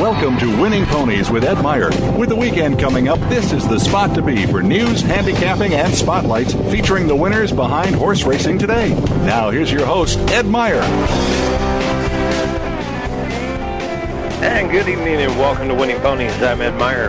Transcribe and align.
Welcome 0.00 0.38
to 0.38 0.62
Winning 0.62 0.86
Ponies 0.86 1.28
with 1.28 1.42
Ed 1.42 1.60
Meyer. 1.60 1.90
With 2.16 2.28
the 2.28 2.36
weekend 2.36 2.78
coming 2.78 3.08
up, 3.08 3.18
this 3.28 3.52
is 3.52 3.66
the 3.66 3.80
spot 3.80 4.14
to 4.14 4.22
be 4.22 4.46
for 4.46 4.62
news, 4.62 5.00
handicapping, 5.00 5.74
and 5.74 5.92
spotlights 5.92 6.54
featuring 6.70 7.08
the 7.08 7.16
winners 7.16 7.50
behind 7.50 7.96
horse 7.96 8.22
racing 8.22 8.60
today. 8.60 8.90
Now, 9.26 9.50
here's 9.50 9.72
your 9.72 9.84
host, 9.84 10.20
Ed 10.30 10.46
Meyer. 10.46 10.82
And 14.40 14.70
good 14.70 14.88
evening 14.88 15.16
and 15.16 15.36
welcome 15.36 15.66
to 15.66 15.74
Winning 15.74 16.00
Ponies. 16.00 16.30
I'm 16.42 16.60
Ed 16.60 16.78
Meyer. 16.78 17.08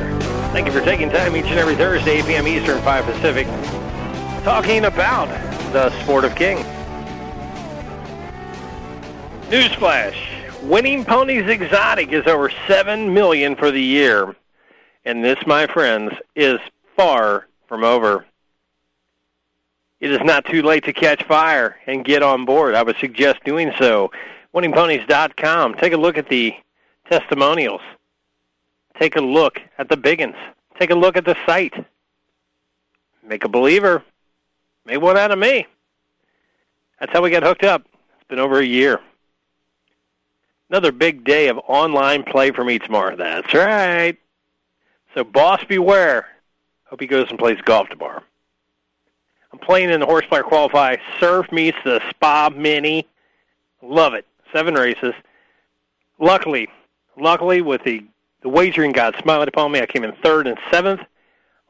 Thank 0.51 0.65
you 0.65 0.73
for 0.73 0.81
taking 0.81 1.11
time 1.11 1.35
each 1.35 1.45
and 1.45 1.59
every 1.59 1.75
Thursday, 1.75 2.17
8 2.21 2.25
p.m. 2.25 2.47
Eastern, 2.47 2.81
5 2.81 3.05
Pacific, 3.05 3.45
talking 4.43 4.85
about 4.85 5.27
the 5.73 5.91
sport 6.01 6.25
of 6.25 6.33
king. 6.33 6.57
Newsflash. 9.51 10.38
Winning 10.69 11.03
Ponies 11.03 11.49
Exotic 11.49 12.11
is 12.11 12.27
over 12.27 12.51
7 12.67 13.11
million 13.11 13.55
for 13.55 13.71
the 13.71 13.81
year. 13.81 14.35
And 15.03 15.25
this, 15.25 15.39
my 15.47 15.65
friends, 15.65 16.13
is 16.35 16.59
far 16.95 17.47
from 17.67 17.83
over. 17.83 18.23
It 19.99 20.11
is 20.11 20.19
not 20.21 20.45
too 20.45 20.61
late 20.61 20.83
to 20.83 20.93
catch 20.93 21.23
fire 21.23 21.77
and 21.87 22.05
get 22.05 22.21
on 22.21 22.45
board. 22.45 22.75
I 22.75 22.83
would 22.83 22.97
suggest 22.97 23.43
doing 23.43 23.71
so. 23.79 24.11
WinningPonies.com. 24.53 25.73
Take 25.73 25.93
a 25.93 25.97
look 25.97 26.19
at 26.19 26.29
the 26.29 26.53
testimonials. 27.09 27.81
Take 28.99 29.15
a 29.15 29.21
look 29.21 29.59
at 29.79 29.89
the 29.89 29.97
biggins. 29.97 30.37
Take 30.79 30.91
a 30.91 30.95
look 30.95 31.17
at 31.17 31.25
the 31.25 31.35
site. 31.47 31.83
Make 33.23 33.43
a 33.43 33.49
believer. 33.49 34.03
Make 34.85 35.01
one 35.01 35.17
out 35.17 35.31
of 35.31 35.39
me. 35.39 35.65
That's 36.99 37.11
how 37.11 37.23
we 37.23 37.31
got 37.31 37.41
hooked 37.41 37.63
up. 37.63 37.87
It's 38.19 38.27
been 38.27 38.37
over 38.37 38.59
a 38.59 38.65
year. 38.65 39.01
Another 40.69 40.91
big 40.91 41.23
day 41.23 41.47
of 41.47 41.59
online 41.67 42.23
play 42.23 42.51
for 42.51 42.63
me 42.63 42.77
tomorrow. 42.79 43.15
That's 43.15 43.53
right. 43.53 44.17
So 45.15 45.23
boss 45.23 45.63
beware. 45.63 46.27
Hope 46.85 47.01
he 47.01 47.07
goes 47.07 47.29
and 47.29 47.39
plays 47.39 47.59
golf 47.61 47.89
tomorrow. 47.89 48.21
I'm 49.51 49.59
playing 49.59 49.89
in 49.89 49.99
the 49.99 50.05
Horsepower 50.05 50.43
Qualify. 50.43 50.97
Surf 51.19 51.51
meets 51.51 51.77
the 51.83 52.01
Spa 52.09 52.49
Mini. 52.55 53.07
Love 53.81 54.13
it. 54.13 54.25
Seven 54.53 54.75
races. 54.75 55.13
Luckily, 56.19 56.67
luckily 57.17 57.61
with 57.61 57.83
the, 57.83 58.03
the 58.41 58.49
wagering 58.49 58.91
god 58.91 59.15
smiling 59.21 59.47
upon 59.47 59.71
me, 59.71 59.79
I 59.79 59.85
came 59.87 60.03
in 60.03 60.11
third 60.23 60.45
and 60.45 60.57
seventh 60.69 61.01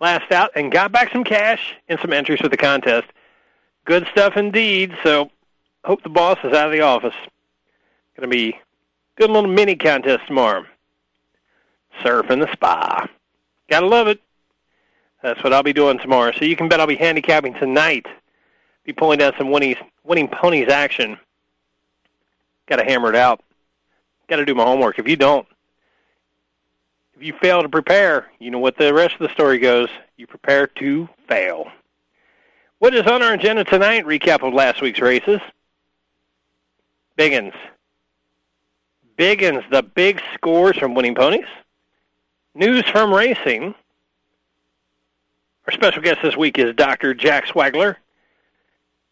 last 0.01 0.31
out 0.31 0.51
and 0.55 0.71
got 0.71 0.91
back 0.91 1.11
some 1.11 1.23
cash 1.23 1.75
and 1.87 1.99
some 1.99 2.11
entries 2.11 2.39
for 2.39 2.49
the 2.49 2.57
contest. 2.57 3.07
Good 3.85 4.07
stuff 4.11 4.35
indeed. 4.35 4.95
So 5.03 5.31
hope 5.85 6.03
the 6.03 6.09
boss 6.09 6.37
is 6.43 6.53
out 6.53 6.67
of 6.67 6.71
the 6.71 6.81
office. 6.81 7.15
Going 8.17 8.29
to 8.29 8.35
be 8.35 8.59
good 9.19 9.29
little 9.29 9.49
mini 9.49 9.75
contest 9.75 10.25
tomorrow. 10.27 10.65
Surf 12.01 12.31
in 12.31 12.39
the 12.39 12.51
spa. 12.53 13.07
Gotta 13.69 13.85
love 13.85 14.07
it. 14.07 14.21
That's 15.21 15.43
what 15.43 15.51
I'll 15.51 15.61
be 15.61 15.73
doing 15.73 15.99
tomorrow. 15.99 16.31
So 16.31 16.45
you 16.45 16.55
can 16.55 16.69
bet 16.69 16.79
I'll 16.79 16.87
be 16.87 16.95
handicapping 16.95 17.53
tonight. 17.55 18.05
Be 18.85 18.93
pulling 18.93 19.19
down 19.19 19.33
some 19.37 19.51
winning, 19.51 19.75
winning 20.05 20.29
ponies 20.29 20.69
action. 20.69 21.17
Got 22.67 22.77
to 22.77 22.85
hammer 22.85 23.09
it 23.09 23.15
out. 23.15 23.43
Got 24.29 24.37
to 24.37 24.45
do 24.45 24.55
my 24.55 24.63
homework. 24.63 24.97
If 24.97 25.07
you 25.07 25.17
don't, 25.17 25.45
if 27.15 27.23
you 27.23 27.33
fail 27.41 27.61
to 27.61 27.67
prepare, 27.67 28.31
you 28.39 28.49
know 28.49 28.59
what 28.59 28.77
the 28.77 28.93
rest 28.93 29.15
of 29.15 29.27
the 29.27 29.33
story 29.33 29.57
goes. 29.57 29.89
You 30.15 30.27
prepare 30.27 30.67
to 30.67 31.09
fail. 31.27 31.69
What 32.77 32.95
is 32.95 33.05
on 33.05 33.21
our 33.21 33.33
agenda 33.33 33.65
tonight? 33.65 34.05
Recap 34.05 34.47
of 34.47 34.53
last 34.53 34.81
week's 34.81 35.01
races. 35.01 35.41
Biggins. 37.17 37.53
Biggins, 39.19 39.69
the 39.69 39.83
big 39.83 40.21
scores 40.33 40.77
from 40.77 40.95
winning 40.95 41.13
ponies. 41.13 41.45
News 42.55 42.85
from 42.85 43.13
racing. 43.13 43.75
Our 45.67 45.73
special 45.73 46.01
guest 46.01 46.21
this 46.23 46.37
week 46.37 46.57
is 46.57 46.73
Dr. 46.73 47.13
Jack 47.13 47.45
Swaggler, 47.45 47.97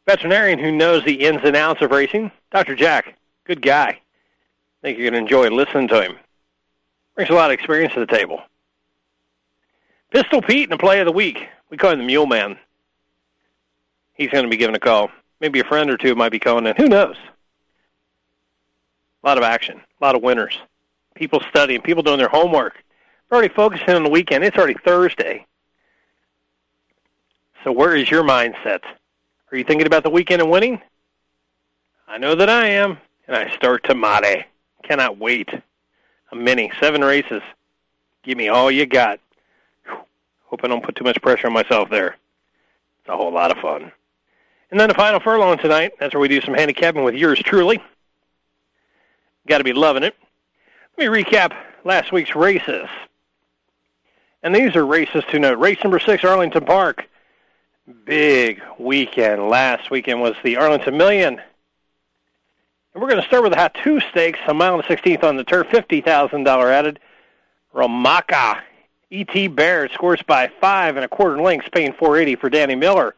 veterinarian 0.07 0.59
who 0.59 0.72
knows 0.72 1.03
the 1.03 1.25
ins 1.25 1.41
and 1.44 1.57
outs 1.57 1.81
of 1.81 1.91
racing. 1.91 2.31
Dr. 2.51 2.73
Jack, 2.73 3.18
good 3.44 3.62
guy. 3.62 3.90
I 3.90 4.00
think 4.81 4.97
you're 4.97 5.12
going 5.12 5.25
to 5.25 5.35
enjoy 5.35 5.53
listening 5.53 5.90
to 5.90 6.01
him. 6.01 6.18
Brings 7.16 7.29
a 7.29 7.34
lot 7.34 7.51
of 7.51 7.56
experience 7.56 7.94
to 7.95 8.00
the 8.00 8.06
table. 8.06 8.41
Pistol 10.12 10.41
Pete 10.41 10.63
in 10.63 10.69
the 10.69 10.78
play 10.78 11.01
of 11.01 11.06
the 11.06 11.12
week. 11.12 11.50
We 11.69 11.75
call 11.75 11.91
him 11.91 12.00
the 12.00 12.06
Mule 12.06 12.28
Man. 12.28 12.57
He's 14.13 14.29
going 14.29 14.45
to 14.45 14.50
be 14.50 14.56
giving 14.56 14.75
a 14.75 14.79
call. 14.79 15.12
Maybe 15.41 15.59
a 15.59 15.66
friend 15.66 15.89
or 15.89 15.97
two 15.97 16.16
might 16.16 16.31
be 16.31 16.39
calling 16.39 16.66
in. 16.66 16.78
Who 16.78 16.88
knows? 16.88 17.18
Lot 19.27 19.38
of 19.38 19.43
action, 19.43 19.81
a 19.99 20.05
lot 20.05 20.15
of 20.15 20.23
winners. 20.23 20.57
People 21.13 21.41
studying, 21.49 21.81
people 21.81 22.01
doing 22.01 22.17
their 22.17 22.29
homework. 22.29 22.81
We're 23.29 23.39
already 23.39 23.53
focusing 23.53 23.89
on 23.89 24.03
the 24.05 24.09
weekend. 24.09 24.45
It's 24.45 24.55
already 24.55 24.75
Thursday. 24.85 25.45
So 27.65 27.73
where 27.73 27.93
is 27.93 28.09
your 28.09 28.23
mindset? 28.23 28.83
Are 29.51 29.57
you 29.57 29.65
thinking 29.65 29.85
about 29.85 30.03
the 30.03 30.09
weekend 30.09 30.41
and 30.41 30.49
winning? 30.49 30.81
I 32.07 32.17
know 32.17 32.35
that 32.35 32.47
I 32.49 32.67
am, 32.67 32.99
and 33.27 33.35
I 33.35 33.53
start 33.53 33.83
tomorrow. 33.83 34.43
Cannot 34.83 35.17
wait. 35.17 35.49
A 36.31 36.35
mini, 36.38 36.71
seven 36.79 37.01
races. 37.01 37.41
Give 38.23 38.38
me 38.38 38.47
all 38.47 38.71
you 38.71 38.85
got. 38.85 39.19
Hope 40.45 40.61
I 40.63 40.69
don't 40.69 40.85
put 40.85 40.95
too 40.95 41.03
much 41.03 41.21
pressure 41.21 41.47
on 41.47 41.53
myself 41.53 41.89
there. 41.89 42.15
It's 43.01 43.09
a 43.09 43.17
whole 43.17 43.33
lot 43.33 43.51
of 43.51 43.57
fun. 43.57 43.91
And 44.71 44.79
then 44.79 44.88
the 44.88 44.95
final 44.95 45.19
furlong 45.19 45.57
tonight. 45.57 45.95
That's 45.99 46.13
where 46.13 46.21
we 46.21 46.29
do 46.29 46.39
some 46.39 46.53
handicapping 46.53 47.03
with 47.03 47.15
yours 47.15 47.39
truly. 47.39 47.83
Got 49.47 49.59
to 49.59 49.63
be 49.63 49.74
loving 49.74 50.03
it. 50.03 50.16
Let 50.97 51.09
me 51.09 51.24
recap 51.24 51.56
last 51.85 52.12
week's 52.12 52.35
races. 52.35 52.88
And 54.44 54.53
these 54.53 54.75
are 54.75 54.85
races 54.85 55.24
to 55.31 55.40
note. 55.40 55.58
Race 55.58 55.80
number 55.84 56.00
six, 56.00 56.24
Arlington 56.24 56.66
Park. 56.66 57.08
Big 58.06 58.62
weekend. 58.78 59.47
Last 59.47 59.90
weekend 59.90 60.22
was 60.22 60.36
the 60.44 60.57
Arlington 60.57 60.97
Million. 60.97 61.40
And 62.94 63.02
we're 63.02 63.09
going 63.09 63.22
to 63.22 63.28
start 63.28 63.44
with 63.44 63.53
the 63.53 63.57
Hatoof 63.57 64.09
Stakes, 64.12 64.40
a 64.47 64.53
mile 64.53 64.75
and 64.75 64.84
16th 64.84 65.24
on 65.24 65.38
the 65.38 65.44
turf, 65.46 65.68
$50,000 65.68 66.72
added. 66.72 67.00
Romaka, 67.74 68.59
E.T. 69.09 69.47
Baird 69.47 69.91
scores 69.91 70.22
by 70.24 70.52
five 70.59 70.97
and 70.97 71.06
a 71.06 71.07
quarter 71.07 71.41
lengths, 71.41 71.69
paying 71.72 71.94
480 71.94 72.36
for 72.36 72.50
Danny 72.50 72.75
Miller. 72.75 73.16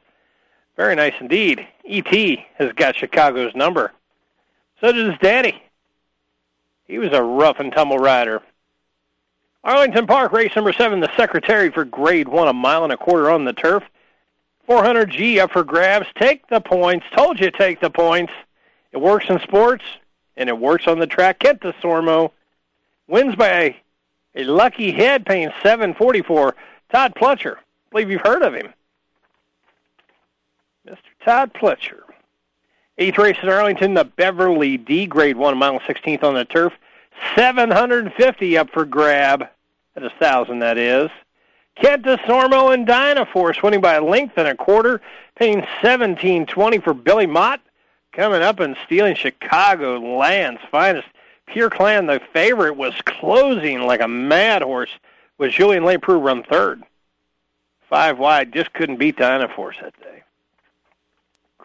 Very 0.78 0.96
nice 0.96 1.14
indeed. 1.20 1.68
E.T. 1.86 2.46
has 2.56 2.72
got 2.74 2.96
Chicago's 2.96 3.56
number. 3.56 3.94
So 4.80 4.92
does 4.92 5.18
Danny. 5.20 5.64
He 6.90 6.98
was 6.98 7.14
a 7.14 7.22
rough 7.22 7.60
and 7.60 7.72
tumble 7.72 8.00
rider. 8.00 8.42
Arlington 9.64 10.08
Park, 10.08 10.32
race 10.32 10.56
number 10.56 10.74
seven, 10.74 11.00
the 11.00 11.16
Secretary 11.16 11.70
for 11.70 11.86
grade 11.86 12.28
one, 12.28 12.48
a 12.48 12.54
mile 12.54 12.84
and 12.84 12.92
a 12.92 12.98
quarter 12.98 13.30
on 13.30 13.46
the 13.46 13.54
turf. 13.54 13.84
400G 14.68 15.40
up 15.40 15.52
for 15.52 15.64
grabs. 15.64 16.08
Take 16.16 16.48
the 16.48 16.60
points. 16.60 17.06
Told 17.16 17.40
you 17.40 17.52
take 17.52 17.80
the 17.80 17.92
points. 17.92 18.34
It 18.92 18.98
works 18.98 19.28
in 19.30 19.40
sports, 19.42 19.84
and 20.36 20.50
it 20.50 20.58
works 20.58 20.88
on 20.88 20.98
the 20.98 21.06
track. 21.06 21.40
Kent 21.40 21.62
Desormeaux 21.62 22.32
wins 23.08 23.36
by 23.36 23.76
a, 24.36 24.44
lucky 24.44 24.92
head, 24.92 25.28
paying 25.28 25.52
744. 25.62 26.56
Todd 26.92 27.14
Pletcher. 27.16 27.58
I 27.58 27.62
believe 27.92 28.10
you've 28.10 28.22
heard 28.22 28.42
of 28.42 28.56
him. 28.56 28.74
Mr. 30.88 30.98
Todd 31.24 31.54
Pletcher. 31.54 32.02
Eighth 33.02 33.18
race 33.18 33.38
in 33.42 33.48
Arlington, 33.48 33.94
the 33.94 34.04
Beverly 34.04 34.76
D 34.76 35.06
grade 35.06 35.38
one, 35.38 35.58
mile 35.58 35.80
16th 35.80 36.22
on 36.22 36.34
the 36.34 36.44
turf. 36.44 36.74
750 37.34 38.58
up 38.58 38.70
for 38.72 38.84
grab 38.84 39.48
at 39.96 40.04
a 40.04 40.10
thousand, 40.10 40.60
that 40.60 40.78
is. 40.78 41.10
Kent 41.76 42.04
Desormeaux 42.04 42.74
and 42.74 42.86
Dynaforce 42.86 43.64
winning 43.64 43.80
by 43.80 43.94
a 43.94 44.04
length 44.04 44.38
and 44.38 44.50
a 44.50 44.56
quarter, 44.56 45.00
paying 45.36 45.60
1720 45.60 46.80
for 46.80 46.94
Billy 46.94 47.26
Mott. 47.26 47.62
Coming 48.12 48.42
up 48.42 48.60
and 48.60 48.76
stealing 48.86 49.16
Chicago 49.16 49.98
Land's 49.98 50.62
finest. 50.70 51.08
Pure 51.46 51.70
Clan, 51.70 52.08
the 52.08 52.20
favorite, 52.34 52.76
was 52.76 52.94
closing 53.06 53.84
like 53.84 54.02
a 54.02 54.10
mad 54.10 54.62
horse 54.62 54.90
with 55.38 55.52
Julien 55.52 55.84
Leparoux 55.84 56.22
run 56.22 56.44
third. 56.44 56.84
Five 57.90 58.20
wide, 58.20 58.52
just 58.52 58.74
couldn't 58.74 58.98
beat 58.98 59.16
Dynaforce 59.16 59.80
that 59.82 59.98
day. 60.02 60.24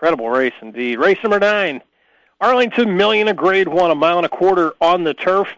Incredible 0.04 0.28
race 0.28 0.52
indeed. 0.60 0.98
Race 0.98 1.16
number 1.22 1.40
nine, 1.40 1.80
Arlington 2.38 2.94
Million, 2.94 3.26
a 3.28 3.32
grade 3.32 3.68
one, 3.68 3.90
a 3.90 3.94
mile 3.94 4.18
and 4.18 4.26
a 4.26 4.28
quarter 4.28 4.74
on 4.78 5.02
the 5.02 5.14
turf. 5.14 5.48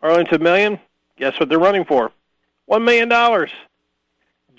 Arlington 0.00 0.40
Million, 0.40 0.78
guess 1.16 1.40
what 1.40 1.48
they're 1.48 1.58
running 1.58 1.84
for? 1.84 2.12
One 2.66 2.84
million 2.84 3.08
dollars. 3.08 3.50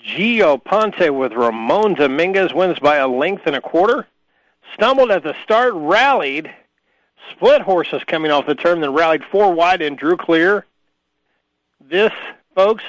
Gio 0.04 0.62
Ponti 0.62 1.08
with 1.08 1.32
Ramon 1.32 1.94
Dominguez 1.94 2.52
wins 2.52 2.78
by 2.78 2.96
a 2.96 3.08
length 3.08 3.44
and 3.46 3.56
a 3.56 3.62
quarter. 3.62 4.06
Stumbled 4.74 5.10
at 5.10 5.22
the 5.22 5.34
start, 5.42 5.72
rallied, 5.72 6.50
split 7.30 7.62
horses 7.62 8.04
coming 8.06 8.30
off 8.30 8.44
the 8.44 8.54
turn, 8.54 8.82
then 8.82 8.92
rallied 8.92 9.24
four 9.24 9.54
wide 9.54 9.80
and 9.80 9.96
drew 9.96 10.18
clear. 10.18 10.66
This, 11.80 12.12
folks, 12.54 12.84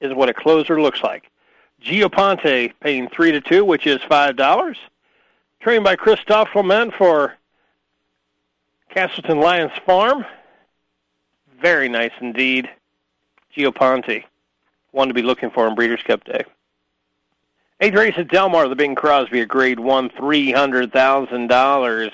is 0.00 0.14
what 0.14 0.28
a 0.28 0.32
closer 0.32 0.80
looks 0.80 1.02
like. 1.02 1.28
Gio 1.84 2.10
Ponti 2.10 2.72
paying 2.80 3.08
three 3.08 3.32
to 3.32 3.40
two, 3.40 3.64
which 3.64 3.86
is 3.86 4.00
five 4.08 4.36
dollars. 4.36 4.78
Trained 5.60 5.84
by 5.84 5.96
Christophe 5.96 6.50
Clement 6.50 6.94
for 6.94 7.34
Castleton 8.88 9.40
Lyons 9.40 9.72
Farm. 9.84 10.24
Very 11.60 11.88
nice 11.88 12.12
indeed. 12.20 12.70
Gio 13.54 13.74
Ponti. 13.74 14.26
One 14.92 15.08
to 15.08 15.14
be 15.14 15.22
looking 15.22 15.50
for 15.50 15.66
on 15.66 15.74
Breeders' 15.74 16.02
Cup 16.02 16.24
Day. 16.24 16.44
Eighth 17.80 17.94
race 17.94 18.14
at 18.16 18.28
Del 18.28 18.48
Mar, 18.48 18.68
the 18.68 18.76
Bing 18.76 18.94
Crosby, 18.94 19.40
a 19.40 19.46
grade 19.46 19.80
one, 19.80 20.08
$300,000. 20.10 22.10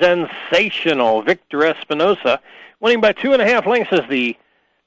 Zensational 0.00 1.24
Victor 1.24 1.58
Espinoza, 1.58 2.38
winning 2.80 3.00
by 3.00 3.12
two 3.12 3.32
and 3.32 3.42
a 3.42 3.46
half 3.46 3.66
lengths 3.66 3.92
as 3.92 4.08
the 4.08 4.36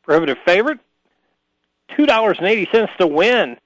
prohibitive 0.04 0.38
favorite. 0.46 0.80
$2.80 1.90 2.98
to 2.98 3.08
win. 3.08 3.58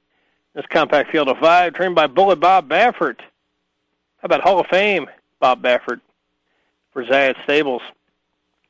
This 0.55 0.65
compact 0.67 1.11
field 1.11 1.29
of 1.29 1.37
five, 1.37 1.73
trained 1.73 1.95
by 1.95 2.07
Bullet 2.07 2.39
Bob 2.39 2.67
Baffert. 2.67 3.19
How 3.19 4.25
about 4.25 4.41
Hall 4.41 4.59
of 4.59 4.67
Fame 4.67 5.07
Bob 5.39 5.61
Baffert 5.61 6.01
for 6.91 7.05
Zayat 7.05 7.41
Stables? 7.43 7.83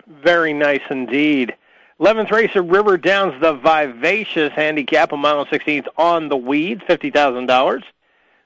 Very 0.07 0.53
nice 0.53 0.81
indeed. 0.89 1.55
11th 1.99 2.31
race 2.31 2.55
of 2.55 2.69
River 2.69 2.97
Downs, 2.97 3.39
the 3.41 3.53
Vivacious 3.53 4.51
handicap, 4.53 5.11
a 5.11 5.17
mile 5.17 5.41
and 5.41 5.49
16th 5.49 5.87
on 5.97 6.29
the 6.29 6.37
weed, 6.37 6.81
$50,000. 6.87 7.83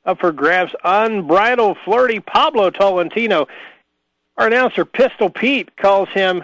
Up 0.05 0.19
for 0.19 0.31
grabs, 0.31 0.75
Unbridled 0.83 1.77
Flirty, 1.85 2.19
Pablo 2.19 2.69
Tolentino. 2.69 3.47
Our 4.37 4.47
announcer, 4.47 4.85
Pistol 4.85 5.29
Pete, 5.29 5.75
calls 5.77 6.09
him 6.09 6.43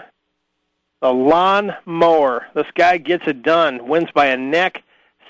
the 1.02 1.14
lawn 1.14 1.76
mower. 1.86 2.48
This 2.54 2.68
guy 2.76 2.98
gets 2.98 3.28
it 3.28 3.44
done. 3.44 3.88
Wins 3.88 4.10
by 4.14 4.28
a 4.28 4.38
neck. 4.38 4.84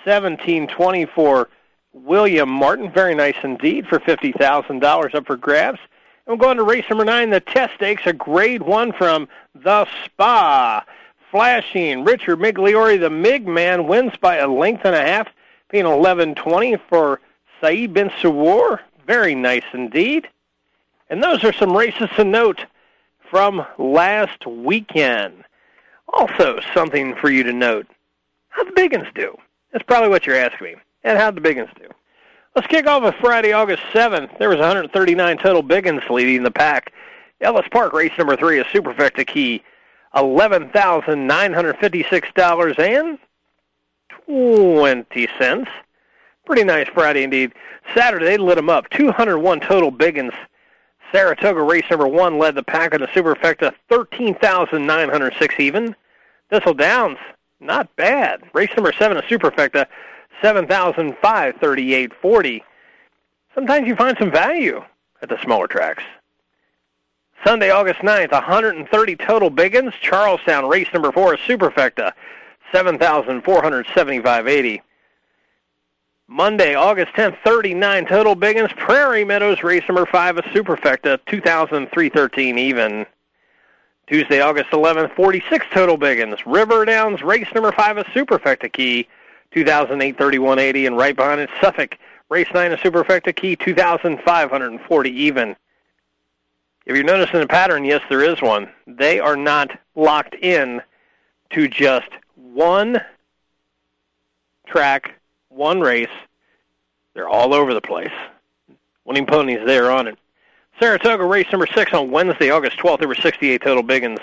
17-24. 0.06 1.48
William 1.94 2.50
Martin. 2.50 2.92
Very 2.92 3.16
nice 3.16 3.36
indeed 3.44 3.88
for 3.88 4.00
$50,000 4.00 5.16
up 5.16 5.25
for 5.25 5.38
grabs. 5.38 5.80
And 6.25 6.38
we're 6.38 6.46
going 6.46 6.57
to 6.57 6.63
race 6.63 6.86
number 6.90 7.06
nine, 7.06 7.30
the 7.30 7.40
test 7.40 7.75
stakes, 7.75 8.04
a 8.06 8.13
grade 8.13 8.62
one 8.62 8.92
from 8.94 9.28
the 9.56 9.88
Spa. 10.06 10.86
Flashing 11.31 12.04
Richard 12.04 12.40
Migliore, 12.40 13.00
the 13.00 13.10
MIG 13.10 13.48
man, 13.48 13.88
wins 13.88 14.13
by 14.19 14.38
a 14.38 14.48
length 14.48 14.81
and 14.84 14.96
a 14.96 15.01
half, 15.01 15.28
being 15.69 15.86
11-20 15.86 16.80
for 16.90 17.19
Saeed 17.62 17.94
bin 17.94 18.10
Suroor. 18.10 18.80
Very 19.06 19.36
nice 19.36 19.66
indeed. 19.74 20.28
And 21.10 21.22
those 21.24 21.44
are 21.44 21.54
some 21.54 21.75
races 21.75 22.10
to 22.16 22.24
note 22.24 22.66
from 23.30 23.66
last 23.78 24.45
weekend. 24.48 25.44
Also, 26.12 26.60
something 26.74 27.16
for 27.16 27.30
you 27.30 27.44
to 27.44 27.54
note. 27.54 27.86
How'd 28.50 28.68
the 28.68 28.72
Biggins 28.72 29.13
do? 29.13 29.38
That's 29.71 29.86
probably 29.86 30.10
what 30.10 30.25
you're 30.25 30.36
asking 30.36 30.68
me. 30.68 30.75
And 31.04 31.18
how'd 31.18 31.36
the 31.36 31.42
Biggins 31.42 31.74
do? 31.75 31.88
Let's 32.56 32.68
kick 32.68 32.88
off 32.88 33.04
with 33.04 33.13
Friday, 33.16 33.54
August 33.54 33.83
7th. 33.94 34.38
There 34.39 34.50
was 34.50 34.57
139 34.57 35.38
total 35.38 35.63
Biggins 35.63 36.10
leading 36.10 36.44
the 36.44 36.51
pack. 36.51 36.92
Ellis 37.42 37.68
Park 37.71 37.94
race 37.94 38.12
number 38.18 38.36
three 38.36 38.60
is 38.60 38.66
Superfecta 38.66 39.25
Key. 39.25 39.63
$11,956 40.16 42.80
and 42.80 43.19
20 44.25 45.27
cents. 45.38 45.69
Pretty 46.45 46.63
nice 46.63 46.88
Friday 46.89 47.24
indeed. 47.24 47.54
Saturday, 47.94 48.25
they 48.25 48.38
lit 48.38 48.56
them 48.56 48.69
up. 48.69 48.89
201 48.89 49.60
total 49.60 49.92
Biggins. 49.92 50.33
Saratoga 51.12 51.62
race 51.62 51.86
number 51.89 52.07
one 52.07 52.38
led 52.38 52.56
the 52.56 52.63
pack 52.63 52.94
in 52.94 53.01
the 53.01 53.07
Superfecta, 53.07 53.74
13,906 53.89 55.56
even. 55.60 55.95
Thistle 56.50 56.74
Downs, 56.74 57.18
not 57.60 57.96
bad. 57.96 58.44
Race 58.54 58.70
number 58.76 58.92
seven, 58.94 59.18
a 59.18 59.22
Superfecta, 59.24 59.88
7,538.40. 60.42 62.62
Sometimes 63.54 63.88
you 63.88 63.96
find 63.96 64.18
some 64.18 64.32
value 64.32 64.82
at 65.22 65.30
the 65.30 65.40
smaller 65.42 65.68
tracks. 65.68 66.04
Sunday, 67.46 67.70
August 67.70 68.00
9th, 68.02 68.32
130 68.32 69.16
total 69.16 69.52
Biggins. 69.52 69.94
Charlestown, 70.02 70.68
race 70.68 70.88
number 70.94 71.12
four, 71.12 71.34
a 71.34 71.38
Superfecta, 71.38 72.14
7,475.80. 72.74 74.82
Monday, 76.28 76.76
August 76.76 77.14
10th, 77.14 77.38
39 77.44 78.06
total 78.06 78.36
Biggins. 78.36 78.76
Prairie 78.78 79.26
Meadows, 79.26 79.64
race 79.64 79.84
number 79.88 80.06
five, 80.06 80.38
a 80.38 80.44
Superfecta, 80.44 81.18
2,313 81.26 82.60
even. 82.60 83.08
Tuesday, 84.10 84.42
August 84.42 84.72
11th, 84.72 85.16
46 85.16 85.68
total 85.72 85.96
Biggins. 85.96 86.42
River 86.44 86.84
Downs, 86.84 87.22
race 87.22 87.48
number 87.54 87.72
five, 87.72 87.98
a 88.00 88.04
Superfecta 88.06 88.72
key, 88.74 89.08
2,831.80. 89.56 90.88
And 90.88 90.98
right 90.98 91.16
behind 91.16 91.42
it, 91.42 91.50
Suffolk, 91.62 91.96
race 92.28 92.48
nine, 92.52 92.72
a 92.72 92.78
Superfecta 92.78 93.36
key, 93.36 93.56
2,540 93.56 95.10
even. 95.12 95.56
If 96.88 96.96
you're 96.96 97.04
noticing 97.04 97.42
a 97.42 97.48
pattern, 97.48 97.86
yes, 97.86 98.02
there 98.10 98.24
is 98.24 98.42
one. 98.42 98.72
They 98.88 99.20
are 99.20 99.36
not 99.36 99.78
locked 99.94 100.34
in 100.34 100.82
to 101.52 101.68
just 101.68 102.10
one 102.36 103.00
track 104.66 105.14
one 105.50 105.82
race. 105.82 106.08
They're 107.14 107.30
all 107.30 107.54
over 107.54 107.76
the 107.76 107.82
place. 107.82 108.14
Winning 109.06 109.28
ponies 109.28 109.60
there 109.68 109.92
on 109.92 110.08
it. 110.08 110.18
Saratoga 110.80 111.26
race 111.26 111.48
number 111.52 111.68
six 111.68 111.94
on 111.94 112.10
Wednesday, 112.10 112.50
August 112.50 112.78
12th. 112.78 113.00
There 113.00 113.10
were 113.10 113.16
68 113.16 113.62
total 113.62 113.84
biggins. 113.84 114.20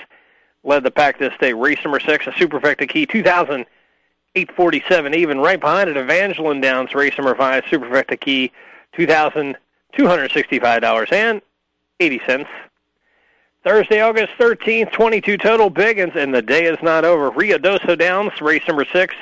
Led 0.64 0.84
the 0.84 0.90
pack 0.90 1.18
this 1.18 1.34
day. 1.38 1.52
Race 1.52 1.78
number 1.84 2.00
six, 2.00 2.26
a 2.26 2.30
Superfecta 2.30 2.88
Key, 2.88 3.04
2,847 3.04 5.14
even. 5.14 5.38
Right 5.38 5.60
behind 5.60 5.90
it, 5.90 5.98
Evangeline 5.98 6.62
Downs, 6.62 6.94
race 6.94 7.12
number 7.18 7.34
five, 7.34 7.64
Superfecta 7.64 8.18
Key, 8.18 8.50
$2,265 8.96 11.12
and 11.12 11.42
80 12.00 12.20
cents. 12.26 12.48
Thursday, 13.62 14.00
August 14.00 14.32
13th, 14.38 14.90
22 14.92 15.36
total 15.36 15.70
biggins, 15.70 16.16
and 16.16 16.34
the 16.34 16.40
day 16.40 16.64
is 16.64 16.78
not 16.82 17.04
over. 17.04 17.30
Ruidoso 17.30 17.98
Downs, 17.98 18.40
race 18.40 18.66
number 18.66 18.86
six, 18.92 19.14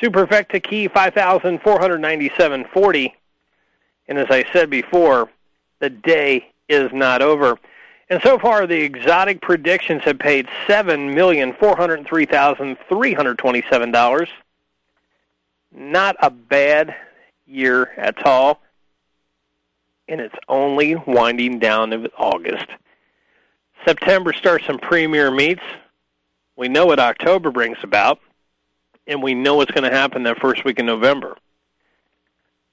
Superfecta 0.00 0.62
Key 0.62 0.88
5,497.40. 0.88 3.12
And 4.08 4.18
as 4.18 4.28
I 4.30 4.44
said 4.52 4.70
before, 4.70 5.28
the 5.78 5.90
day 5.90 6.50
is 6.68 6.92
not 6.92 7.22
over. 7.22 7.58
And 8.08 8.22
so 8.22 8.38
far, 8.38 8.66
the 8.66 8.80
exotic 8.80 9.40
predictions 9.40 10.02
have 10.02 10.18
paid 10.18 10.48
seven 10.66 11.14
million 11.14 11.52
four 11.54 11.76
hundred 11.76 12.06
three 12.06 12.26
thousand 12.26 12.76
three 12.88 13.12
hundred 13.12 13.38
twenty-seven 13.38 13.90
dollars. 13.90 14.28
Not 15.72 16.16
a 16.20 16.30
bad 16.30 16.94
year 17.46 17.90
at 17.96 18.24
all, 18.24 18.62
and 20.08 20.20
it's 20.20 20.34
only 20.48 20.94
winding 20.94 21.58
down 21.58 21.92
in 21.92 22.06
August. 22.16 22.66
September 23.84 24.32
starts 24.32 24.66
some 24.66 24.78
premier 24.78 25.30
meets. 25.30 25.62
We 26.56 26.68
know 26.68 26.86
what 26.86 26.98
October 26.98 27.50
brings 27.50 27.78
about 27.82 28.20
and 29.06 29.22
we 29.22 29.34
know 29.34 29.54
what's 29.54 29.70
going 29.70 29.88
to 29.88 29.96
happen 29.96 30.24
that 30.24 30.40
first 30.40 30.64
week 30.64 30.78
in 30.78 30.86
November. 30.86 31.36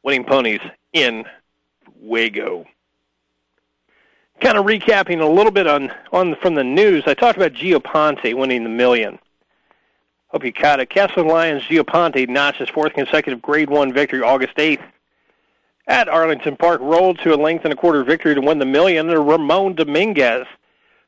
Winning 0.01 0.23
ponies 0.23 0.61
in 0.91 1.25
Wago. 1.99 2.65
Kind 4.41 4.57
of 4.57 4.65
recapping 4.65 5.21
a 5.21 5.25
little 5.25 5.51
bit 5.51 5.67
on, 5.67 5.91
on 6.11 6.35
from 6.35 6.55
the 6.55 6.63
news, 6.63 7.03
I 7.05 7.13
talked 7.13 7.37
about 7.37 7.53
Gio 7.53 7.81
Ponti 7.83 8.33
winning 8.33 8.63
the 8.63 8.69
million. 8.69 9.19
Hope 10.27 10.43
you 10.43 10.51
caught 10.51 10.79
it. 10.79 10.89
Castle 10.89 11.27
Lions 11.27 11.63
Gio 11.63 11.85
Ponti 11.85 12.25
notched 12.25 12.59
his 12.59 12.69
fourth 12.69 12.93
consecutive 12.93 13.41
Grade 13.41 13.69
1 13.69 13.93
victory 13.93 14.21
August 14.21 14.55
8th 14.57 14.81
at 15.87 16.09
Arlington 16.09 16.55
Park, 16.55 16.81
rolled 16.81 17.19
to 17.19 17.33
a 17.33 17.37
length 17.37 17.65
and 17.65 17.73
a 17.73 17.77
quarter 17.77 18.03
victory 18.03 18.33
to 18.33 18.41
win 18.41 18.57
the 18.57 18.65
million. 18.65 19.09
And 19.09 19.27
Ramon 19.27 19.75
Dominguez 19.75 20.47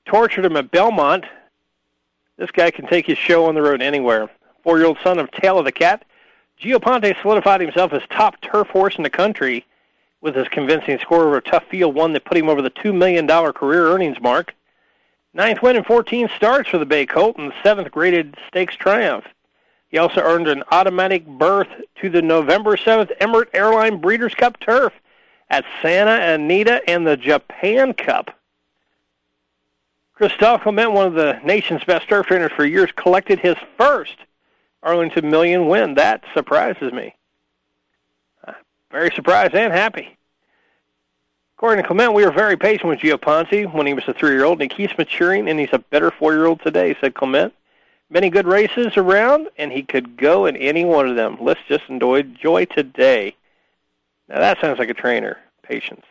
tortured 0.06 0.46
him 0.46 0.58
at 0.58 0.72
Belmont. 0.72 1.26
This 2.38 2.52
guy 2.52 2.70
can 2.72 2.86
take 2.88 3.08
his 3.08 3.18
show 3.18 3.46
on 3.46 3.56
the 3.56 3.62
road 3.62 3.82
anywhere 3.82 4.30
four-year-old 4.64 4.98
son 5.04 5.20
of 5.20 5.32
Tale 5.32 5.60
of 5.60 5.66
the 5.66 5.72
Cat. 5.72 6.04
Gio 6.62 6.82
Ponti 6.82 7.16
solidified 7.22 7.62
himself 7.62 7.94
as 7.94 8.02
top 8.10 8.40
turf 8.42 8.68
horse 8.70 8.96
in 8.96 9.04
the 9.04 9.10
country 9.10 9.66
with 10.26 10.36
his 10.36 10.48
convincing 10.50 10.98
score 11.00 11.24
over 11.24 11.38
a 11.38 11.42
tough 11.42 11.64
field, 11.70 11.94
one 11.94 12.12
that 12.14 12.26
put 12.26 12.36
him 12.36 12.50
over 12.50 12.62
the 12.62 12.72
$2 12.72 12.94
million 12.94 13.28
career 13.54 13.88
earnings 13.88 14.20
mark. 14.20 14.56
Ninth 15.36 15.62
win 15.62 15.76
in 15.76 15.84
14 15.84 16.30
starts 16.36 16.68
for 16.68 16.80
the 16.80 16.86
Bay 16.86 17.06
Colt 17.06 17.38
and 17.38 17.54
seventh 17.62 17.92
graded 17.92 18.36
stakes 18.48 18.76
triumph. 18.76 19.26
He 19.88 20.00
also 20.00 20.22
earned 20.22 20.48
an 20.48 20.64
automatic 20.72 21.28
berth 21.28 21.68
to 22.02 22.10
the 22.10 22.24
November 22.24 22.76
7th 22.76 23.16
Emirates 23.20 23.54
Airline 23.54 24.02
Breeders' 24.02 24.34
Cup 24.34 24.60
turf 24.60 24.94
at 25.52 25.64
Santa 25.82 26.34
Anita 26.34 26.82
and 26.90 27.06
the 27.06 27.16
Japan 27.16 27.94
Cup. 27.94 28.32
Christophe 30.16 30.64
Clement, 30.64 30.92
one 30.92 31.06
of 31.06 31.14
the 31.14 31.40
nation's 31.44 31.84
best 31.84 32.10
turf 32.10 32.26
trainers 32.26 32.52
for 32.54 32.66
years, 32.66 32.92
collected 32.96 33.38
his 33.38 33.58
first 33.78 34.16
Arlington 34.82 35.30
Million 35.30 35.68
win. 35.68 35.94
That 35.94 36.24
surprises 36.34 36.92
me. 36.92 37.14
Very 38.96 39.12
surprised 39.14 39.54
and 39.54 39.74
happy. 39.74 40.18
According 41.58 41.84
to 41.84 41.88
Clement, 41.88 42.14
we 42.14 42.24
were 42.24 42.32
very 42.32 42.56
patient 42.56 42.88
with 42.88 43.00
Gio 43.00 43.20
Ponti 43.20 43.66
when 43.66 43.86
he 43.86 43.94
was 43.94 44.06
a 44.08 44.14
three-year-old, 44.14 44.62
and 44.62 44.72
he 44.72 44.74
keeps 44.74 44.98
maturing, 44.98 45.50
and 45.50 45.60
he's 45.60 45.74
a 45.74 45.80
better 45.80 46.12
four-year-old 46.12 46.62
today, 46.62 46.96
said 47.02 47.14
Clement. 47.14 47.54
Many 48.10 48.30
good 48.30 48.48
races 48.48 48.96
around, 48.96 49.50
and 49.58 49.70
he 49.70 49.84
could 49.84 50.16
go 50.16 50.46
in 50.46 50.56
any 50.56 50.86
one 50.86 51.10
of 51.10 51.18
them. 51.18 51.38
Let's 51.42 51.60
just 51.68 51.84
enjoy 51.90 52.22
joy 52.22 52.64
today. 52.64 53.36
Now 54.30 54.40
that 54.40 54.62
sounds 54.62 54.80
like 54.80 54.88
a 54.88 54.94
trainer. 54.94 55.40
Patience. 55.62 56.06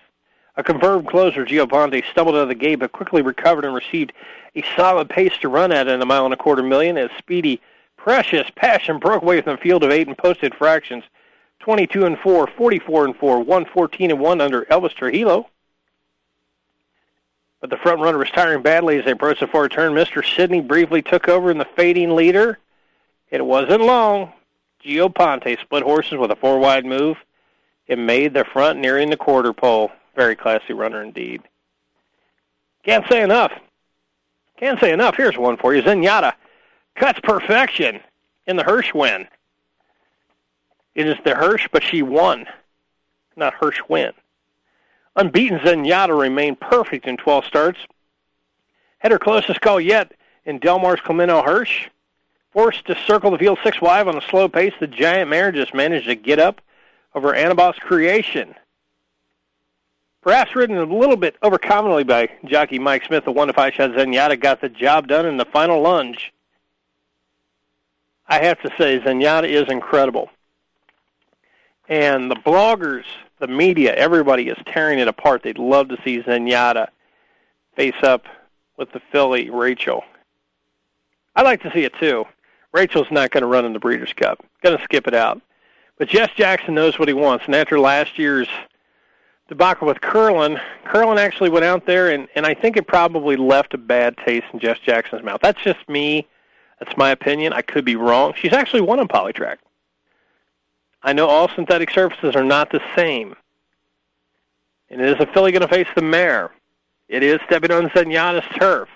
A 0.58 0.62
confirmed 0.62 1.08
closer, 1.08 1.46
Gio 1.46 1.66
Ponti, 1.66 2.04
stumbled 2.10 2.36
out 2.36 2.42
of 2.42 2.48
the 2.48 2.54
gate 2.54 2.80
but 2.80 2.92
quickly 2.92 3.22
recovered 3.22 3.64
and 3.64 3.74
received 3.74 4.12
a 4.56 4.62
solid 4.76 5.08
pace 5.08 5.38
to 5.40 5.48
run 5.48 5.72
at 5.72 5.88
in 5.88 6.02
a 6.02 6.04
mile 6.04 6.26
and 6.26 6.34
a 6.34 6.36
quarter 6.36 6.62
million 6.62 6.98
as 6.98 7.08
Speedy 7.16 7.62
Precious 7.96 8.50
Passion 8.54 8.98
broke 8.98 9.22
away 9.22 9.40
from 9.40 9.56
the 9.56 9.62
field 9.62 9.84
of 9.84 9.90
eight 9.90 10.06
and 10.06 10.18
posted 10.18 10.54
fractions 10.54 11.04
22 11.64 12.04
and 12.04 12.18
4, 12.18 12.46
44 12.46 13.04
and 13.06 13.16
4, 13.16 13.38
114 13.38 14.10
and 14.10 14.20
1 14.20 14.40
under 14.42 14.66
Elvis 14.66 14.94
Trujillo. 14.94 15.48
But 17.62 17.70
the 17.70 17.78
front 17.78 18.00
runner 18.00 18.18
was 18.18 18.30
tiring 18.30 18.60
badly 18.60 18.98
as 18.98 19.06
they 19.06 19.12
approached 19.12 19.40
the 19.40 19.46
far 19.46 19.70
turn. 19.70 19.94
Mr. 19.94 20.22
Sidney 20.22 20.60
briefly 20.60 21.00
took 21.00 21.26
over 21.26 21.50
in 21.50 21.56
the 21.56 21.64
fading 21.64 22.14
leader. 22.14 22.58
It 23.30 23.46
wasn't 23.46 23.80
long. 23.80 24.34
Gio 24.84 25.12
Ponti 25.12 25.56
split 25.56 25.82
horses 25.82 26.18
with 26.18 26.30
a 26.30 26.36
four 26.36 26.58
wide 26.58 26.84
move. 26.84 27.16
It 27.86 27.98
made 27.98 28.34
the 28.34 28.44
front 28.44 28.78
nearing 28.78 29.08
the 29.08 29.16
quarter 29.16 29.54
pole. 29.54 29.90
Very 30.14 30.36
classy 30.36 30.74
runner 30.74 31.02
indeed. 31.02 31.40
Can't 32.84 33.08
say 33.08 33.22
enough. 33.22 33.52
Can't 34.58 34.78
say 34.80 34.92
enough. 34.92 35.16
Here's 35.16 35.38
one 35.38 35.56
for 35.56 35.74
you. 35.74 35.80
Zenyatta 35.80 36.34
cuts 36.94 37.20
perfection 37.20 38.00
in 38.46 38.56
the 38.56 38.64
Hirsch 38.64 38.92
win. 38.92 39.26
It 40.94 41.06
is 41.08 41.16
the 41.24 41.34
Hirsch, 41.34 41.68
but 41.72 41.82
she 41.82 42.02
won, 42.02 42.46
not 43.36 43.54
Hirsch 43.54 43.80
win. 43.88 44.12
Unbeaten 45.16 45.58
Zenyatta 45.60 46.18
remained 46.18 46.60
perfect 46.60 47.06
in 47.06 47.16
12 47.16 47.44
starts. 47.44 47.78
Had 48.98 49.12
her 49.12 49.18
closest 49.18 49.60
call 49.60 49.80
yet 49.80 50.12
in 50.44 50.58
Del 50.58 50.78
Mar's 50.78 51.00
Clemento 51.00 51.44
Hirsch. 51.44 51.88
Forced 52.52 52.86
to 52.86 52.96
circle 53.06 53.32
the 53.32 53.38
field 53.38 53.58
six 53.64 53.80
wide 53.80 54.06
on 54.06 54.16
a 54.16 54.20
slow 54.20 54.48
pace, 54.48 54.72
the 54.78 54.86
giant 54.86 55.28
mare 55.28 55.50
just 55.50 55.74
managed 55.74 56.06
to 56.06 56.14
get 56.14 56.38
up 56.38 56.60
over 57.14 57.32
Anabaa's 57.32 57.78
Creation. 57.78 58.54
Perhaps 60.22 60.56
ridden 60.56 60.78
a 60.78 60.84
little 60.84 61.16
bit 61.16 61.36
overconfidently 61.42 62.06
by 62.06 62.30
jockey 62.44 62.78
Mike 62.78 63.04
Smith, 63.04 63.24
the 63.24 63.32
one 63.32 63.48
to 63.48 63.52
five 63.52 63.74
shot 63.74 63.90
Zenyatta 63.90 64.40
got 64.40 64.60
the 64.60 64.68
job 64.68 65.08
done 65.08 65.26
in 65.26 65.36
the 65.36 65.44
final 65.44 65.82
lunge. 65.82 66.32
I 68.26 68.42
have 68.42 68.60
to 68.62 68.70
say, 68.78 69.00
Zenyatta 69.00 69.48
is 69.48 69.68
incredible. 69.68 70.30
And 71.88 72.30
the 72.30 72.36
bloggers, 72.36 73.04
the 73.38 73.46
media, 73.46 73.94
everybody 73.94 74.48
is 74.48 74.56
tearing 74.66 74.98
it 74.98 75.08
apart. 75.08 75.42
They'd 75.42 75.58
love 75.58 75.88
to 75.88 75.98
see 76.04 76.22
Zenyatta 76.22 76.88
face 77.76 78.02
up 78.02 78.24
with 78.76 78.92
the 78.92 79.00
filly, 79.12 79.50
Rachel. 79.50 80.02
I'd 81.36 81.42
like 81.42 81.62
to 81.62 81.72
see 81.72 81.84
it 81.84 81.94
too. 82.00 82.24
Rachel's 82.72 83.10
not 83.10 83.30
going 83.30 83.42
to 83.42 83.46
run 83.46 83.64
in 83.64 83.72
the 83.72 83.78
Breeders' 83.78 84.12
Cup. 84.12 84.44
Going 84.62 84.76
to 84.76 84.84
skip 84.84 85.06
it 85.06 85.14
out. 85.14 85.40
But 85.98 86.08
Jess 86.08 86.30
Jackson 86.36 86.74
knows 86.74 86.98
what 86.98 87.08
he 87.08 87.14
wants. 87.14 87.44
And 87.46 87.54
after 87.54 87.78
last 87.78 88.18
year's 88.18 88.48
debacle 89.48 89.86
with 89.86 90.00
Curlin, 90.00 90.58
Curlin 90.84 91.18
actually 91.18 91.50
went 91.50 91.64
out 91.64 91.86
there, 91.86 92.10
and, 92.10 92.26
and 92.34 92.46
I 92.46 92.54
think 92.54 92.76
it 92.76 92.86
probably 92.86 93.36
left 93.36 93.74
a 93.74 93.78
bad 93.78 94.16
taste 94.18 94.46
in 94.52 94.58
Jess 94.58 94.78
Jackson's 94.80 95.22
mouth. 95.22 95.40
That's 95.40 95.62
just 95.62 95.88
me. 95.88 96.26
That's 96.80 96.96
my 96.96 97.10
opinion. 97.10 97.52
I 97.52 97.62
could 97.62 97.84
be 97.84 97.94
wrong. 97.94 98.34
She's 98.36 98.52
actually 98.52 98.80
won 98.80 98.98
on 98.98 99.06
Polytrack. 99.06 99.58
I 101.04 101.12
know 101.12 101.28
all 101.28 101.48
synthetic 101.48 101.90
surfaces 101.90 102.34
are 102.34 102.42
not 102.42 102.72
the 102.72 102.82
same. 102.96 103.36
And 104.90 105.00
is 105.00 105.20
a 105.20 105.26
filly 105.26 105.52
going 105.52 105.62
to 105.62 105.68
face 105.68 105.86
the 105.94 106.02
mare? 106.02 106.50
It 107.08 107.22
is 107.22 107.38
stepping 107.46 107.70
on 107.70 107.90
Zenyatta's 107.90 108.46
turf. 108.58 108.88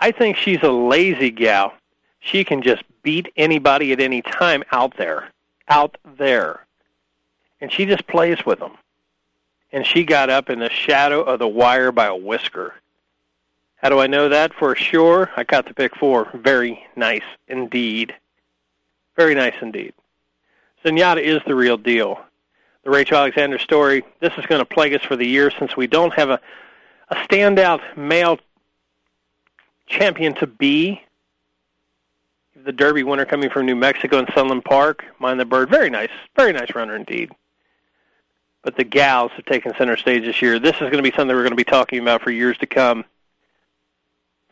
I 0.00 0.10
think 0.10 0.36
she's 0.36 0.62
a 0.62 0.70
lazy 0.70 1.30
gal. 1.30 1.74
She 2.18 2.42
can 2.42 2.62
just 2.62 2.82
beat 3.02 3.32
anybody 3.36 3.92
at 3.92 4.00
any 4.00 4.22
time 4.22 4.64
out 4.72 4.96
there. 4.96 5.30
Out 5.68 5.96
there. 6.18 6.66
And 7.60 7.70
she 7.70 7.86
just 7.86 8.06
plays 8.08 8.44
with 8.44 8.58
them 8.58 8.72
and 9.74 9.84
she 9.84 10.04
got 10.04 10.30
up 10.30 10.50
in 10.50 10.60
the 10.60 10.70
shadow 10.70 11.20
of 11.20 11.40
the 11.40 11.48
wire 11.48 11.90
by 11.90 12.06
a 12.06 12.14
whisker. 12.14 12.74
How 13.74 13.88
do 13.88 13.98
I 13.98 14.06
know 14.06 14.28
that 14.28 14.54
for 14.54 14.76
sure? 14.76 15.32
I 15.36 15.42
got 15.42 15.66
the 15.66 15.74
pick 15.74 15.96
four. 15.96 16.30
Very 16.32 16.86
nice 16.94 17.24
indeed. 17.48 18.14
Very 19.16 19.34
nice 19.34 19.56
indeed. 19.60 19.92
Zenyatta 20.84 21.20
is 21.20 21.40
the 21.46 21.54
real 21.54 21.76
deal. 21.76 22.20
The 22.84 22.90
Rachel 22.90 23.16
Alexandra 23.16 23.58
story, 23.58 24.04
this 24.20 24.32
is 24.36 24.44
going 24.46 24.58
to 24.58 24.66
plague 24.66 24.94
us 24.94 25.02
for 25.02 25.16
the 25.16 25.26
year 25.26 25.50
since 25.50 25.76
we 25.76 25.86
don't 25.86 26.12
have 26.14 26.30
a, 26.30 26.40
a 27.08 27.14
standout 27.16 27.96
male 27.96 28.38
champion 29.86 30.34
to 30.34 30.46
be. 30.46 31.02
The 32.64 32.72
Derby 32.72 33.02
winner 33.02 33.24
coming 33.24 33.50
from 33.50 33.66
New 33.66 33.76
Mexico 33.76 34.18
in 34.18 34.26
Sunland 34.34 34.64
Park, 34.64 35.04
Mine 35.18 35.38
That 35.38 35.48
Bird. 35.48 35.70
Very 35.70 35.90
nice. 35.90 36.10
Very 36.36 36.52
nice 36.52 36.74
runner 36.74 36.94
indeed 36.94 37.30
but 38.64 38.76
the 38.76 38.84
gals 38.84 39.30
have 39.36 39.44
taken 39.44 39.72
center 39.76 39.96
stage 39.96 40.24
this 40.24 40.40
year. 40.40 40.58
This 40.58 40.74
is 40.76 40.80
going 40.80 40.96
to 40.96 41.02
be 41.02 41.10
something 41.10 41.36
we're 41.36 41.42
going 41.42 41.50
to 41.50 41.56
be 41.56 41.64
talking 41.64 42.00
about 42.00 42.22
for 42.22 42.30
years 42.30 42.56
to 42.58 42.66
come. 42.66 43.04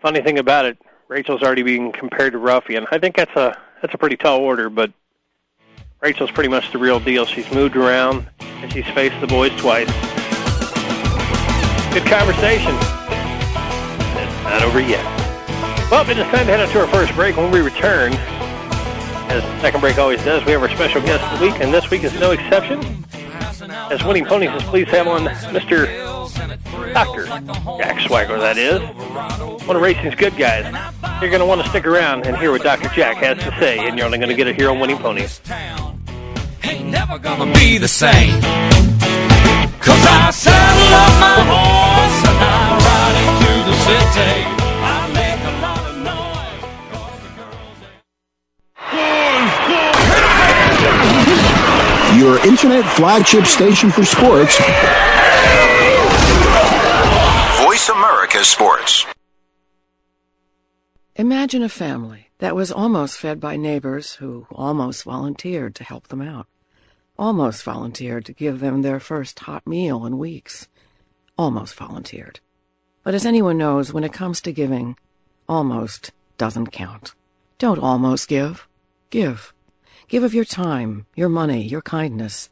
Funny 0.01 0.21
thing 0.21 0.39
about 0.39 0.67
it, 0.67 0.79
Rachel's 1.09 1.43
already 1.43 1.63
being 1.63 1.91
compared 1.93 2.33
to 2.35 2.39
Ruffian. 2.39 2.87
I 2.93 2.99
think 2.99 3.17
that's 3.17 3.35
a 3.35 3.59
that's 3.81 3.95
a 3.95 3.99
pretty 3.99 4.17
tall 4.17 4.41
order, 4.41 4.69
but 4.69 4.93
Rachel's 6.03 6.33
pretty 6.33 6.49
much 6.49 6.73
the 6.73 6.79
real 6.79 6.99
deal. 6.99 7.25
She's 7.25 7.49
moved 7.53 7.77
around 7.77 8.29
and 8.41 8.73
she's 8.73 8.87
faced 8.87 9.21
the 9.21 9.27
boys 9.29 9.53
twice. 9.57 9.87
Good 11.95 12.05
conversation. 12.09 12.75
It's 14.19 14.43
not 14.43 14.65
over 14.65 14.81
yet. 14.81 15.05
Well, 15.93 16.09
it 16.11 16.19
is 16.19 16.25
time 16.25 16.47
to 16.47 16.53
head 16.53 16.59
out 16.59 16.73
to 16.73 16.81
our 16.81 16.89
first 16.89 17.15
break. 17.15 17.37
When 17.37 17.53
we 17.53 17.61
return, 17.61 18.15
as 19.31 19.45
second 19.61 19.81
break 19.81 19.97
always 19.97 20.25
does, 20.25 20.45
we 20.45 20.51
have 20.51 20.63
our 20.63 20.71
special 20.71 21.01
guest 21.03 21.23
of 21.23 21.39
the 21.39 21.47
week, 21.47 21.61
and 21.61 21.73
this 21.73 21.89
week 21.89 22.03
is 22.03 22.13
no 22.19 22.33
exception. 22.33 22.81
As 23.93 24.03
Winning 24.03 24.25
Ponies 24.25 24.51
to 24.51 24.85
have 24.87 25.07
on 25.07 25.27
Mr. 25.55 26.22
Dr. 26.49 27.27
Jack 27.27 27.99
Swaggler, 28.01 28.41
that 28.41 28.57
is. 28.59 28.81
One 29.67 29.77
of 29.77 29.83
racing's 29.83 30.15
good 30.15 30.37
guys. 30.37 30.65
You're 31.21 31.31
going 31.31 31.41
to 31.41 31.47
want 31.47 31.63
to 31.63 31.69
stick 31.69 31.87
around 31.87 32.27
and 32.27 32.37
hear 32.37 32.51
what 32.51 32.63
Dr. 32.63 32.89
Jack 32.91 33.17
has 33.19 33.39
to 33.39 33.51
say, 33.61 33.79
and 33.87 33.97
you're 33.97 34.07
only 34.07 34.19
going 34.19 34.29
to 34.31 34.35
get 34.35 34.47
it 34.49 34.57
here 34.57 34.71
on 34.71 34.81
Winning 34.81 34.99
Ponies. 34.99 35.41
Ain't 36.65 36.87
never 36.89 37.19
gonna 37.19 37.53
be 37.55 37.77
the 37.79 37.89
same. 37.89 38.41
Cause 39.81 39.99
I 40.07 40.31
saddle 40.31 40.95
up 40.95 41.13
my 41.21 41.43
horse 41.51 42.23
and 42.31 42.39
I 42.39 42.79
ride 42.87 43.17
into 43.27 43.53
the 43.69 43.75
city. 43.83 44.47
I 44.81 45.11
make 45.13 45.43
a 45.43 45.55
lot 45.61 45.83
of 45.91 45.97
noise. 46.07 46.63
'cause 46.93 47.19
the 47.27 47.31
girls 52.15 52.19
Your 52.19 52.39
internet 52.47 52.85
flagship 52.95 53.45
station 53.47 53.91
for 53.91 54.05
sports. 54.05 54.57
America 58.33 58.49
Sports. 58.49 59.07
Imagine 61.17 61.63
a 61.63 61.69
family 61.69 62.31
that 62.39 62.57
was 62.57 62.73
almost 62.73 63.19
fed 63.19 63.39
by 63.41 63.57
neighbors 63.59 64.15
who 64.15 64.47
almost 64.51 65.05
volunteered 65.05 65.75
to 65.75 65.85
help 65.85 66.09
them 66.09 66.23
out. 66.23 66.47
Almost 67.19 67.63
volunteered 67.63 68.25
to 68.25 68.33
give 68.33 68.61
them 68.61 68.81
their 68.81 69.01
first 69.01 69.39
hot 69.41 69.67
meal 69.67 70.07
in 70.07 70.17
weeks. 70.17 70.67
Almost 71.37 71.75
volunteered. 71.75 72.41
But 73.03 73.15
as 73.15 73.27
anyone 73.27 73.59
knows, 73.59 73.93
when 73.93 74.05
it 74.05 74.15
comes 74.15 74.41
to 74.43 74.53
giving, 74.53 74.97
almost 75.47 76.13
doesn't 76.39 76.73
count. 76.73 77.15
Don't 77.59 77.81
almost 77.81 78.29
give. 78.29 78.67
Give. 79.11 79.53
Give 80.09 80.25
of 80.25 80.33
your 80.33 80.47
time, 80.47 81.05
your 81.15 81.29
money, 81.29 81.63
your 81.69 81.83
kindness. 81.83 82.49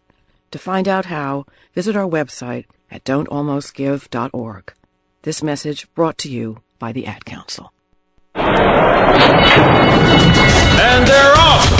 To 0.51 0.59
find 0.59 0.87
out 0.87 1.07
how, 1.07 1.47
visit 1.75 1.97
our 1.97 2.09
website 2.09 2.67
at 2.91 3.05
don'talmostgive.org. 3.05 4.75
This 5.23 5.43
message 5.43 5.87
brought 5.95 6.17
to 6.19 6.31
you 6.31 6.63
by 6.79 6.93
the 6.93 7.05
Ad 7.05 7.27
Council. 7.27 7.75
And 8.35 8.47
they're 11.07 11.35
off. 11.37 11.80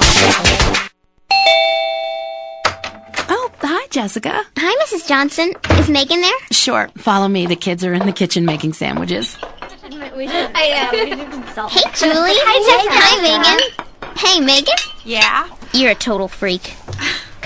Jessica. 3.91 4.45
Hi, 4.57 4.85
Mrs. 4.85 5.05
Johnson. 5.05 5.53
Is 5.71 5.89
Megan 5.89 6.21
there? 6.21 6.31
Sure. 6.49 6.89
Follow 6.97 7.27
me. 7.27 7.45
The 7.45 7.57
kids 7.57 7.83
are 7.83 7.93
in 7.93 8.05
the 8.05 8.13
kitchen 8.13 8.45
making 8.45 8.71
sandwiches. 8.71 9.37
I 9.43 10.31
uh, 10.33 10.95
am. 10.95 11.69
Hey, 11.69 11.83
Julie. 11.93 12.31
Hi, 12.33 12.57
Jessica. 12.69 12.95
Hi, 12.95 13.21
Megan. 13.21 14.17
Hey, 14.17 14.39
Megan. 14.39 14.75
Yeah? 15.03 15.49
You're 15.73 15.91
a 15.91 15.95
total 15.95 16.29
freak. 16.29 16.75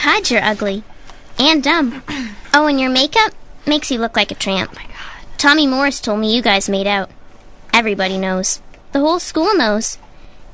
God, 0.01 0.29
you're 0.29 0.43
ugly. 0.43 0.83
And 1.39 1.63
dumb. 1.63 2.03
Oh, 2.53 2.67
and 2.67 2.79
your 2.79 2.91
makeup 2.91 3.33
makes 3.65 3.89
you 3.89 3.97
look 3.97 4.15
like 4.15 4.31
a 4.31 4.35
tramp. 4.35 4.77
Oh 4.77 5.25
Tommy 5.37 5.65
Morris 5.65 5.99
told 5.99 6.19
me 6.19 6.35
you 6.35 6.43
guys 6.43 6.69
made 6.69 6.87
out. 6.87 7.09
Everybody 7.73 8.19
knows. 8.19 8.61
The 8.91 8.99
whole 8.99 9.19
school 9.19 9.55
knows. 9.55 9.97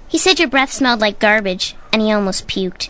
He 0.08 0.18
said 0.18 0.40
your 0.40 0.48
breath 0.48 0.72
smelled 0.72 1.02
like 1.02 1.20
garbage, 1.20 1.76
and 1.92 2.02
he 2.02 2.12
almost 2.12 2.48
puked. 2.48 2.90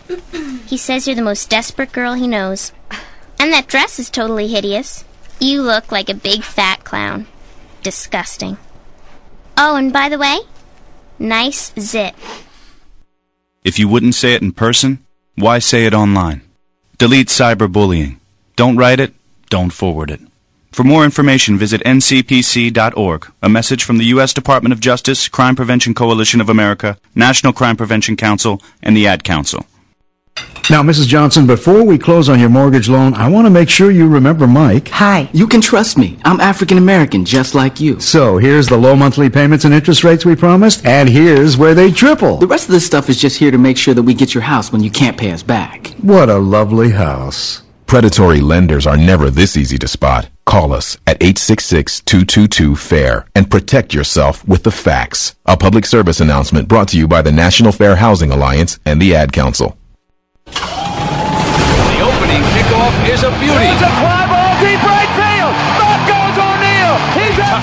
he 0.68 0.76
says 0.76 1.06
you're 1.06 1.16
the 1.16 1.22
most 1.22 1.50
desperate 1.50 1.92
girl 1.92 2.14
he 2.14 2.26
knows. 2.26 2.72
And 3.38 3.52
that 3.52 3.66
dress 3.66 3.98
is 3.98 4.10
totally 4.10 4.48
hideous. 4.48 5.04
You 5.40 5.62
look 5.62 5.90
like 5.90 6.08
a 6.08 6.14
big 6.14 6.42
fat 6.42 6.84
clown. 6.84 7.26
Disgusting. 7.82 8.58
Oh, 9.56 9.76
and 9.76 9.92
by 9.92 10.08
the 10.08 10.18
way, 10.18 10.40
nice 11.18 11.72
zit. 11.78 12.14
If 13.64 13.78
you 13.78 13.88
wouldn't 13.88 14.14
say 14.14 14.34
it 14.34 14.42
in 14.42 14.52
person, 14.52 15.04
why 15.34 15.58
say 15.58 15.86
it 15.86 15.94
online? 15.94 16.42
Delete 16.98 17.28
cyberbullying. 17.28 18.18
Don't 18.56 18.76
write 18.76 19.00
it, 19.00 19.14
don't 19.50 19.72
forward 19.72 20.10
it. 20.10 20.20
For 20.72 20.84
more 20.84 21.04
information, 21.04 21.58
visit 21.58 21.82
ncpc.org. 21.82 23.30
A 23.42 23.48
message 23.48 23.84
from 23.84 23.98
the 23.98 24.06
U.S. 24.06 24.32
Department 24.32 24.72
of 24.72 24.80
Justice, 24.80 25.28
Crime 25.28 25.54
Prevention 25.54 25.92
Coalition 25.92 26.40
of 26.40 26.48
America, 26.48 26.96
National 27.14 27.52
Crime 27.52 27.76
Prevention 27.76 28.16
Council, 28.16 28.62
and 28.82 28.96
the 28.96 29.06
Ad 29.06 29.22
Council. 29.22 29.66
Now, 30.70 30.82
Mrs. 30.82 31.08
Johnson, 31.08 31.46
before 31.46 31.84
we 31.84 31.98
close 31.98 32.30
on 32.30 32.40
your 32.40 32.48
mortgage 32.48 32.88
loan, 32.88 33.12
I 33.12 33.28
want 33.28 33.46
to 33.46 33.50
make 33.50 33.68
sure 33.68 33.90
you 33.90 34.08
remember 34.08 34.46
Mike. 34.46 34.88
Hi, 34.88 35.28
you 35.34 35.46
can 35.46 35.60
trust 35.60 35.98
me. 35.98 36.18
I'm 36.24 36.40
African 36.40 36.78
American, 36.78 37.26
just 37.26 37.54
like 37.54 37.78
you. 37.78 38.00
So, 38.00 38.38
here's 38.38 38.68
the 38.68 38.78
low 38.78 38.96
monthly 38.96 39.28
payments 39.28 39.66
and 39.66 39.74
interest 39.74 40.04
rates 40.04 40.24
we 40.24 40.36
promised, 40.36 40.86
and 40.86 41.06
here's 41.06 41.58
where 41.58 41.74
they 41.74 41.90
triple. 41.90 42.38
The 42.38 42.46
rest 42.46 42.68
of 42.68 42.72
this 42.72 42.86
stuff 42.86 43.10
is 43.10 43.20
just 43.20 43.36
here 43.36 43.50
to 43.50 43.58
make 43.58 43.76
sure 43.76 43.92
that 43.92 44.04
we 44.04 44.14
get 44.14 44.32
your 44.32 44.42
house 44.44 44.72
when 44.72 44.82
you 44.82 44.90
can't 44.90 45.18
pay 45.18 45.32
us 45.32 45.42
back. 45.42 45.88
What 46.00 46.30
a 46.30 46.38
lovely 46.38 46.92
house. 46.92 47.60
Predatory 47.92 48.40
lenders 48.40 48.86
are 48.86 48.96
never 48.96 49.28
this 49.28 49.54
easy 49.54 49.76
to 49.76 49.86
spot. 49.86 50.30
Call 50.46 50.72
us 50.72 50.96
at 51.06 51.20
866-222-FAIR 51.20 53.26
and 53.34 53.50
protect 53.50 53.92
yourself 53.92 54.48
with 54.48 54.62
the 54.62 54.70
facts. 54.70 55.34
A 55.44 55.58
public 55.58 55.84
service 55.84 56.18
announcement 56.18 56.68
brought 56.68 56.88
to 56.88 56.96
you 56.96 57.06
by 57.06 57.20
the 57.20 57.30
National 57.30 57.70
Fair 57.70 57.96
Housing 57.96 58.30
Alliance 58.30 58.80
and 58.86 58.98
the 58.98 59.14
Ad 59.14 59.34
Council. 59.34 59.76
The 60.46 62.00
opening 62.00 62.40
kickoff 62.54 63.10
is 63.10 63.24
a 63.24 63.30
beauty. 63.38 64.41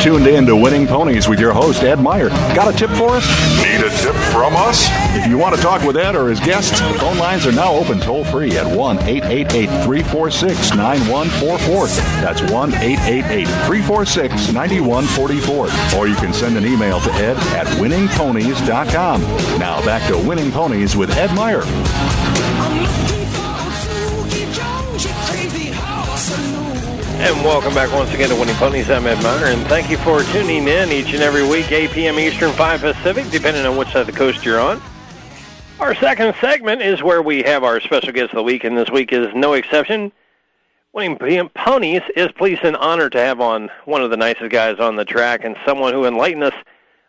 Tuned 0.00 0.26
in 0.26 0.46
to 0.46 0.54
Winning 0.56 0.86
Ponies 0.86 1.28
with 1.28 1.40
your 1.40 1.52
host, 1.52 1.82
Ed 1.82 2.00
Meyer. 2.00 2.28
Got 2.28 2.72
a 2.72 2.76
tip 2.76 2.90
for 2.90 3.10
us? 3.10 3.26
Need 3.62 3.80
a 3.80 3.90
tip 3.98 4.14
from 4.32 4.54
us? 4.54 4.86
If 5.16 5.26
you 5.26 5.38
want 5.38 5.56
to 5.56 5.60
talk 5.60 5.82
with 5.82 5.96
Ed 5.96 6.14
or 6.14 6.28
his 6.28 6.40
guests, 6.40 6.80
the 6.80 6.98
phone 6.98 7.18
lines 7.18 7.46
are 7.46 7.52
now 7.52 7.72
open 7.72 7.98
toll 7.98 8.24
free 8.24 8.56
at 8.56 8.66
1 8.66 8.98
888 8.98 9.66
346 9.84 10.74
9144. 10.76 11.86
That's 12.22 12.40
1 12.52 12.74
888 12.74 13.46
346 13.66 14.52
9144. 14.52 15.98
Or 15.98 16.06
you 16.06 16.16
can 16.16 16.32
send 16.32 16.56
an 16.56 16.64
email 16.64 17.00
to 17.00 17.12
ed 17.14 17.36
at 17.56 17.66
winningponies.com. 17.78 19.20
Now 19.58 19.84
back 19.84 20.06
to 20.08 20.18
Winning 20.28 20.52
Ponies 20.52 20.96
with 20.96 21.10
Ed 21.16 21.34
Meyer. 21.34 21.62
And 27.20 27.44
welcome 27.44 27.74
back 27.74 27.92
once 27.92 28.14
again 28.14 28.28
to 28.28 28.36
Winning 28.36 28.54
Ponies. 28.54 28.88
I'm 28.88 29.04
Ed 29.04 29.20
Meyer, 29.24 29.46
and 29.46 29.66
thank 29.66 29.90
you 29.90 29.96
for 29.98 30.22
tuning 30.22 30.68
in 30.68 30.92
each 30.92 31.12
and 31.12 31.20
every 31.20 31.44
week, 31.44 31.72
8 31.72 31.90
p.m. 31.90 32.16
Eastern, 32.16 32.52
5 32.52 32.80
Pacific, 32.80 33.28
depending 33.30 33.66
on 33.66 33.76
which 33.76 33.88
side 33.88 34.02
of 34.02 34.06
the 34.06 34.12
coast 34.12 34.44
you're 34.44 34.60
on. 34.60 34.80
Our 35.80 35.96
second 35.96 36.36
segment 36.40 36.80
is 36.80 37.02
where 37.02 37.20
we 37.20 37.42
have 37.42 37.64
our 37.64 37.80
special 37.80 38.12
guest 38.12 38.30
of 38.30 38.36
the 38.36 38.44
week, 38.44 38.62
and 38.62 38.78
this 38.78 38.88
week 38.88 39.12
is 39.12 39.26
no 39.34 39.54
exception. 39.54 40.12
Winning 40.92 41.48
Ponies 41.56 42.02
is 42.14 42.30
pleased 42.30 42.62
and 42.62 42.76
honored 42.76 43.10
to 43.12 43.18
have 43.18 43.40
on 43.40 43.68
one 43.84 44.00
of 44.00 44.10
the 44.10 44.16
nicest 44.16 44.50
guys 44.52 44.78
on 44.78 44.94
the 44.94 45.04
track 45.04 45.42
and 45.42 45.56
someone 45.66 45.92
who 45.92 46.06
enlightened 46.06 46.44
us 46.44 46.54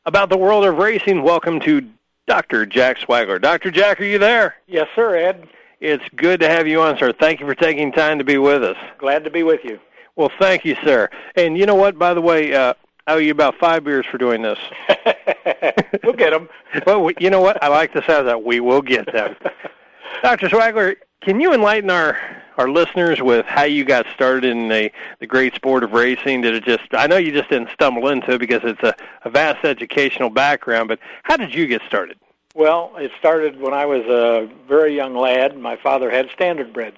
about 0.08 0.30
the 0.30 0.38
world 0.38 0.66
of 0.66 0.76
racing. 0.80 1.22
Welcome 1.22 1.60
to 1.60 1.88
Dr. 2.28 2.66
Jack 2.66 2.98
Swaggler. 2.98 3.40
Dr. 3.40 3.70
Jack, 3.70 4.02
are 4.02 4.06
you 4.06 4.18
there? 4.18 4.56
Yes, 4.66 4.88
sir, 4.96 5.16
Ed. 5.16 5.48
It's 5.80 6.04
good 6.16 6.40
to 6.40 6.50
have 6.50 6.68
you 6.68 6.82
on, 6.82 6.98
sir. 6.98 7.14
Thank 7.14 7.40
you 7.40 7.46
for 7.46 7.56
taking 7.56 7.92
time 7.92 8.18
to 8.18 8.24
be 8.24 8.40
with 8.40 8.64
us. 8.64 8.76
Glad 8.98 9.24
to 9.24 9.30
be 9.30 9.44
with 9.44 9.64
you. 9.64 9.80
Well, 10.20 10.32
thank 10.38 10.66
you, 10.66 10.76
sir. 10.84 11.10
And 11.38 11.58
you 11.58 11.66
know 11.66 11.76
what? 11.76 11.98
By 11.98 12.14
the 12.14 12.20
way, 12.20 12.54
uh, 12.54 12.74
I 13.08 13.14
owe 13.14 13.20
you 13.20 13.32
about 13.32 13.56
five 13.56 13.86
beers 13.86 14.06
for 14.06 14.18
doing 14.18 14.42
this. 14.42 14.60
we'll 16.04 16.12
get 16.12 16.32
them. 16.32 16.50
well, 16.86 17.06
we, 17.06 17.14
you 17.22 17.30
know 17.30 17.40
what? 17.40 17.64
I 17.64 17.70
like 17.70 17.94
the 17.94 18.06
sound 18.06 18.20
of 18.20 18.26
that. 18.26 18.44
We 18.44 18.60
will 18.60 18.82
get 18.82 19.10
them. 19.14 19.38
Dr. 20.22 20.50
Swaggler, 20.50 20.98
can 21.22 21.40
you 21.40 21.54
enlighten 21.54 21.90
our 21.90 22.20
our 22.58 22.70
listeners 22.70 23.22
with 23.22 23.46
how 23.46 23.64
you 23.64 23.86
got 23.86 24.06
started 24.14 24.44
in 24.44 24.68
the 24.68 24.92
the 25.22 25.26
great 25.26 25.56
sport 25.56 25.86
of 25.86 25.94
racing? 25.94 26.42
Did 26.42 26.54
it 26.54 26.66
just? 26.66 26.84
I 26.92 27.08
know 27.08 27.16
you 27.16 27.32
just 27.32 27.50
didn't 27.50 27.70
stumble 27.70 28.10
into 28.10 28.34
it 28.34 28.40
because 28.40 28.60
it's 28.66 28.84
a, 28.84 28.94
a 29.24 29.30
vast 29.30 29.64
educational 29.64 30.30
background, 30.30 30.90
but 30.90 31.00
how 31.24 31.38
did 31.38 31.56
you 31.56 31.66
get 31.66 31.82
started? 31.88 32.18
Well, 32.56 32.92
it 32.98 33.12
started 33.18 33.58
when 33.62 33.74
I 33.74 33.86
was 33.86 34.04
a 34.08 34.50
very 34.68 34.94
young 34.94 35.16
lad. 35.16 35.58
My 35.58 35.78
father 35.78 36.12
had 36.12 36.28
standardbreds. 36.32 36.98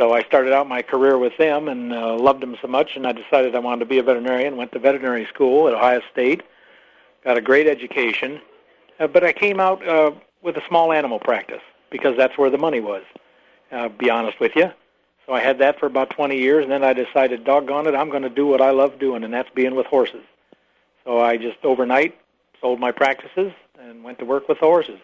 So 0.00 0.14
I 0.14 0.22
started 0.22 0.54
out 0.54 0.66
my 0.66 0.80
career 0.80 1.18
with 1.18 1.36
them 1.36 1.68
and 1.68 1.92
uh, 1.92 2.16
loved 2.16 2.40
them 2.40 2.56
so 2.62 2.68
much, 2.68 2.96
and 2.96 3.06
I 3.06 3.12
decided 3.12 3.54
I 3.54 3.58
wanted 3.58 3.80
to 3.80 3.84
be 3.84 3.98
a 3.98 4.02
veterinarian. 4.02 4.56
Went 4.56 4.72
to 4.72 4.78
veterinary 4.78 5.26
school 5.26 5.68
at 5.68 5.74
Ohio 5.74 6.00
State, 6.10 6.42
got 7.22 7.36
a 7.36 7.42
great 7.42 7.66
education, 7.66 8.40
uh, 8.98 9.08
but 9.08 9.24
I 9.24 9.34
came 9.34 9.60
out 9.60 9.86
uh, 9.86 10.12
with 10.40 10.56
a 10.56 10.62
small 10.66 10.90
animal 10.94 11.18
practice 11.18 11.60
because 11.90 12.16
that's 12.16 12.38
where 12.38 12.48
the 12.48 12.56
money 12.56 12.80
was. 12.80 13.02
Uh, 13.70 13.90
be 13.90 14.08
honest 14.08 14.40
with 14.40 14.56
you. 14.56 14.72
So 15.26 15.34
I 15.34 15.40
had 15.40 15.58
that 15.58 15.78
for 15.78 15.84
about 15.84 16.08
20 16.08 16.34
years, 16.34 16.62
and 16.62 16.72
then 16.72 16.82
I 16.82 16.94
decided, 16.94 17.44
doggone 17.44 17.86
it, 17.86 17.94
I'm 17.94 18.08
going 18.08 18.22
to 18.22 18.30
do 18.30 18.46
what 18.46 18.62
I 18.62 18.70
love 18.70 18.98
doing, 18.98 19.22
and 19.22 19.34
that's 19.34 19.50
being 19.50 19.74
with 19.74 19.84
horses. 19.84 20.24
So 21.04 21.20
I 21.20 21.36
just 21.36 21.58
overnight 21.62 22.18
sold 22.58 22.80
my 22.80 22.90
practices 22.90 23.52
and 23.78 24.02
went 24.02 24.18
to 24.20 24.24
work 24.24 24.48
with 24.48 24.56
horses. 24.56 24.98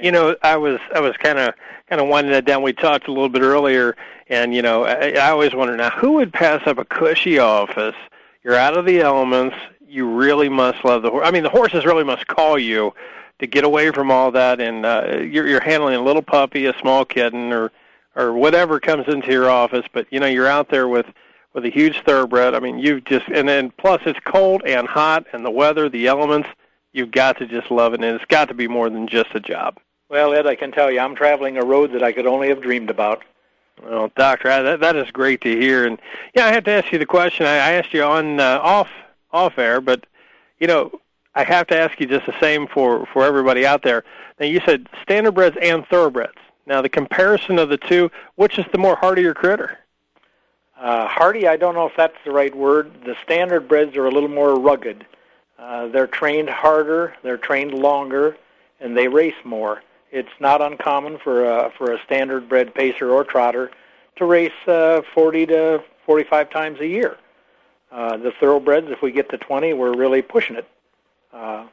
You 0.00 0.10
know, 0.10 0.36
I 0.42 0.56
was 0.56 0.80
I 0.94 1.00
was 1.00 1.16
kind 1.16 1.38
of 1.38 1.54
kind 1.88 2.00
of 2.00 2.08
winding 2.08 2.32
that 2.32 2.44
down. 2.44 2.62
We 2.62 2.72
talked 2.72 3.08
a 3.08 3.12
little 3.12 3.28
bit 3.28 3.42
earlier, 3.42 3.96
and 4.28 4.54
you 4.54 4.62
know, 4.62 4.84
I, 4.84 5.10
I 5.10 5.30
always 5.30 5.54
wonder 5.54 5.76
now 5.76 5.90
who 5.90 6.12
would 6.12 6.32
pass 6.32 6.66
up 6.66 6.78
a 6.78 6.84
cushy 6.84 7.38
office. 7.38 7.94
You're 8.42 8.56
out 8.56 8.76
of 8.76 8.86
the 8.86 9.00
elements. 9.00 9.56
You 9.86 10.08
really 10.08 10.48
must 10.48 10.84
love 10.84 11.02
the 11.02 11.10
horse. 11.10 11.26
I 11.26 11.30
mean, 11.30 11.42
the 11.42 11.50
horses 11.50 11.84
really 11.84 12.04
must 12.04 12.26
call 12.26 12.58
you 12.58 12.94
to 13.38 13.46
get 13.46 13.64
away 13.64 13.90
from 13.90 14.10
all 14.10 14.30
that, 14.30 14.60
and 14.60 14.86
uh, 14.86 15.18
you're 15.18 15.46
you're 15.46 15.60
handling 15.60 15.96
a 15.96 16.00
little 16.00 16.22
puppy, 16.22 16.66
a 16.66 16.78
small 16.80 17.04
kitten, 17.04 17.52
or 17.52 17.70
or 18.16 18.32
whatever 18.32 18.80
comes 18.80 19.06
into 19.08 19.30
your 19.30 19.50
office. 19.50 19.84
But 19.92 20.06
you 20.10 20.20
know, 20.20 20.26
you're 20.26 20.46
out 20.46 20.70
there 20.70 20.88
with 20.88 21.06
with 21.52 21.64
a 21.64 21.70
huge 21.70 22.02
thoroughbred. 22.04 22.54
I 22.54 22.60
mean, 22.60 22.78
you've 22.78 23.04
just 23.04 23.28
and 23.28 23.48
then 23.48 23.70
plus 23.76 24.00
it's 24.06 24.18
cold 24.24 24.62
and 24.64 24.88
hot, 24.88 25.26
and 25.32 25.44
the 25.44 25.50
weather, 25.50 25.88
the 25.88 26.06
elements 26.06 26.48
you've 26.92 27.10
got 27.10 27.38
to 27.38 27.46
just 27.46 27.70
love 27.70 27.94
it, 27.94 28.02
and 28.02 28.14
it's 28.14 28.24
got 28.26 28.48
to 28.48 28.54
be 28.54 28.68
more 28.68 28.90
than 28.90 29.06
just 29.08 29.34
a 29.34 29.40
job. 29.40 29.78
Well, 30.08 30.34
Ed, 30.34 30.46
I 30.46 30.54
can 30.54 30.72
tell 30.72 30.90
you, 30.90 31.00
I'm 31.00 31.14
traveling 31.14 31.56
a 31.56 31.64
road 31.64 31.92
that 31.92 32.02
I 32.02 32.12
could 32.12 32.26
only 32.26 32.48
have 32.48 32.60
dreamed 32.60 32.90
about. 32.90 33.22
Well, 33.82 34.12
Doctor, 34.14 34.48
that 34.62 34.80
that 34.80 34.96
is 34.96 35.10
great 35.10 35.40
to 35.40 35.58
hear, 35.58 35.86
and 35.86 35.98
yeah, 36.34 36.46
I 36.46 36.52
have 36.52 36.64
to 36.64 36.70
ask 36.70 36.92
you 36.92 36.98
the 36.98 37.06
question 37.06 37.46
I, 37.46 37.54
I 37.54 37.72
asked 37.72 37.92
you 37.92 38.04
on 38.04 38.38
uh, 38.38 38.60
off 38.62 38.88
off 39.32 39.58
air, 39.58 39.80
but 39.80 40.06
you 40.60 40.66
know, 40.66 40.92
I 41.34 41.42
have 41.42 41.66
to 41.68 41.76
ask 41.76 41.98
you 41.98 42.06
just 42.06 42.26
the 42.26 42.38
same 42.38 42.66
for 42.66 43.06
for 43.12 43.24
everybody 43.24 43.66
out 43.66 43.82
there. 43.82 44.04
Now 44.38 44.46
you 44.46 44.60
said 44.66 44.88
standardbreds 45.06 45.58
and 45.60 45.86
thoroughbreds. 45.86 46.38
Now 46.66 46.82
the 46.82 46.88
comparison 46.88 47.58
of 47.58 47.70
the 47.70 47.78
two, 47.78 48.10
which 48.36 48.58
is 48.58 48.66
the 48.70 48.78
more 48.78 48.94
hardier 48.94 49.34
critter? 49.34 49.78
Uh, 50.78 51.06
hardy, 51.06 51.46
I 51.46 51.56
don't 51.56 51.74
know 51.74 51.86
if 51.86 51.96
that's 51.96 52.16
the 52.24 52.32
right 52.32 52.54
word. 52.54 52.92
The 53.04 53.14
standardbreds 53.26 53.96
are 53.96 54.06
a 54.06 54.10
little 54.10 54.28
more 54.28 54.58
rugged. 54.58 55.00
Uh, 55.00 55.04
they're 55.58 56.06
trained 56.06 56.48
harder, 56.48 57.14
they're 57.22 57.36
trained 57.36 57.72
longer, 57.74 58.36
and 58.80 58.96
they 58.96 59.08
race 59.08 59.34
more. 59.44 59.82
It's 60.10 60.28
not 60.40 60.60
uncommon 60.60 61.18
for 61.18 61.44
a, 61.44 61.70
for 61.78 61.92
a 61.92 61.98
standardbred 62.00 62.74
pacer 62.74 63.10
or 63.10 63.24
trotter 63.24 63.70
to 64.16 64.26
race 64.26 64.52
uh, 64.66 65.00
40 65.14 65.46
to 65.46 65.84
45 66.04 66.50
times 66.50 66.80
a 66.80 66.86
year. 66.86 67.16
Uh, 67.90 68.16
the 68.16 68.32
thoroughbreds, 68.40 68.90
if 68.90 69.02
we 69.02 69.12
get 69.12 69.30
to 69.30 69.38
20, 69.38 69.72
we're 69.74 69.96
really 69.96 70.22
pushing 70.22 70.56
it. 70.56 70.68
Uh, 71.32 71.66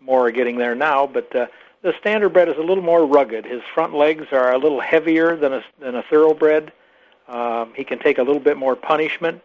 more 0.00 0.26
are 0.26 0.30
getting 0.30 0.58
there 0.58 0.74
now, 0.74 1.06
but 1.06 1.34
uh, 1.34 1.46
the 1.82 1.92
standardbred 1.92 2.48
is 2.48 2.56
a 2.58 2.62
little 2.62 2.84
more 2.84 3.06
rugged. 3.06 3.44
His 3.44 3.62
front 3.74 3.94
legs 3.94 4.26
are 4.32 4.52
a 4.52 4.58
little 4.58 4.80
heavier 4.80 5.36
than 5.36 5.54
a, 5.54 5.64
than 5.80 5.96
a 5.96 6.02
thoroughbred. 6.02 6.72
Um, 7.28 7.72
he 7.74 7.84
can 7.84 7.98
take 7.98 8.18
a 8.18 8.22
little 8.22 8.40
bit 8.40 8.56
more 8.56 8.76
punishment, 8.76 9.42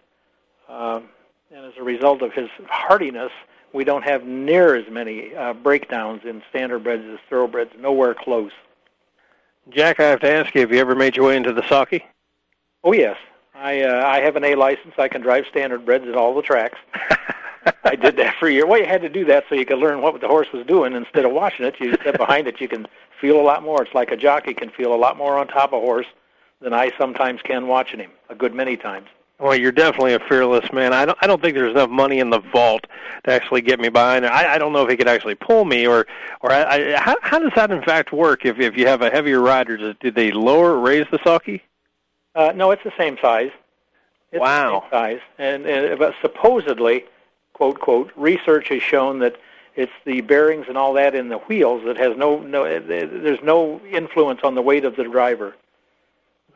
um, 0.69 1.05
and 1.51 1.65
as 1.65 1.73
a 1.79 1.83
result 1.83 2.21
of 2.21 2.33
his 2.33 2.49
hardiness, 2.67 3.31
we 3.73 3.83
don't 3.83 4.03
have 4.03 4.25
near 4.25 4.75
as 4.75 4.89
many 4.89 5.35
uh, 5.35 5.53
breakdowns 5.53 6.21
in 6.25 6.41
standardbreds 6.53 7.13
as 7.13 7.19
thoroughbreds. 7.29 7.71
Nowhere 7.79 8.13
close. 8.13 8.51
Jack, 9.69 9.99
I 9.99 10.05
have 10.05 10.19
to 10.21 10.29
ask 10.29 10.53
you: 10.55 10.61
Have 10.61 10.71
you 10.71 10.79
ever 10.79 10.95
made 10.95 11.15
your 11.15 11.27
way 11.27 11.37
into 11.37 11.53
the 11.53 11.67
sulky? 11.67 12.03
Oh 12.83 12.93
yes, 12.93 13.17
I 13.55 13.81
uh, 13.81 14.05
I 14.05 14.19
have 14.21 14.35
an 14.35 14.43
A 14.43 14.55
license. 14.55 14.93
I 14.97 15.07
can 15.07 15.21
drive 15.21 15.45
standardbreds 15.53 16.07
at 16.09 16.15
all 16.15 16.33
the 16.33 16.41
tracks. 16.41 16.79
I 17.83 17.95
did 17.95 18.17
that 18.17 18.35
for 18.39 18.47
a 18.47 18.51
year. 18.51 18.65
Well, 18.65 18.79
you 18.79 18.87
had 18.87 19.01
to 19.01 19.09
do 19.09 19.23
that 19.25 19.45
so 19.47 19.55
you 19.55 19.65
could 19.65 19.77
learn 19.77 20.01
what 20.01 20.19
the 20.19 20.27
horse 20.27 20.47
was 20.51 20.65
doing 20.65 20.93
instead 20.93 21.25
of 21.25 21.31
watching 21.31 21.65
it. 21.65 21.75
You 21.79 21.93
step 21.93 22.17
behind 22.17 22.47
it, 22.47 22.59
you 22.59 22.67
can 22.67 22.87
feel 23.19 23.39
a 23.39 23.43
lot 23.43 23.61
more. 23.61 23.83
It's 23.83 23.93
like 23.93 24.11
a 24.11 24.17
jockey 24.17 24.53
can 24.53 24.71
feel 24.71 24.93
a 24.93 24.97
lot 24.97 25.15
more 25.15 25.37
on 25.37 25.47
top 25.47 25.73
of 25.73 25.81
a 25.83 25.85
horse 25.85 26.07
than 26.59 26.73
I 26.73 26.91
sometimes 26.97 27.41
can 27.43 27.67
watching 27.67 27.99
him. 27.99 28.11
A 28.29 28.35
good 28.35 28.55
many 28.55 28.77
times. 28.77 29.07
Well, 29.41 29.55
you're 29.55 29.71
definitely 29.71 30.13
a 30.13 30.19
fearless 30.19 30.71
man. 30.71 30.93
I 30.93 31.03
don't. 31.03 31.17
I 31.19 31.25
don't 31.25 31.41
think 31.41 31.55
there's 31.55 31.71
enough 31.71 31.89
money 31.89 32.19
in 32.19 32.29
the 32.29 32.39
vault 32.53 32.85
to 33.23 33.31
actually 33.31 33.61
get 33.61 33.79
me 33.79 33.89
behind. 33.89 34.23
I, 34.23 34.53
I 34.53 34.57
don't 34.59 34.71
know 34.71 34.83
if 34.83 34.89
he 34.91 34.95
could 34.95 35.07
actually 35.07 35.33
pull 35.33 35.65
me, 35.65 35.87
or, 35.87 36.05
or 36.41 36.51
I, 36.51 36.93
I, 36.93 36.97
how, 36.97 37.15
how 37.23 37.39
does 37.39 37.51
that 37.55 37.71
in 37.71 37.81
fact 37.81 38.13
work? 38.13 38.45
If 38.45 38.59
if 38.59 38.77
you 38.77 38.85
have 38.85 39.01
a 39.01 39.09
heavier 39.09 39.39
rider, 39.39 39.77
does, 39.77 39.95
do 39.99 40.11
they 40.11 40.31
lower, 40.31 40.73
or 40.73 40.79
raise 40.79 41.07
the 41.11 41.17
sulky? 41.23 41.63
Uh, 42.35 42.53
no, 42.55 42.69
it's 42.69 42.83
the 42.83 42.93
same 42.99 43.17
size. 43.19 43.49
It's 44.31 44.39
wow. 44.39 44.69
The 44.69 44.81
same 44.81 44.91
size, 44.91 45.19
and, 45.39 45.65
and 45.65 45.97
but 45.97 46.13
supposedly, 46.21 47.05
quote 47.53 47.79
quote, 47.79 48.11
research 48.15 48.69
has 48.69 48.83
shown 48.83 49.17
that 49.19 49.37
it's 49.75 49.91
the 50.05 50.21
bearings 50.21 50.67
and 50.67 50.77
all 50.77 50.93
that 50.93 51.15
in 51.15 51.29
the 51.29 51.39
wheels 51.39 51.83
that 51.85 51.97
has 51.97 52.15
no 52.15 52.37
no. 52.37 52.63
There's 52.79 53.41
no 53.41 53.81
influence 53.89 54.41
on 54.43 54.53
the 54.53 54.61
weight 54.61 54.85
of 54.85 54.95
the 54.97 55.03
driver. 55.03 55.55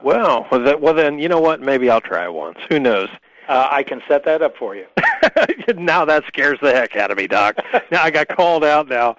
Well, 0.02 0.48
well, 0.52 0.62
that, 0.64 0.82
well 0.82 0.94
then, 0.94 1.20
you 1.20 1.30
know 1.30 1.40
what? 1.40 1.62
Maybe 1.62 1.90
I'll 1.90 2.02
try 2.02 2.28
once. 2.28 2.60
Who 2.70 2.80
knows? 2.80 3.10
Uh, 3.48 3.68
I 3.72 3.84
can 3.84 4.02
set 4.08 4.26
that 4.26 4.42
up 4.42 4.58
for 4.58 4.76
you. 4.76 4.86
now 5.76 6.06
that 6.06 6.26
scares 6.28 6.60
the 6.62 6.72
heck 6.72 6.96
out 6.96 7.12
of 7.12 7.18
me, 7.18 7.28
Doc. 7.28 7.58
now 7.92 8.04
I 8.04 8.10
got 8.10 8.28
called 8.28 8.64
out 8.64 8.88
now. 8.88 9.18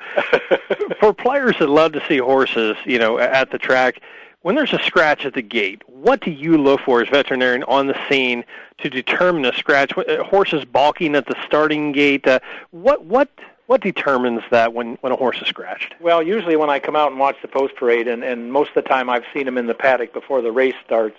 for 1.01 1.13
players 1.13 1.57
that 1.59 1.69
love 1.69 1.93
to 1.93 2.05
see 2.09 2.19
horses, 2.19 2.77
you 2.85 2.99
know, 2.99 3.19
at 3.19 3.51
the 3.51 3.59
track, 3.59 4.01
when 4.43 4.55
there's 4.55 4.73
a 4.73 4.79
scratch 4.81 5.25
at 5.25 5.35
the 5.35 5.43
gate, 5.43 5.83
what 5.89 6.21
do 6.21 6.31
you 6.31 6.57
look 6.57 6.81
for 6.81 7.03
as 7.03 7.09
veterinarian 7.09 7.65
on 7.65 7.89
the 7.89 7.99
scene 8.09 8.45
to 8.79 8.89
determine 8.89 9.45
a 9.45 9.53
scratch? 9.53 9.93
Horses 10.25 10.65
balking 10.65 11.17
at 11.17 11.27
the 11.27 11.37
starting 11.45 11.93
gate. 11.93 12.27
Uh, 12.27 12.39
what 12.71 13.05
what 13.05 13.29
what 13.67 13.81
determines 13.81 14.43
that 14.51 14.73
when, 14.73 14.95
when 15.01 15.13
a 15.13 15.17
horse 15.17 15.41
is 15.41 15.49
scratched? 15.49 15.95
Well, 16.01 16.23
usually 16.23 16.57
when 16.57 16.71
I 16.71 16.79
come 16.79 16.97
out 16.97 17.11
and 17.11 17.21
watch 17.21 17.37
the 17.43 17.49
post 17.49 17.75
parade, 17.77 18.09
and, 18.09 18.23
and 18.23 18.53
most 18.53 18.69
of 18.69 18.75
the 18.75 18.89
time 18.89 19.11
I've 19.11 19.25
seen 19.35 19.47
him 19.47 19.59
in 19.59 19.67
the 19.67 19.75
paddock 19.75 20.13
before 20.13 20.41
the 20.41 20.53
race 20.53 20.75
starts, 20.85 21.19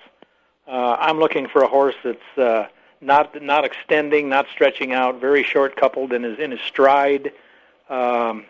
uh, 0.67 0.97
I'm 0.99 1.19
looking 1.19 1.47
for 1.47 1.63
a 1.63 1.67
horse 1.67 1.95
that's 2.03 2.37
uh, 2.37 2.67
not 2.99 3.41
not 3.41 3.63
extending, 3.63 4.27
not 4.29 4.47
stretching 4.51 4.91
out, 4.93 5.21
very 5.21 5.43
short 5.43 5.75
coupled 5.75 6.11
in 6.11 6.23
his 6.23 6.39
in 6.39 6.51
his 6.51 6.61
stride. 6.61 7.31
Um, 7.89 8.45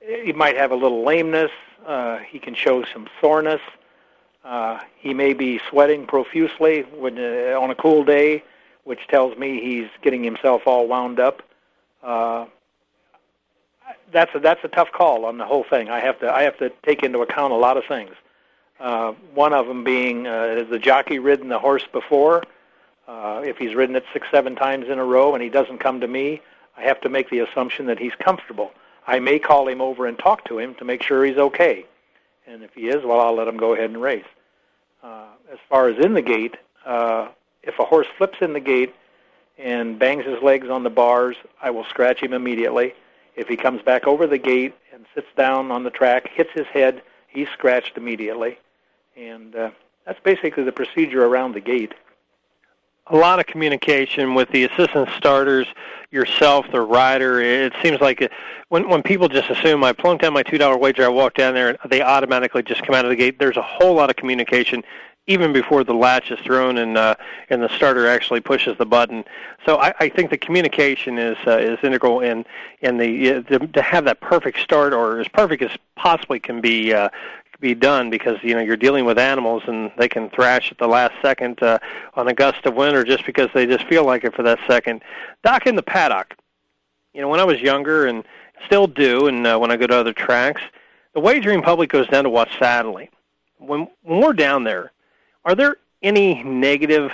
he 0.00 0.32
might 0.32 0.56
have 0.56 0.70
a 0.70 0.76
little 0.76 1.04
lameness. 1.04 1.50
Uh, 1.86 2.18
he 2.18 2.38
can 2.38 2.54
show 2.54 2.84
some 2.84 3.08
soreness. 3.20 3.60
Uh, 4.44 4.80
he 4.96 5.12
may 5.12 5.34
be 5.34 5.60
sweating 5.68 6.06
profusely 6.06 6.82
when, 6.82 7.18
uh, 7.18 7.58
on 7.60 7.70
a 7.70 7.74
cool 7.74 8.04
day, 8.04 8.42
which 8.84 9.06
tells 9.08 9.36
me 9.36 9.60
he's 9.60 9.88
getting 10.02 10.24
himself 10.24 10.62
all 10.66 10.88
wound 10.88 11.20
up. 11.20 11.42
Uh, 12.02 12.46
that's 14.12 14.34
a, 14.34 14.40
that's 14.40 14.62
a 14.64 14.68
tough 14.68 14.92
call 14.92 15.24
on 15.24 15.38
the 15.38 15.44
whole 15.44 15.64
thing. 15.64 15.88
I 15.88 16.00
have 16.00 16.18
to 16.20 16.32
I 16.32 16.42
have 16.42 16.58
to 16.58 16.70
take 16.84 17.02
into 17.02 17.20
account 17.20 17.52
a 17.52 17.56
lot 17.56 17.76
of 17.76 17.84
things. 17.86 18.12
Uh, 18.78 19.12
one 19.34 19.52
of 19.52 19.66
them 19.66 19.84
being 19.84 20.26
uh, 20.26 20.56
has 20.56 20.68
the 20.68 20.78
jockey 20.78 21.18
ridden 21.18 21.48
the 21.48 21.58
horse 21.58 21.86
before? 21.92 22.42
Uh, 23.06 23.42
if 23.44 23.58
he's 23.58 23.74
ridden 23.74 23.96
it 23.96 24.04
six 24.12 24.26
seven 24.30 24.54
times 24.54 24.88
in 24.88 24.98
a 24.98 25.04
row 25.04 25.34
and 25.34 25.42
he 25.42 25.48
doesn't 25.48 25.78
come 25.78 26.00
to 26.00 26.08
me, 26.08 26.40
I 26.76 26.82
have 26.82 27.00
to 27.02 27.08
make 27.08 27.28
the 27.30 27.40
assumption 27.40 27.86
that 27.86 27.98
he's 27.98 28.14
comfortable. 28.18 28.72
I 29.06 29.18
may 29.18 29.38
call 29.38 29.68
him 29.68 29.80
over 29.80 30.06
and 30.06 30.18
talk 30.18 30.44
to 30.46 30.58
him 30.58 30.74
to 30.76 30.84
make 30.84 31.02
sure 31.02 31.24
he's 31.24 31.36
okay. 31.36 31.84
And 32.46 32.62
if 32.62 32.72
he 32.74 32.88
is, 32.88 33.04
well, 33.04 33.20
I'll 33.20 33.34
let 33.34 33.48
him 33.48 33.56
go 33.56 33.74
ahead 33.74 33.90
and 33.90 34.00
race. 34.00 34.24
Uh, 35.02 35.26
as 35.52 35.58
far 35.68 35.88
as 35.88 36.04
in 36.04 36.14
the 36.14 36.22
gate, 36.22 36.56
uh, 36.86 37.28
if 37.62 37.78
a 37.78 37.84
horse 37.84 38.06
flips 38.16 38.38
in 38.40 38.52
the 38.52 38.60
gate 38.60 38.94
and 39.58 39.98
bangs 39.98 40.24
his 40.24 40.42
legs 40.42 40.68
on 40.68 40.84
the 40.84 40.90
bars, 40.90 41.36
I 41.60 41.70
will 41.70 41.84
scratch 41.84 42.20
him 42.20 42.32
immediately. 42.32 42.94
If 43.36 43.48
he 43.48 43.56
comes 43.56 43.82
back 43.82 44.06
over 44.06 44.26
the 44.26 44.38
gate 44.38 44.74
and 44.92 45.04
sits 45.14 45.28
down 45.36 45.70
on 45.70 45.82
the 45.84 45.90
track, 45.90 46.28
hits 46.28 46.50
his 46.52 46.66
head, 46.66 47.02
he's 47.28 47.48
scratched 47.48 47.96
immediately. 47.96 48.58
And 49.16 49.54
uh, 49.54 49.70
that's 50.06 50.20
basically 50.20 50.64
the 50.64 50.72
procedure 50.72 51.24
around 51.24 51.54
the 51.54 51.60
gate. 51.60 51.94
A 53.06 53.16
lot 53.16 53.40
of 53.40 53.46
communication 53.46 54.34
with 54.34 54.48
the 54.50 54.64
assistant 54.64 55.08
starters, 55.16 55.66
yourself, 56.12 56.66
the 56.70 56.80
rider. 56.80 57.40
It 57.40 57.72
seems 57.82 58.00
like 58.00 58.20
it, 58.20 58.30
when 58.68 58.88
when 58.88 59.02
people 59.02 59.28
just 59.28 59.50
assume 59.50 59.82
I 59.82 59.92
plunked 59.92 60.22
down 60.22 60.32
my 60.32 60.44
two 60.44 60.58
dollar 60.58 60.76
wager, 60.76 61.04
I 61.04 61.08
walk 61.08 61.34
down 61.34 61.54
there, 61.54 61.70
and 61.70 61.78
they 61.90 62.02
automatically 62.02 62.62
just 62.62 62.82
come 62.84 62.94
out 62.94 63.04
of 63.04 63.08
the 63.08 63.16
gate. 63.16 63.38
There's 63.38 63.56
a 63.56 63.62
whole 63.62 63.94
lot 63.94 64.10
of 64.10 64.16
communication 64.16 64.84
even 65.30 65.52
before 65.52 65.84
the 65.84 65.94
latch 65.94 66.32
is 66.32 66.40
thrown 66.40 66.76
and 66.78 66.98
uh, 66.98 67.14
and 67.50 67.62
the 67.62 67.68
starter 67.76 68.08
actually 68.08 68.40
pushes 68.40 68.76
the 68.78 68.84
button. 68.84 69.24
So 69.64 69.76
I, 69.76 69.94
I 70.00 70.08
think 70.08 70.30
the 70.30 70.38
communication 70.38 71.18
is 71.18 71.36
uh, 71.46 71.58
is 71.58 71.78
integral 71.84 72.20
in 72.20 72.44
in 72.80 72.96
the 72.96 73.34
uh, 73.34 73.42
to, 73.42 73.58
to 73.60 73.82
have 73.82 74.04
that 74.06 74.20
perfect 74.20 74.58
start 74.58 74.92
or 74.92 75.20
as 75.20 75.28
perfect 75.28 75.62
as 75.62 75.70
possibly 75.96 76.40
can 76.40 76.60
be. 76.60 76.92
Uh, 76.92 77.08
be 77.60 77.74
done 77.74 78.08
because 78.08 78.38
you 78.42 78.54
know 78.54 78.60
you're 78.62 78.74
dealing 78.74 79.04
with 79.04 79.18
animals 79.18 79.62
and 79.66 79.92
they 79.98 80.08
can 80.08 80.30
thrash 80.30 80.72
at 80.72 80.78
the 80.78 80.86
last 80.86 81.12
second 81.20 81.62
uh, 81.62 81.78
on 82.14 82.26
a 82.26 82.32
gust 82.32 82.64
of 82.64 82.74
wind 82.74 82.96
or 82.96 83.04
just 83.04 83.26
because 83.26 83.50
they 83.52 83.66
just 83.66 83.84
feel 83.84 84.02
like 84.02 84.24
it 84.24 84.34
for 84.34 84.42
that 84.42 84.58
second. 84.66 85.02
Doc 85.44 85.66
in 85.66 85.76
the 85.76 85.82
paddock, 85.82 86.34
you 87.12 87.20
know 87.20 87.28
when 87.28 87.38
I 87.38 87.44
was 87.44 87.60
younger 87.60 88.06
and 88.06 88.24
still 88.64 88.86
do, 88.86 89.26
and 89.26 89.46
uh, 89.46 89.58
when 89.58 89.70
I 89.70 89.76
go 89.76 89.86
to 89.86 89.94
other 89.94 90.14
tracks, 90.14 90.62
the 91.12 91.20
wagering 91.20 91.60
public 91.60 91.90
goes 91.90 92.08
down 92.08 92.24
to 92.24 92.30
watch 92.30 92.58
Satellite. 92.58 93.12
When 93.58 93.88
when 94.04 94.22
we're 94.22 94.32
down 94.32 94.64
there, 94.64 94.90
are 95.44 95.54
there 95.54 95.76
any 96.02 96.42
negative 96.42 97.10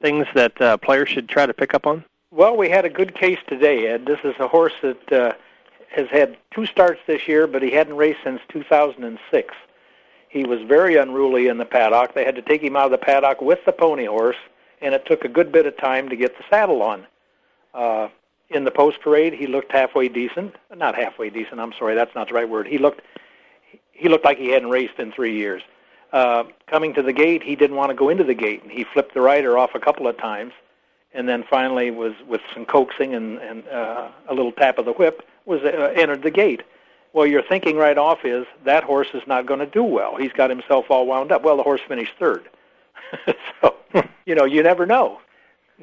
things 0.00 0.26
that 0.34 0.60
uh, 0.60 0.76
players 0.78 1.08
should 1.08 1.28
try 1.28 1.46
to 1.46 1.54
pick 1.54 1.74
up 1.74 1.86
on? 1.86 2.04
Well, 2.30 2.56
we 2.56 2.68
had 2.68 2.84
a 2.84 2.90
good 2.90 3.14
case 3.14 3.38
today, 3.48 3.88
Ed. 3.88 4.06
This 4.06 4.20
is 4.24 4.34
a 4.38 4.48
horse 4.48 4.72
that 4.82 5.12
uh, 5.12 5.32
has 5.90 6.08
had 6.08 6.36
two 6.52 6.66
starts 6.66 7.00
this 7.06 7.26
year, 7.26 7.46
but 7.46 7.62
he 7.62 7.70
hadn't 7.70 7.96
raced 7.96 8.20
since 8.22 8.40
2006. 8.48 9.54
He 10.28 10.44
was 10.44 10.62
very 10.62 10.96
unruly 10.96 11.48
in 11.48 11.58
the 11.58 11.64
paddock. 11.64 12.14
They 12.14 12.24
had 12.24 12.36
to 12.36 12.42
take 12.42 12.62
him 12.62 12.76
out 12.76 12.86
of 12.86 12.92
the 12.92 12.98
paddock 12.98 13.40
with 13.40 13.64
the 13.64 13.72
pony 13.72 14.06
horse, 14.06 14.36
and 14.80 14.94
it 14.94 15.04
took 15.06 15.24
a 15.24 15.28
good 15.28 15.50
bit 15.50 15.66
of 15.66 15.76
time 15.76 16.08
to 16.08 16.16
get 16.16 16.36
the 16.38 16.44
saddle 16.48 16.82
on. 16.82 17.06
Uh, 17.74 18.08
in 18.48 18.64
the 18.64 18.70
post 18.70 19.00
parade, 19.00 19.32
he 19.32 19.46
looked 19.46 19.72
halfway 19.72 20.08
decent. 20.08 20.54
Not 20.74 20.94
halfway 20.94 21.30
decent. 21.30 21.60
I'm 21.60 21.72
sorry, 21.72 21.94
that's 21.94 22.14
not 22.14 22.28
the 22.28 22.34
right 22.34 22.48
word. 22.48 22.66
He 22.66 22.78
looked 22.78 23.02
he 23.92 24.08
looked 24.08 24.24
like 24.24 24.38
he 24.38 24.48
hadn't 24.48 24.70
raced 24.70 24.98
in 24.98 25.12
three 25.12 25.36
years. 25.36 25.62
Uh, 26.12 26.44
coming 26.66 26.92
to 26.94 27.02
the 27.02 27.12
gate, 27.12 27.42
he 27.42 27.54
didn't 27.54 27.76
want 27.76 27.90
to 27.90 27.94
go 27.94 28.08
into 28.08 28.24
the 28.24 28.34
gate, 28.34 28.62
and 28.62 28.72
he 28.72 28.84
flipped 28.84 29.14
the 29.14 29.20
rider 29.20 29.56
off 29.56 29.70
a 29.74 29.80
couple 29.80 30.08
of 30.08 30.16
times, 30.18 30.52
and 31.14 31.28
then 31.28 31.44
finally 31.48 31.90
was 31.90 32.14
with 32.26 32.40
some 32.52 32.64
coaxing 32.66 33.14
and, 33.14 33.38
and 33.38 33.66
uh, 33.68 34.08
a 34.28 34.34
little 34.34 34.52
tap 34.52 34.78
of 34.78 34.84
the 34.84 34.92
whip 34.92 35.22
was 35.46 35.60
uh, 35.62 35.92
entered 35.96 36.22
the 36.22 36.30
gate. 36.30 36.62
Well, 37.12 37.26
your 37.26 37.42
thinking 37.42 37.76
right 37.76 37.98
off 37.98 38.24
is 38.24 38.46
that 38.64 38.84
horse 38.84 39.08
is 39.14 39.22
not 39.26 39.46
going 39.46 39.60
to 39.60 39.66
do 39.66 39.82
well. 39.82 40.16
He's 40.16 40.32
got 40.32 40.50
himself 40.50 40.86
all 40.90 41.06
wound 41.06 41.32
up. 41.32 41.42
Well, 41.42 41.56
the 41.56 41.62
horse 41.62 41.80
finished 41.86 42.12
third, 42.18 42.48
so 43.60 43.74
you 44.24 44.34
know 44.34 44.44
you 44.44 44.62
never 44.62 44.86
know. 44.86 45.20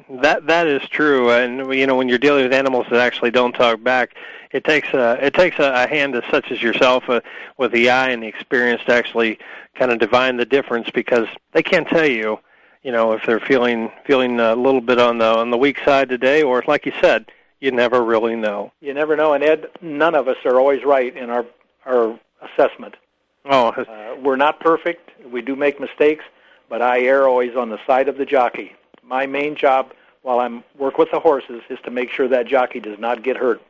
That 0.08 0.46
that 0.46 0.66
is 0.66 0.82
true, 0.88 1.30
and 1.30 1.72
you 1.74 1.86
know 1.86 1.96
when 1.96 2.08
you're 2.08 2.18
dealing 2.18 2.44
with 2.44 2.52
animals 2.52 2.86
that 2.90 3.00
actually 3.00 3.30
don't 3.30 3.52
talk 3.52 3.82
back, 3.82 4.14
it 4.52 4.64
takes 4.64 4.88
a 4.94 5.18
it 5.20 5.34
takes 5.34 5.58
a, 5.58 5.72
a 5.84 5.86
hand 5.88 6.14
as 6.14 6.22
such 6.30 6.50
as 6.50 6.62
yourself 6.62 7.08
uh, 7.08 7.20
with 7.56 7.72
the 7.72 7.90
eye 7.90 8.10
and 8.10 8.22
the 8.22 8.26
experience 8.26 8.82
to 8.86 8.94
actually 8.94 9.38
kind 9.74 9.90
of 9.90 9.98
divine 9.98 10.36
the 10.36 10.44
difference 10.44 10.88
because 10.90 11.26
they 11.52 11.62
can't 11.62 11.88
tell 11.88 12.06
you, 12.06 12.38
you 12.82 12.92
know, 12.92 13.12
if 13.12 13.26
they're 13.26 13.40
feeling 13.40 13.90
feeling 14.06 14.38
a 14.40 14.54
little 14.54 14.80
bit 14.80 14.98
on 14.98 15.18
the 15.18 15.26
on 15.26 15.50
the 15.50 15.58
weak 15.58 15.78
side 15.84 16.08
today, 16.08 16.42
or 16.42 16.62
like 16.68 16.86
you 16.86 16.92
said, 17.00 17.26
you 17.60 17.70
never 17.72 18.02
really 18.02 18.36
know. 18.36 18.72
You 18.80 18.94
never 18.94 19.16
know, 19.16 19.34
and 19.34 19.42
Ed, 19.42 19.66
none 19.82 20.14
of 20.14 20.28
us 20.28 20.36
are 20.44 20.58
always 20.60 20.84
right 20.84 21.14
in 21.16 21.28
our 21.28 21.44
our 21.86 22.18
assessment. 22.40 22.96
Oh, 23.44 23.68
Uh, 23.68 24.16
we're 24.22 24.36
not 24.36 24.60
perfect. 24.60 25.10
We 25.30 25.42
do 25.42 25.56
make 25.56 25.80
mistakes, 25.80 26.24
but 26.68 26.82
I 26.82 27.00
err 27.00 27.26
always 27.26 27.56
on 27.56 27.70
the 27.70 27.78
side 27.86 28.08
of 28.08 28.16
the 28.16 28.26
jockey. 28.26 28.74
My 29.08 29.26
main 29.26 29.56
job 29.56 29.92
while 30.22 30.40
I'm 30.40 30.62
work 30.78 30.98
with 30.98 31.10
the 31.10 31.18
horses 31.18 31.62
is 31.70 31.78
to 31.84 31.90
make 31.90 32.10
sure 32.10 32.28
that 32.28 32.46
jockey 32.46 32.78
does 32.78 32.98
not 32.98 33.22
get 33.22 33.38
hurt. 33.38 33.62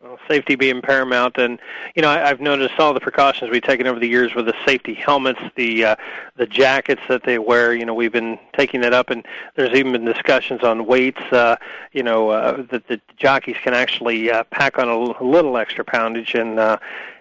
Well, 0.00 0.18
safety 0.28 0.54
being 0.54 0.80
paramount, 0.80 1.38
and 1.38 1.58
you 1.96 2.02
know 2.02 2.08
I, 2.08 2.28
I've 2.28 2.40
noticed 2.40 2.78
all 2.78 2.94
the 2.94 3.00
precautions 3.00 3.50
we've 3.50 3.62
taken 3.62 3.86
over 3.86 3.98
the 3.98 4.06
years 4.06 4.34
with 4.34 4.46
the 4.46 4.54
safety 4.64 4.94
helmets, 4.94 5.40
the 5.56 5.84
uh, 5.84 5.96
the 6.36 6.46
jackets 6.46 7.00
that 7.08 7.24
they 7.24 7.38
wear. 7.38 7.74
You 7.74 7.84
know 7.84 7.94
we've 7.94 8.12
been 8.12 8.38
taking 8.52 8.82
that 8.82 8.92
up, 8.92 9.10
and 9.10 9.26
there's 9.56 9.74
even 9.74 9.92
been 9.92 10.04
discussions 10.04 10.62
on 10.62 10.86
weights. 10.86 11.22
Uh, 11.32 11.56
you 11.92 12.02
know 12.02 12.28
uh, 12.28 12.62
that 12.70 12.86
the 12.86 13.00
jockeys 13.16 13.56
can 13.62 13.74
actually 13.74 14.30
uh, 14.30 14.44
pack 14.44 14.78
on 14.78 14.88
a 14.88 14.96
little 15.24 15.56
extra 15.56 15.84
poundage, 15.84 16.34
and 16.34 16.60
uh, 16.60 16.76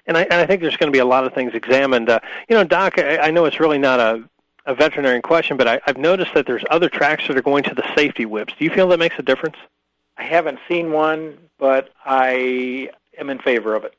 and 0.06 0.18
I, 0.18 0.24
and 0.24 0.34
I 0.34 0.46
think 0.46 0.62
there's 0.62 0.78
going 0.78 0.92
to 0.92 0.96
be 0.96 1.00
a 1.00 1.06
lot 1.06 1.26
of 1.26 1.34
things 1.34 1.54
examined. 1.54 2.10
Uh, 2.10 2.20
you 2.50 2.56
know, 2.56 2.66
Doc, 2.66 3.00
I, 3.00 3.18
I 3.18 3.32
know 3.32 3.46
it's 3.46 3.62
really 3.62 3.80
not 3.80 4.02
a 4.02 4.24
a 4.66 4.74
veterinarian 4.74 5.22
question, 5.22 5.58
but 5.58 5.68
I, 5.68 5.82
I've 5.86 5.98
noticed 5.98 6.34
that 6.34 6.46
there's 6.46 6.64
other 6.70 6.90
tracks 6.90 7.28
that 7.28 7.38
are 7.38 7.42
going 7.42 7.64
to 7.64 7.76
the 7.76 7.84
safety 7.96 8.26
whips. 8.26 8.54
Do 8.58 8.64
you 8.64 8.72
feel 8.72 8.88
that 8.90 9.00
makes 9.00 9.20
a 9.20 9.24
difference? 9.24 9.58
I 10.18 10.24
haven't 10.24 10.60
seen 10.68 10.92
one, 10.92 11.38
but 11.58 11.90
I 12.06 12.90
am 13.18 13.30
in 13.30 13.40
favor 13.40 13.76
of 13.76 13.84
it. 13.84 13.96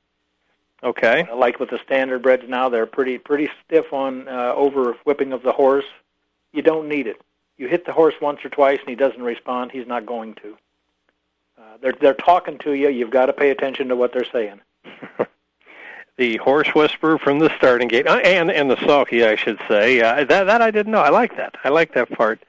Okay. 0.83 1.27
Like 1.35 1.61
with 1.61 1.71
the 1.71 1.81
standard 1.85 2.23
breds 2.23 2.45
now, 2.47 2.69
they're 2.69 2.87
pretty 2.87 3.19
pretty 3.19 3.51
stiff 3.65 3.93
on 3.93 4.29
uh, 4.29 4.53
over 4.55 4.97
whipping 5.05 5.33
of 5.33 5.43
the 5.43 5.53
horse. 5.53 5.87
You 6.53 6.63
don't 6.63 6.89
need 6.89 7.07
it. 7.07 7.21
You 7.57 7.69
hit 7.69 7.87
the 7.87 7.93
horse 7.93 8.15
once 8.21 8.45
or 8.45 8.51
twice 8.51 8.81
and 8.81 8.89
he 8.89 8.95
doesn't 8.95 9.23
respond. 9.23 9.73
He's 9.73 9.87
not 9.87 10.05
going 10.05 10.35
to. 10.35 10.57
Uh, 11.59 11.63
they're 11.81 11.95
they're 11.99 12.15
talking 12.15 12.59
to 12.59 12.73
you. 12.73 12.91
You've 12.91 13.11
got 13.11 13.27
to 13.27 13.33
pay 13.33 13.51
attention 13.51 13.89
to 13.89 13.97
what 13.97 14.13
they're 14.13 14.27
saying. 14.31 14.61
the 16.17 16.37
horse 16.39 16.69
whisperer 16.75 17.19
from 17.19 17.39
the 17.39 17.51
starting 17.57 17.89
gate, 17.89 18.07
uh, 18.07 18.17
and 18.19 18.51
and 18.51 18.71
the 18.71 18.77
sulky, 18.85 19.25
I 19.25 19.37
should 19.37 19.59
say. 19.69 20.01
Uh, 20.01 20.25
that 20.25 20.45
that 20.45 20.63
I 20.63 20.71
didn't 20.71 20.93
know. 20.93 21.01
I 21.01 21.11
like 21.11 21.37
that. 21.37 21.57
I 21.65 21.69
like 21.69 21.95
that 21.95 22.11
part. 22.11 22.43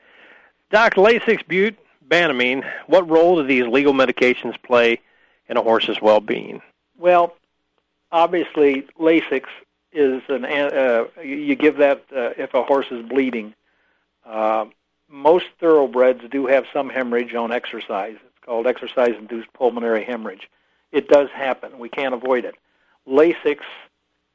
Doc 0.72 0.96
Lasix, 0.96 1.48
Bute, 1.48 1.78
Banamine. 2.08 2.70
What 2.88 3.10
role 3.10 3.38
do 3.38 3.48
these 3.48 3.66
legal 3.68 3.94
medications 3.94 4.62
play 4.62 5.00
in 5.48 5.58
a 5.58 5.62
horse's 5.62 6.02
well-being? 6.02 6.62
Well, 6.98 7.36
obviously, 8.12 8.88
Lasix 9.00 9.46
is 9.92 10.22
an 10.30 10.46
uh, 10.46 11.06
you 11.24 11.56
give 11.56 11.78
that 11.78 12.04
uh, 12.16 12.32
if 12.38 12.54
a 12.54 12.64
horse 12.64 12.88
is 12.92 13.06
bleeding. 13.08 13.54
Uh, 14.26 14.66
most 15.08 15.46
thoroughbreds 15.60 16.22
do 16.32 16.48
have 16.48 16.66
some 16.74 16.90
hemorrhage 16.90 17.36
on 17.36 17.52
exercise. 17.52 18.16
It's 18.16 18.46
called 18.46 18.68
exercise-induced 18.68 19.54
pulmonary 19.54 20.04
hemorrhage. 20.04 20.50
It 20.92 21.08
does 21.08 21.30
happen. 21.30 21.78
We 21.78 21.90
can't 21.90 22.14
avoid 22.14 22.44
it. 22.46 22.56
Lasix 23.08 23.60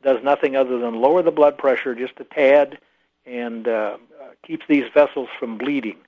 does 0.03 0.23
nothing 0.23 0.57
other 0.57 0.79
than 0.79 1.01
lower 1.01 1.23
the 1.23 1.31
blood 1.31 1.59
pressure 1.59 1.95
just 1.95 2.15
a 2.19 2.25
tad 2.25 2.79
and 3.27 3.69
uh, 3.69 3.99
keeps 4.47 4.65
these 4.69 4.85
vessels 4.93 5.29
from 5.39 5.59
bleeding. 5.59 5.99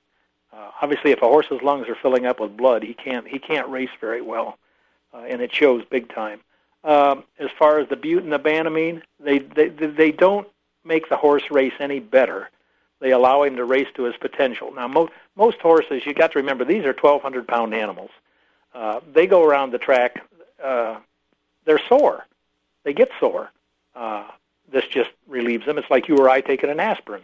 Uh, 0.51 0.69
obviously, 0.81 1.11
if 1.11 1.21
a 1.21 1.27
horse's 1.27 1.61
lungs 1.61 1.87
are 1.87 1.95
filling 1.95 2.25
up 2.25 2.39
with 2.39 2.55
blood, 2.55 2.83
he 2.83 2.93
can't 2.93 3.27
he 3.27 3.39
can't 3.39 3.67
race 3.69 3.89
very 3.99 4.21
well, 4.21 4.57
uh, 5.13 5.23
and 5.27 5.41
it 5.41 5.53
shows 5.53 5.83
big 5.89 6.13
time. 6.13 6.39
Um, 6.83 7.23
as 7.39 7.49
far 7.57 7.79
as 7.79 7.87
the 7.89 7.95
bute 7.95 8.23
and 8.23 8.31
the 8.31 8.39
banamine, 8.39 9.01
they, 9.19 9.39
they 9.39 9.69
they 9.69 10.11
don't 10.11 10.47
make 10.83 11.09
the 11.09 11.15
horse 11.15 11.43
race 11.49 11.73
any 11.79 11.99
better. 11.99 12.49
They 12.99 13.11
allow 13.11 13.43
him 13.43 13.55
to 13.57 13.65
race 13.65 13.87
to 13.95 14.03
his 14.03 14.15
potential. 14.17 14.71
Now, 14.73 14.87
mo- 14.87 15.09
most 15.35 15.59
horses, 15.59 16.05
you 16.05 16.13
got 16.13 16.31
to 16.33 16.39
remember, 16.39 16.63
these 16.63 16.85
are 16.85 16.93
1,200 16.93 17.47
pound 17.47 17.73
animals. 17.73 18.11
Uh, 18.73 19.01
they 19.13 19.27
go 19.27 19.43
around 19.43 19.71
the 19.71 19.77
track. 19.77 20.25
Uh, 20.63 20.99
they're 21.65 21.81
sore. 21.89 22.25
They 22.83 22.93
get 22.93 23.09
sore. 23.19 23.51
Uh, 23.95 24.27
this 24.71 24.85
just 24.85 25.11
relieves 25.27 25.65
them. 25.65 25.77
It's 25.77 25.89
like 25.89 26.07
you 26.07 26.17
or 26.17 26.29
I 26.29 26.41
taking 26.41 26.69
an 26.69 26.79
aspirin. 26.79 27.21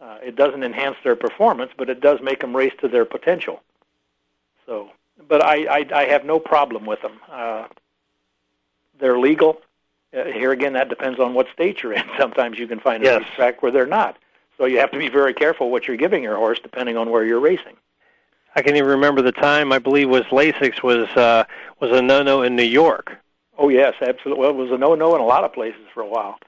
Uh, 0.00 0.18
it 0.22 0.36
doesn't 0.36 0.62
enhance 0.62 0.96
their 1.04 1.16
performance, 1.16 1.72
but 1.76 1.88
it 1.88 2.00
does 2.00 2.20
make 2.20 2.40
them 2.40 2.54
race 2.54 2.74
to 2.80 2.88
their 2.88 3.04
potential. 3.04 3.62
So, 4.66 4.90
but 5.28 5.42
I, 5.42 5.64
I, 5.80 5.86
I 5.94 6.04
have 6.06 6.24
no 6.24 6.38
problem 6.38 6.84
with 6.84 7.00
them. 7.02 7.18
Uh, 7.30 7.66
they're 8.98 9.18
legal. 9.18 9.60
Uh, 10.16 10.24
here 10.24 10.52
again, 10.52 10.74
that 10.74 10.88
depends 10.88 11.18
on 11.20 11.34
what 11.34 11.46
state 11.52 11.82
you're 11.82 11.92
in. 11.94 12.04
Sometimes 12.18 12.58
you 12.58 12.66
can 12.66 12.80
find 12.80 13.02
a 13.02 13.06
Yes. 13.06 13.24
track 13.36 13.62
where 13.62 13.72
they're 13.72 13.86
not. 13.86 14.16
So 14.58 14.64
you 14.64 14.78
have 14.78 14.90
to 14.92 14.98
be 14.98 15.08
very 15.08 15.34
careful 15.34 15.70
what 15.70 15.86
you're 15.86 15.96
giving 15.98 16.22
your 16.22 16.36
horse, 16.36 16.58
depending 16.62 16.96
on 16.96 17.10
where 17.10 17.24
you're 17.24 17.40
racing. 17.40 17.76
I 18.54 18.62
can 18.62 18.74
even 18.76 18.88
remember 18.88 19.20
the 19.20 19.32
time 19.32 19.70
I 19.70 19.78
believe 19.78 20.08
was 20.08 20.24
Lasix 20.24 20.82
was 20.82 21.08
uh, 21.10 21.44
was 21.78 21.90
a 21.92 22.00
no-no 22.00 22.40
in 22.40 22.56
New 22.56 22.62
York. 22.62 23.18
Oh 23.58 23.68
yes, 23.68 23.94
absolutely. 24.00 24.40
Well, 24.40 24.50
it 24.50 24.56
was 24.56 24.70
a 24.70 24.78
no-no 24.78 25.14
in 25.14 25.20
a 25.20 25.24
lot 25.24 25.44
of 25.44 25.52
places 25.52 25.82
for 25.94 26.02
a 26.02 26.06
while, 26.06 26.38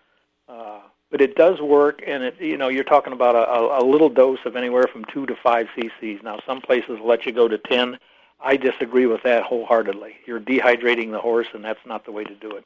uh, 0.49 0.81
but 1.11 1.21
it 1.21 1.37
does 1.37 1.61
work. 1.61 2.03
And 2.07 2.23
it, 2.23 2.41
you 2.41 2.57
know, 2.57 2.69
you're 2.69 2.85
talking 2.85 3.13
about 3.13 3.35
a, 3.35 3.83
a, 3.83 3.85
little 3.85 4.11
dose 4.11 4.41
of 4.45 4.57
anywhere 4.57 4.85
from 4.93 5.05
two 5.07 5.27
to 5.27 5.35
five 5.35 5.69
cc's. 5.77 6.23
Now, 6.23 6.41
some 6.47 6.61
places 6.61 6.99
let 7.03 7.25
you 7.25 7.33
go 7.33 7.49
to 7.49 7.59
ten. 7.59 7.99
I 8.41 8.57
disagree 8.57 9.07
with 9.07 9.23
that 9.25 9.43
wholeheartedly. 9.43 10.17
You're 10.27 10.41
dehydrating 10.41 11.11
the 11.11 11.21
horse, 11.21 11.49
and 11.55 11.65
that's 11.65 11.85
not 11.87 12.05
the 12.05 12.13
way 12.13 12.25
to 12.25 12.35
do 12.35 12.51
it. 12.53 12.65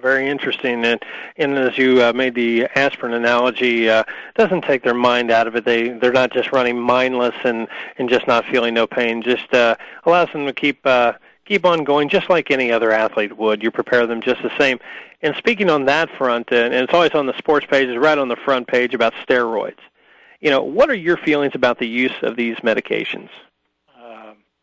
Very 0.00 0.28
interesting, 0.28 0.84
and 0.84 1.02
and 1.36 1.58
as 1.58 1.76
you 1.76 2.02
uh, 2.02 2.12
made 2.12 2.36
the 2.36 2.66
aspirin 2.76 3.14
analogy, 3.14 3.88
uh, 3.88 4.04
doesn't 4.36 4.62
take 4.62 4.84
their 4.84 4.94
mind 4.94 5.32
out 5.32 5.48
of 5.48 5.56
it. 5.56 5.64
They 5.64 5.88
they're 5.88 6.12
not 6.12 6.32
just 6.32 6.52
running 6.52 6.78
mindless 6.78 7.34
and 7.42 7.66
and 7.98 8.08
just 8.08 8.28
not 8.28 8.44
feeling 8.44 8.74
no 8.74 8.86
pain. 8.86 9.22
Just 9.22 9.52
uh, 9.52 9.74
allows 10.04 10.30
them 10.32 10.46
to 10.46 10.52
keep 10.52 10.86
uh, 10.86 11.14
keep 11.52 11.66
on 11.66 11.84
going, 11.84 12.08
just 12.08 12.30
like 12.30 12.50
any 12.50 12.72
other 12.72 12.90
athlete 12.90 13.36
would. 13.36 13.62
You 13.62 13.70
prepare 13.70 14.06
them 14.06 14.22
just 14.22 14.42
the 14.42 14.50
same. 14.58 14.80
And 15.20 15.36
speaking 15.36 15.68
on 15.68 15.84
that 15.84 16.08
front, 16.16 16.50
and, 16.50 16.72
it's 16.72 16.94
always 16.94 17.12
on 17.12 17.26
the 17.26 17.36
sports 17.36 17.66
pages, 17.66 17.94
right 17.98 18.16
on 18.16 18.28
the 18.28 18.36
front 18.36 18.66
page 18.68 18.94
about 18.94 19.12
steroids. 19.26 19.78
You 20.40 20.48
know, 20.48 20.62
what 20.62 20.88
are 20.88 20.94
your 20.94 21.18
feelings 21.18 21.52
about 21.54 21.78
the 21.78 21.86
use 21.86 22.14
of 22.22 22.36
these 22.36 22.56
medications? 22.58 23.28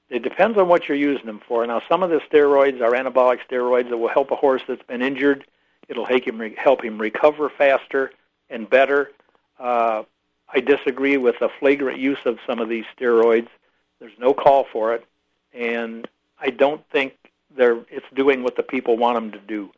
It 0.09 0.23
depends 0.23 0.57
on 0.57 0.67
what 0.67 0.87
you're 0.87 0.97
using 0.97 1.27
them 1.27 1.39
for. 1.47 1.67
Now, 1.67 1.83
some 1.87 2.01
of 2.01 2.09
the 2.09 2.19
steroids 2.21 2.81
are 2.81 2.93
anabolic 2.93 3.41
steroids 3.47 3.89
that 3.89 3.97
will 3.97 4.09
help 4.09 4.31
a 4.31 4.35
horse 4.35 4.63
that's 4.67 4.81
been 4.81 5.03
injured. 5.03 5.45
It'll 5.87 6.03
help 6.03 6.23
him, 6.23 6.41
re- 6.41 6.55
help 6.57 6.83
him 6.83 6.99
recover 6.99 7.47
faster 7.55 8.11
and 8.49 8.67
better. 8.67 9.11
Uh, 9.59 10.01
I 10.51 10.61
disagree 10.61 11.17
with 11.17 11.35
the 11.39 11.49
flagrant 11.59 11.99
use 11.99 12.17
of 12.25 12.39
some 12.47 12.57
of 12.57 12.69
these 12.69 12.85
steroids. 12.97 13.49
There's 13.99 14.17
no 14.17 14.33
call 14.33 14.65
for 14.73 14.95
it, 14.95 15.05
and 15.53 16.07
I 16.41 16.49
don't 16.49 16.87
think 16.89 17.13
they're 17.55 17.79
it's 17.89 18.05
doing 18.13 18.43
what 18.43 18.55
the 18.55 18.63
people 18.63 18.97
want 18.97 19.15
them 19.15 19.31
to 19.31 19.39
do. 19.39 19.71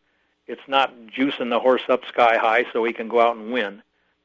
It's 0.48 0.62
not 0.68 0.94
juicing 1.08 1.50
the 1.50 1.60
horse 1.60 1.84
up 1.90 2.06
sky 2.06 2.38
high 2.38 2.66
so 2.74 2.84
he 2.84 2.94
can 2.94 3.08
go 3.08 3.22
out 3.22 3.36
and 3.36 3.52
win. 3.52 3.82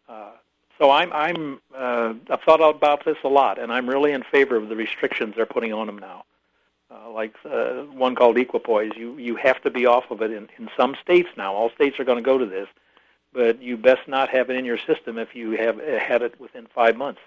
Uh, 0.09 0.33
so 0.79 0.90
I'm 0.90 1.12
I'm 1.12 1.61
uh, 1.75 2.14
I've 2.29 2.42
thought 2.42 2.61
about 2.61 3.05
this 3.05 3.16
a 3.25 3.29
lot, 3.29 3.59
and 3.59 3.72
I'm 3.72 3.88
really 3.88 4.12
in 4.12 4.22
favor 4.22 4.57
of 4.57 4.68
the 4.68 4.77
restrictions 4.77 5.35
they're 5.37 5.46
putting 5.46 5.72
on 5.72 5.87
them 5.87 5.99
now. 5.99 6.25
Uh, 6.90 7.11
like 7.11 7.35
uh, 7.44 7.83
one 7.85 8.14
called 8.14 8.38
equipoise, 8.38 8.92
you 8.96 9.16
you 9.18 9.37
have 9.37 9.61
to 9.62 9.70
be 9.70 9.87
off 9.87 10.11
of 10.11 10.22
it 10.22 10.31
in, 10.31 10.49
in 10.59 10.68
some 10.77 10.94
states 11.03 11.29
now. 11.37 11.55
All 11.55 11.70
states 11.70 11.99
are 11.99 12.05
going 12.05 12.18
to 12.18 12.22
go 12.22 12.38
to 12.38 12.46
this, 12.46 12.68
but 13.33 13.61
you 13.61 13.77
best 13.77 14.07
not 14.07 14.29
have 14.29 14.51
it 14.51 14.57
in 14.57 14.64
your 14.64 14.79
system 14.79 15.18
if 15.18 15.35
you 15.35 15.53
have 15.53 15.79
uh, 15.79 15.99
had 15.99 16.22
it 16.22 16.38
within 16.38 16.66
five 16.75 16.96
months. 16.96 17.20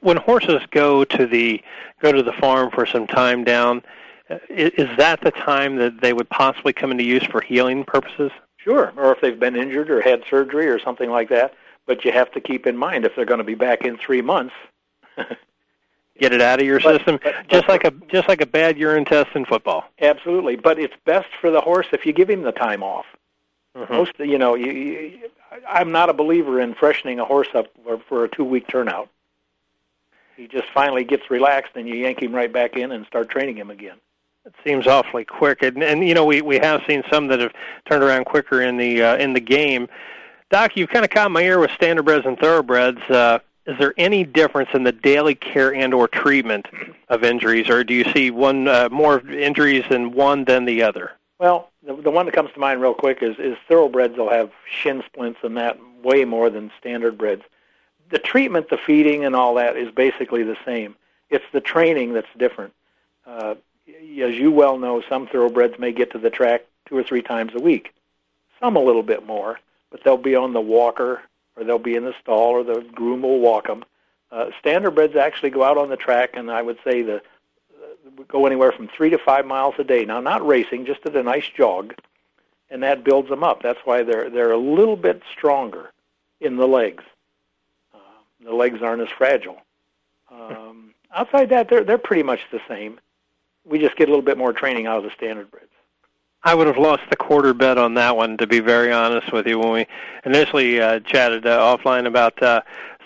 When 0.00 0.16
horses 0.16 0.62
go 0.70 1.04
to 1.04 1.26
the 1.26 1.60
go 2.00 2.12
to 2.12 2.22
the 2.22 2.32
farm 2.32 2.70
for 2.70 2.86
some 2.86 3.06
time 3.06 3.44
down, 3.44 3.82
uh, 4.30 4.38
is 4.48 4.88
that 4.96 5.20
the 5.22 5.30
time 5.30 5.76
that 5.76 6.00
they 6.00 6.12
would 6.12 6.28
possibly 6.30 6.72
come 6.72 6.90
into 6.90 7.04
use 7.04 7.24
for 7.24 7.40
healing 7.40 7.84
purposes? 7.84 8.30
Sure, 8.56 8.92
or 8.96 9.12
if 9.12 9.20
they've 9.20 9.38
been 9.38 9.56
injured 9.56 9.90
or 9.90 10.00
had 10.00 10.22
surgery 10.30 10.68
or 10.68 10.78
something 10.78 11.10
like 11.10 11.28
that. 11.30 11.54
But 11.86 12.04
you 12.04 12.12
have 12.12 12.30
to 12.32 12.40
keep 12.40 12.66
in 12.66 12.76
mind 12.76 13.04
if 13.04 13.16
they're 13.16 13.24
going 13.24 13.38
to 13.38 13.44
be 13.44 13.56
back 13.56 13.82
in 13.82 13.98
three 13.98 14.22
months. 14.22 14.54
Get 16.18 16.32
it 16.32 16.40
out 16.40 16.60
of 16.60 16.66
your 16.66 16.78
But- 16.78 16.98
system, 16.98 17.18
but- 17.22 17.48
just 17.48 17.68
like 17.68 17.82
a 17.84 17.90
just 18.08 18.28
like 18.28 18.40
a 18.40 18.46
bad 18.46 18.78
urine 18.78 19.04
test 19.04 19.30
in 19.34 19.44
football. 19.44 19.84
Absolutely, 20.00 20.56
but 20.56 20.78
it's 20.78 20.94
best 21.04 21.28
for 21.40 21.50
the 21.50 21.60
horse 21.60 21.86
if 21.92 22.06
you 22.06 22.12
give 22.12 22.30
him 22.30 22.42
the 22.42 22.52
time 22.52 22.82
off. 22.82 23.06
Mm-hmm. 23.76 23.92
Most, 23.92 24.12
you 24.18 24.36
know, 24.38 24.54
you, 24.54 24.70
you, 24.70 25.30
I'm 25.68 25.90
not 25.90 26.10
a 26.10 26.12
believer 26.12 26.60
in 26.60 26.74
freshening 26.74 27.18
a 27.18 27.24
horse 27.24 27.48
up 27.54 27.68
for, 27.82 27.98
for 28.06 28.24
a 28.24 28.28
two-week 28.28 28.68
turnout. 28.68 29.08
He 30.36 30.48
just 30.48 30.66
finally 30.72 31.04
gets 31.04 31.30
relaxed, 31.30 31.72
and 31.74 31.88
you 31.88 31.94
yank 31.94 32.22
him 32.22 32.34
right 32.34 32.52
back 32.52 32.76
in 32.76 32.92
and 32.92 33.06
start 33.06 33.28
training 33.28 33.56
him 33.56 33.70
again. 33.70 33.96
It 34.44 34.54
seems 34.64 34.86
awfully 34.86 35.24
quick, 35.24 35.62
and, 35.62 35.82
and 35.82 36.06
you 36.06 36.14
know 36.14 36.24
we 36.24 36.42
we 36.42 36.58
have 36.58 36.82
seen 36.86 37.04
some 37.08 37.28
that 37.28 37.38
have 37.38 37.52
turned 37.88 38.02
around 38.02 38.24
quicker 38.24 38.60
in 38.60 38.76
the 38.76 39.02
uh, 39.02 39.16
in 39.16 39.34
the 39.34 39.40
game. 39.40 39.88
Doc, 40.50 40.76
you've 40.76 40.90
kind 40.90 41.04
of 41.04 41.10
caught 41.10 41.30
my 41.30 41.42
ear 41.42 41.58
with 41.58 41.70
standardbreds 41.70 42.26
and 42.26 42.38
thoroughbreds. 42.38 43.00
Uh, 43.08 43.38
is 43.66 43.78
there 43.78 43.94
any 43.96 44.24
difference 44.24 44.70
in 44.74 44.82
the 44.82 44.90
daily 44.90 45.36
care 45.36 45.72
and 45.72 45.94
or 45.94 46.08
treatment 46.08 46.66
of 47.08 47.22
injuries, 47.22 47.70
or 47.70 47.84
do 47.84 47.94
you 47.94 48.04
see 48.12 48.32
one 48.32 48.66
uh, 48.66 48.88
more 48.90 49.20
injuries 49.30 49.84
in 49.90 50.10
one 50.10 50.44
than 50.44 50.64
the 50.64 50.82
other? 50.82 51.12
Well, 51.38 51.70
the, 51.86 51.94
the 51.94 52.10
one 52.10 52.26
that 52.26 52.34
comes 52.34 52.50
to 52.52 52.58
mind 52.58 52.80
real 52.80 52.94
quick 52.94 53.22
is, 53.22 53.36
is 53.38 53.56
thoroughbreds 53.68 54.16
will 54.16 54.30
have 54.30 54.50
shin 54.68 55.02
splints 55.06 55.40
and 55.42 55.56
that 55.56 55.78
way 56.02 56.24
more 56.24 56.50
than 56.50 56.70
standard 56.78 57.16
breds. 57.16 57.42
The 58.12 58.18
treatment, 58.18 58.68
the 58.68 58.76
feeding, 58.76 59.24
and 59.24 59.34
all 59.34 59.54
that 59.54 59.76
is 59.76 59.90
basically 59.90 60.42
the 60.42 60.56
same. 60.66 60.94
It's 61.30 61.44
the 61.52 61.62
training 61.62 62.12
that's 62.12 62.28
different. 62.36 62.74
Uh, 63.26 63.54
as 63.88 64.34
you 64.34 64.52
well 64.52 64.78
know, 64.78 65.02
some 65.08 65.26
thoroughbreds 65.26 65.78
may 65.78 65.92
get 65.92 66.12
to 66.12 66.18
the 66.18 66.28
track 66.28 66.66
two 66.86 66.96
or 66.96 67.02
three 67.02 67.22
times 67.22 67.52
a 67.54 67.58
week. 67.58 67.94
Some 68.60 68.76
a 68.76 68.80
little 68.80 69.02
bit 69.02 69.26
more, 69.26 69.58
but 69.90 70.04
they'll 70.04 70.18
be 70.18 70.36
on 70.36 70.52
the 70.52 70.60
walker 70.60 71.22
or 71.56 71.64
they'll 71.64 71.78
be 71.78 71.96
in 71.96 72.04
the 72.04 72.14
stall 72.20 72.50
or 72.50 72.62
the 72.62 72.86
groom 72.94 73.22
will 73.22 73.40
walk 73.40 73.66
them. 73.66 73.82
Uh, 74.30 74.50
standardbreds 74.62 75.16
actually 75.16 75.50
go 75.50 75.62
out 75.62 75.78
on 75.78 75.88
the 75.88 75.96
track, 75.96 76.30
and 76.34 76.50
I 76.50 76.60
would 76.60 76.78
say 76.84 77.00
the 77.00 77.16
uh, 77.16 78.22
go 78.28 78.44
anywhere 78.44 78.72
from 78.72 78.88
three 78.88 79.08
to 79.08 79.18
five 79.18 79.46
miles 79.46 79.74
a 79.78 79.84
day. 79.84 80.04
Now, 80.04 80.20
not 80.20 80.46
racing, 80.46 80.84
just 80.84 81.06
at 81.06 81.16
a 81.16 81.22
nice 81.22 81.48
jog, 81.56 81.94
and 82.68 82.82
that 82.82 83.04
builds 83.04 83.30
them 83.30 83.42
up. 83.42 83.62
That's 83.62 83.80
why 83.84 84.02
they're 84.02 84.28
they're 84.28 84.52
a 84.52 84.58
little 84.58 84.96
bit 84.96 85.22
stronger 85.32 85.92
in 86.40 86.56
the 86.56 86.68
legs. 86.68 87.04
The 88.44 88.52
legs 88.52 88.82
aren't 88.82 89.02
as 89.02 89.08
fragile. 89.16 89.58
Um, 90.30 90.94
outside 91.14 91.50
that, 91.50 91.68
they're 91.68 91.84
they're 91.84 91.98
pretty 91.98 92.22
much 92.22 92.40
the 92.50 92.60
same. 92.68 93.00
We 93.64 93.78
just 93.78 93.96
get 93.96 94.08
a 94.08 94.10
little 94.10 94.24
bit 94.24 94.38
more 94.38 94.52
training 94.52 94.86
out 94.86 94.98
of 94.98 95.04
the 95.04 95.10
standardbreds. 95.10 95.68
I 96.44 96.54
would 96.54 96.66
have 96.66 96.78
lost 96.78 97.02
the 97.08 97.16
quarter 97.16 97.54
bet 97.54 97.78
on 97.78 97.94
that 97.94 98.16
one, 98.16 98.36
to 98.38 98.46
be 98.46 98.58
very 98.58 98.90
honest 98.90 99.32
with 99.32 99.46
you. 99.46 99.58
When 99.60 99.70
we 99.70 99.86
initially 100.24 100.80
uh, 100.80 100.98
chatted 101.00 101.46
uh, 101.46 101.58
offline 101.60 102.06
about 102.06 102.42
uh, 102.42 102.62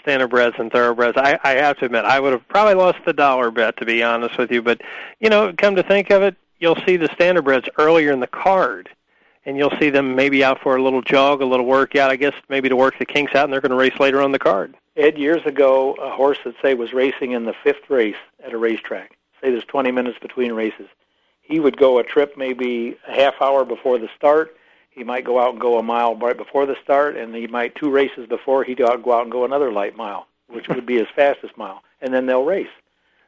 standardbreds 0.07 0.59
and 0.59 0.73
thoroughbreds, 0.73 1.19
I, 1.19 1.39
I 1.45 1.51
have 1.57 1.77
to 1.79 1.85
admit 1.85 2.07
I 2.07 2.19
would 2.19 2.33
have 2.33 2.49
probably 2.49 2.75
lost 2.75 2.99
the 3.05 3.13
dollar 3.13 3.51
bet, 3.51 3.77
to 3.79 3.85
be 3.85 4.03
honest 4.03 4.39
with 4.39 4.51
you. 4.51 4.63
But 4.63 4.81
you 5.21 5.29
know, 5.29 5.53
come 5.57 5.77
to 5.77 5.83
think 5.83 6.11
of 6.11 6.23
it, 6.23 6.35
you'll 6.61 6.79
see 6.87 6.97
the 6.97 7.09
standardbreds 7.09 7.69
earlier 7.77 8.11
in 8.11 8.21
the 8.21 8.27
card, 8.27 8.89
and 9.45 9.59
you'll 9.59 9.77
see 9.79 9.91
them 9.91 10.15
maybe 10.15 10.43
out 10.43 10.61
for 10.63 10.77
a 10.77 10.83
little 10.83 11.03
jog, 11.03 11.43
a 11.43 11.47
little 11.47 11.67
workout. 11.67 12.11
I 12.11 12.17
guess 12.17 12.35
maybe 12.49 12.71
to 12.71 12.77
work 12.77 12.99
the 12.99 13.05
kinks 13.05 13.35
out, 13.35 13.45
and 13.45 13.53
they're 13.53 13.61
going 13.61 13.71
to 13.71 13.77
race 13.77 14.01
later 14.01 14.23
on 14.23 14.33
the 14.33 14.39
card. 14.39 14.75
Ed, 14.97 15.19
years 15.19 15.45
ago, 15.45 15.93
a 15.95 16.11
horse 16.11 16.39
that 16.45 16.55
say 16.63 16.75
was 16.75 16.93
racing 16.93 17.33
in 17.33 17.45
the 17.45 17.55
fifth 17.63 17.91
race 17.91 18.17
at 18.45 18.53
a 18.53 18.59
racetrack. 18.59 19.17
Say 19.41 19.51
there's 19.51 19.65
20 19.65 19.91
minutes 19.91 20.19
between 20.21 20.53
races 20.53 20.89
he 21.47 21.61
would 21.61 21.77
go 21.77 21.99
a 21.99 22.05
trip 22.05 22.37
maybe 22.37 22.97
a 23.07 23.13
half 23.13 23.41
hour 23.41 23.65
before 23.65 23.99
the 23.99 24.09
start. 24.17 24.57
He 24.91 25.05
might 25.05 25.25
go 25.25 25.39
out 25.39 25.53
and 25.53 25.61
go 25.61 25.79
a 25.79 25.83
mile 25.83 26.17
right 26.17 26.37
before 26.37 26.67
the 26.67 26.77
start, 26.83 27.17
and 27.17 27.35
he 27.35 27.47
might 27.47 27.75
two 27.75 27.91
races 27.91 28.27
before 28.27 28.65
he'd 28.65 28.79
go 28.79 29.13
out 29.13 29.23
and 29.23 29.33
go 29.33 29.45
another 29.45 29.71
light 29.71 29.97
mile, 29.97 30.27
which 30.49 30.69
would 30.69 30.87
be 30.87 30.99
his 30.99 31.07
fastest 31.15 31.57
mile, 31.57 31.83
and 32.01 32.13
then 32.13 32.27
they'll 32.27 32.45
race. 32.45 32.67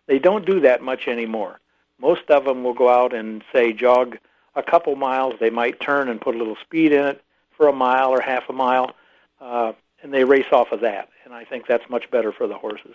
They 0.07 0.19
don't 0.19 0.47
do 0.47 0.61
that 0.61 0.83
much 0.83 1.07
anymore. 1.07 1.61
Most 2.01 2.29
of 2.29 2.45
them 2.45 2.65
will 2.65 2.75
go 2.75 2.89
out 2.89 3.15
and 3.15 3.45
say 3.53 3.73
jog 3.73 4.19
a 4.57 4.63
couple 4.63 4.97
miles. 4.97 5.35
They 5.39 5.51
might 5.51 5.81
turn 5.81 6.09
and 6.09 6.21
put 6.21 6.35
a 6.35 6.39
little 6.39 6.57
speed 6.57 6.93
in 6.93 7.05
it 7.05 7.23
for 7.57 7.69
a 7.69 7.73
mile 7.73 8.11
or 8.11 8.21
half 8.21 8.49
a 8.49 8.53
mile, 8.53 8.93
uh, 9.41 9.73
and 10.03 10.13
they 10.13 10.25
race 10.25 10.51
off 10.51 10.73
of 10.73 10.81
that. 10.81 11.09
And 11.29 11.37
I 11.37 11.45
think 11.45 11.67
that's 11.67 11.85
much 11.91 12.11
better 12.11 12.33
for 12.33 12.47
the 12.47 12.55
horses. 12.55 12.95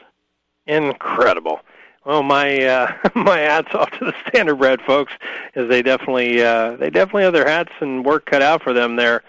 Incredible. 0.65 1.61
Well, 2.03 2.23
my 2.23 2.63
uh, 2.65 2.91
my 3.15 3.37
hats 3.37 3.75
off 3.75 3.91
to 3.91 4.05
the 4.05 4.13
standardbred 4.25 4.83
folks, 4.87 5.13
as 5.53 5.69
they 5.69 5.83
definitely 5.83 6.41
uh, 6.41 6.75
they 6.77 6.89
definitely 6.89 7.25
have 7.25 7.33
their 7.33 7.47
hats 7.47 7.71
and 7.79 8.03
work 8.03 8.25
cut 8.25 8.41
out 8.41 8.63
for 8.63 8.73
them 8.73 8.95
there. 8.95 9.21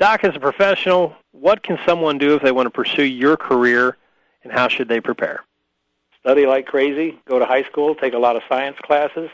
Doc, 0.00 0.24
as 0.24 0.34
a 0.34 0.40
professional, 0.40 1.14
what 1.30 1.62
can 1.62 1.78
someone 1.86 2.18
do 2.18 2.34
if 2.34 2.42
they 2.42 2.50
want 2.50 2.66
to 2.66 2.70
pursue 2.70 3.04
your 3.04 3.36
career, 3.36 3.96
and 4.42 4.52
how 4.52 4.66
should 4.66 4.88
they 4.88 5.00
prepare? 5.00 5.44
Study 6.18 6.44
like 6.44 6.66
crazy. 6.66 7.16
Go 7.26 7.38
to 7.38 7.46
high 7.46 7.62
school. 7.62 7.94
Take 7.94 8.14
a 8.14 8.18
lot 8.18 8.34
of 8.34 8.42
science 8.48 8.76
classes. 8.82 9.30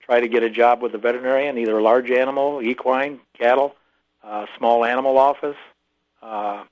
Try 0.00 0.18
to 0.18 0.26
get 0.26 0.42
a 0.42 0.50
job 0.50 0.82
with 0.82 0.96
a 0.96 0.98
veterinarian, 0.98 1.58
either 1.58 1.78
a 1.78 1.82
large 1.82 2.10
animal, 2.10 2.60
equine, 2.60 3.20
cattle, 3.38 3.76
uh, 4.24 4.46
small 4.58 4.84
animal 4.84 5.16
office. 5.16 5.56
Uh, 6.20 6.64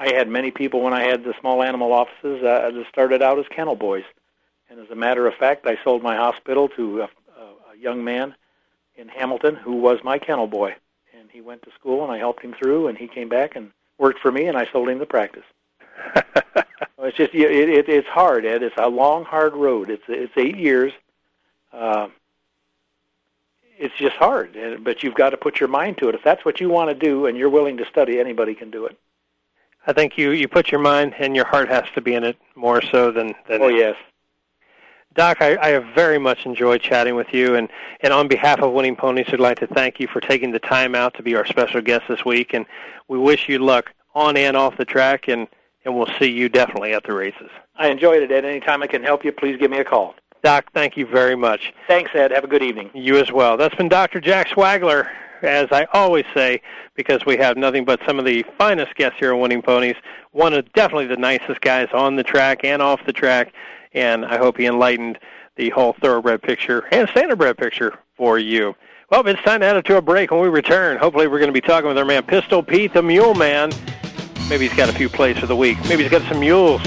I 0.00 0.12
had 0.12 0.28
many 0.28 0.50
people 0.50 0.80
when 0.80 0.92
I 0.92 1.02
had 1.02 1.22
the 1.22 1.34
small 1.40 1.62
animal 1.62 1.92
offices 1.92 2.42
uh, 2.42 2.72
that 2.72 2.84
started 2.88 3.22
out 3.22 3.38
as 3.38 3.44
kennel 3.54 3.76
boys 3.76 4.04
and 4.70 4.78
as 4.78 4.88
a 4.90 4.94
matter 4.94 5.26
of 5.26 5.34
fact, 5.34 5.66
I 5.66 5.76
sold 5.82 6.02
my 6.02 6.16
hospital 6.16 6.68
to 6.70 7.02
a, 7.02 7.04
a, 7.04 7.76
young 7.78 8.04
man 8.04 8.34
in 8.94 9.08
Hamilton 9.08 9.56
who 9.56 9.72
was 9.72 9.98
my 10.04 10.18
kennel 10.18 10.46
boy. 10.46 10.76
And 11.18 11.28
he 11.30 11.40
went 11.40 11.62
to 11.62 11.70
school, 11.72 12.04
and 12.04 12.12
I 12.12 12.18
helped 12.18 12.42
him 12.42 12.54
through, 12.54 12.86
and 12.86 12.96
he 12.96 13.08
came 13.08 13.28
back 13.28 13.56
and 13.56 13.72
worked 13.98 14.20
for 14.20 14.30
me, 14.30 14.46
and 14.46 14.56
I 14.56 14.66
sold 14.70 14.88
him 14.88 14.98
the 14.98 15.06
practice. 15.06 15.44
it's 16.14 17.16
just 17.16 17.34
it, 17.34 17.50
it, 17.50 17.88
it's 17.88 18.08
hard, 18.08 18.46
Ed. 18.46 18.62
It's 18.62 18.76
a 18.78 18.88
long, 18.88 19.24
hard 19.24 19.54
road. 19.54 19.90
It's 19.90 20.04
it's 20.08 20.32
eight 20.36 20.56
years. 20.56 20.92
Uh, 21.72 22.08
it's 23.76 23.94
just 23.96 24.16
hard, 24.16 24.56
but 24.84 25.02
you've 25.02 25.14
got 25.14 25.30
to 25.30 25.36
put 25.36 25.58
your 25.58 25.68
mind 25.68 25.98
to 25.98 26.08
it. 26.08 26.14
If 26.14 26.22
that's 26.22 26.44
what 26.44 26.60
you 26.60 26.68
want 26.68 26.90
to 26.90 26.94
do, 26.94 27.26
and 27.26 27.36
you're 27.36 27.50
willing 27.50 27.78
to 27.78 27.86
study, 27.86 28.20
anybody 28.20 28.54
can 28.54 28.70
do 28.70 28.86
it. 28.86 28.96
I 29.86 29.92
think 29.92 30.18
you 30.18 30.30
you 30.30 30.48
put 30.48 30.70
your 30.70 30.80
mind 30.80 31.14
and 31.18 31.34
your 31.34 31.46
heart 31.46 31.68
has 31.68 31.84
to 31.94 32.00
be 32.00 32.14
in 32.14 32.24
it 32.24 32.36
more 32.54 32.82
so 32.82 33.10
than 33.10 33.34
than 33.48 33.62
oh 33.62 33.68
yes 33.68 33.96
Doc, 35.14 35.38
I, 35.40 35.56
I 35.60 35.68
have 35.70 35.86
very 35.92 36.18
much 36.18 36.46
enjoyed 36.46 36.80
chatting 36.80 37.16
with 37.16 37.34
you, 37.34 37.56
and, 37.56 37.68
and 38.00 38.12
on 38.12 38.28
behalf 38.28 38.60
of 38.60 38.72
Winning 38.72 38.94
Ponies, 38.94 39.26
I'd 39.32 39.40
like 39.40 39.58
to 39.58 39.66
thank 39.66 39.98
you 39.98 40.06
for 40.06 40.20
taking 40.20 40.52
the 40.52 40.60
time 40.60 40.94
out 40.94 41.14
to 41.14 41.22
be 41.22 41.34
our 41.34 41.44
special 41.44 41.80
guest 41.80 42.04
this 42.08 42.24
week, 42.24 42.54
and 42.54 42.64
we 43.08 43.18
wish 43.18 43.48
you 43.48 43.58
luck 43.58 43.92
on 44.14 44.36
and 44.36 44.56
off 44.56 44.76
the 44.76 44.84
track, 44.84 45.26
and, 45.26 45.48
and 45.84 45.96
we'll 45.96 46.08
see 46.20 46.30
you 46.30 46.48
definitely 46.48 46.92
at 46.92 47.02
the 47.02 47.12
races. 47.12 47.50
I 47.74 47.88
enjoyed 47.88 48.22
it, 48.22 48.30
Ed. 48.30 48.44
Anytime 48.44 48.84
I 48.84 48.86
can 48.86 49.02
help 49.02 49.24
you, 49.24 49.32
please 49.32 49.58
give 49.58 49.70
me 49.70 49.78
a 49.78 49.84
call. 49.84 50.14
Doc, 50.44 50.66
thank 50.72 50.96
you 50.96 51.06
very 51.06 51.34
much. 51.34 51.72
Thanks, 51.88 52.12
Ed. 52.14 52.30
Have 52.30 52.44
a 52.44 52.48
good 52.48 52.62
evening. 52.62 52.90
You 52.94 53.18
as 53.18 53.32
well. 53.32 53.56
That's 53.56 53.74
been 53.74 53.88
Dr. 53.88 54.20
Jack 54.20 54.48
Swaggler, 54.48 55.10
as 55.42 55.68
I 55.70 55.86
always 55.92 56.24
say, 56.34 56.62
because 56.94 57.24
we 57.26 57.36
have 57.38 57.56
nothing 57.56 57.84
but 57.84 58.00
some 58.06 58.18
of 58.18 58.24
the 58.24 58.44
finest 58.58 58.94
guests 58.94 59.18
here 59.18 59.32
at 59.32 59.38
Winning 59.38 59.62
Ponies. 59.62 59.96
One 60.32 60.52
of 60.54 60.72
definitely 60.72 61.06
the 61.06 61.16
nicest 61.16 61.60
guys 61.60 61.88
on 61.92 62.16
the 62.16 62.22
track 62.22 62.64
and 62.64 62.80
off 62.82 63.04
the 63.06 63.12
track 63.12 63.52
and 63.92 64.24
I 64.24 64.38
hope 64.38 64.56
he 64.56 64.66
enlightened 64.66 65.18
the 65.56 65.70
whole 65.70 65.94
thoroughbred 65.94 66.42
picture 66.42 66.86
and 66.92 67.08
standardbred 67.08 67.58
picture 67.58 67.98
for 68.16 68.38
you. 68.38 68.74
Well, 69.10 69.26
it's 69.26 69.42
time 69.42 69.60
to 69.60 69.66
head 69.66 69.84
to 69.84 69.96
a 69.96 70.02
break. 70.02 70.30
When 70.30 70.40
we 70.40 70.48
return, 70.48 70.96
hopefully 70.96 71.26
we're 71.26 71.40
going 71.40 71.52
to 71.52 71.60
be 71.60 71.60
talking 71.60 71.88
with 71.88 71.98
our 71.98 72.04
man 72.04 72.22
Pistol 72.22 72.62
Pete, 72.62 72.94
the 72.94 73.02
Mule 73.02 73.34
Man. 73.34 73.72
Maybe 74.48 74.68
he's 74.68 74.76
got 74.76 74.88
a 74.88 74.92
few 74.92 75.08
plays 75.08 75.38
for 75.38 75.46
the 75.46 75.56
week. 75.56 75.78
Maybe 75.88 76.02
he's 76.02 76.12
got 76.12 76.22
some 76.28 76.40
mules. 76.40 76.80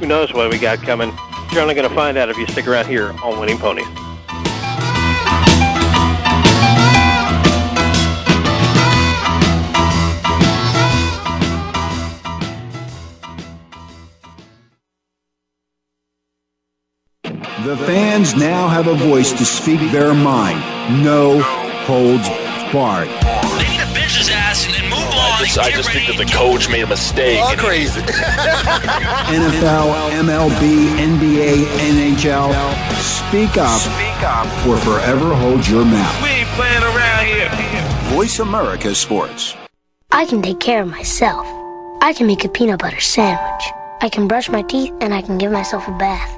Who 0.00 0.06
knows 0.06 0.32
what 0.32 0.50
we 0.50 0.58
got 0.58 0.78
coming? 0.78 1.12
You're 1.52 1.62
only 1.62 1.74
going 1.74 1.88
to 1.88 1.94
find 1.94 2.18
out 2.18 2.28
if 2.28 2.36
you 2.36 2.46
stick 2.48 2.66
around 2.66 2.86
here 2.86 3.12
on 3.22 3.38
Winning 3.38 3.58
Ponies. 3.58 4.07
The 17.68 17.76
fans 17.76 18.34
now 18.34 18.66
have 18.66 18.86
a 18.86 18.94
voice 18.94 19.30
to 19.32 19.44
speak 19.44 19.92
their 19.92 20.14
mind. 20.14 20.58
No 21.04 21.38
holds 21.84 22.26
barred. 22.72 23.08
They 23.60 23.68
need 23.68 23.84
to 23.84 23.92
bench 23.92 24.16
his 24.16 24.30
ass 24.32 24.64
and 24.72 24.88
move 24.88 24.96
on. 24.96 25.36
I 25.36 25.44
just, 25.44 25.58
I 25.58 25.70
just 25.72 25.90
think 25.92 26.06
that 26.06 26.16
the 26.16 26.32
coach 26.32 26.70
made 26.70 26.84
a 26.84 26.86
mistake. 26.86 27.38
All 27.42 27.54
crazy. 27.56 28.00
NFL, 29.36 29.92
MLB, 30.16 30.96
NBA, 30.96 31.66
NHL. 31.92 32.56
Speak 33.04 33.58
up. 33.58 33.78
Speak 33.82 34.22
up. 34.24 34.48
Or 34.66 34.78
forever 34.78 35.34
hold 35.34 35.68
your 35.68 35.84
mouth. 35.84 36.22
We 36.22 36.30
ain't 36.30 36.48
playing 36.56 36.82
around 36.82 37.26
here. 37.26 37.50
Voice 38.16 38.38
America 38.38 38.94
Sports. 38.94 39.54
I 40.10 40.24
can 40.24 40.40
take 40.40 40.60
care 40.60 40.80
of 40.80 40.88
myself. 40.88 41.46
I 42.00 42.14
can 42.16 42.26
make 42.26 42.46
a 42.46 42.48
peanut 42.48 42.80
butter 42.80 43.00
sandwich. 43.00 43.64
I 44.00 44.08
can 44.08 44.26
brush 44.26 44.48
my 44.48 44.62
teeth 44.62 44.94
and 45.02 45.12
I 45.12 45.20
can 45.20 45.36
give 45.36 45.52
myself 45.52 45.86
a 45.86 45.92
bath. 45.98 46.37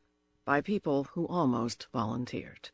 by 0.45 0.61
people 0.61 1.05
who 1.13 1.27
almost 1.27 1.87
volunteered. 1.93 2.69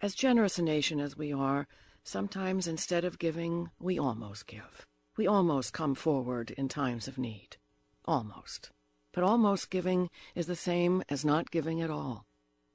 As 0.00 0.14
generous 0.14 0.58
a 0.58 0.62
nation 0.62 1.00
as 1.00 1.16
we 1.16 1.32
are, 1.32 1.66
sometimes 2.02 2.66
instead 2.66 3.04
of 3.04 3.18
giving, 3.18 3.70
we 3.78 3.98
almost 3.98 4.46
give. 4.46 4.86
We 5.16 5.26
almost 5.26 5.72
come 5.72 5.94
forward 5.94 6.50
in 6.52 6.68
times 6.68 7.06
of 7.06 7.18
need. 7.18 7.56
Almost. 8.04 8.70
But 9.12 9.24
almost 9.24 9.70
giving 9.70 10.08
is 10.34 10.46
the 10.46 10.56
same 10.56 11.02
as 11.08 11.24
not 11.24 11.50
giving 11.50 11.82
at 11.82 11.90
all. 11.90 12.24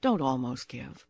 Don't 0.02 0.22
almost 0.22 0.68
give. 0.68 1.08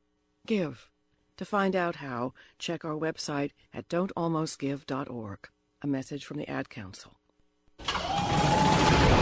Give. 0.48 0.90
To 1.38 1.46
find 1.46 1.76
out 1.76 1.98
how, 1.98 2.34
check 2.60 2.86
our 2.86 2.94
website 2.94 3.52
at 3.74 3.90
don'talmostgive.org. 3.90 5.50
A 5.82 5.88
message 5.88 6.24
from 6.24 6.38
the 6.38 6.50
Ad 6.50 6.70
Council. 6.70 7.18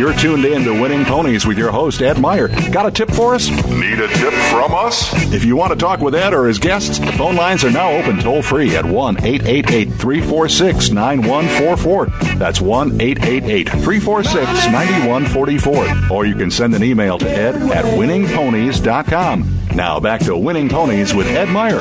You're 0.00 0.14
tuned 0.14 0.46
in 0.46 0.64
to 0.64 0.72
Winning 0.72 1.04
Ponies 1.04 1.44
with 1.44 1.58
your 1.58 1.70
host, 1.70 2.00
Ed 2.00 2.18
Meyer. 2.18 2.48
Got 2.70 2.86
a 2.86 2.90
tip 2.90 3.10
for 3.10 3.34
us? 3.34 3.50
Need 3.50 4.00
a 4.00 4.08
tip 4.08 4.32
from 4.50 4.72
us? 4.74 5.12
If 5.30 5.44
you 5.44 5.56
want 5.56 5.74
to 5.74 5.78
talk 5.78 6.00
with 6.00 6.14
Ed 6.14 6.32
or 6.32 6.46
his 6.46 6.58
guests, 6.58 6.98
the 6.98 7.12
phone 7.12 7.36
lines 7.36 7.64
are 7.64 7.70
now 7.70 7.90
open 7.90 8.18
toll 8.18 8.40
free 8.40 8.74
at 8.76 8.86
1 8.86 9.18
888 9.18 9.92
346 9.92 10.90
9144. 10.92 12.06
That's 12.38 12.62
1 12.62 12.98
888 12.98 13.68
346 13.68 14.72
9144. 14.72 16.10
Or 16.10 16.24
you 16.24 16.34
can 16.34 16.50
send 16.50 16.74
an 16.74 16.82
email 16.82 17.18
to 17.18 17.28
ed 17.28 17.56
at 17.56 17.84
winningponies.com. 17.84 19.58
Now 19.74 20.00
back 20.00 20.22
to 20.22 20.34
Winning 20.34 20.70
Ponies 20.70 21.12
with 21.12 21.26
Ed 21.26 21.50
Meyer. 21.50 21.80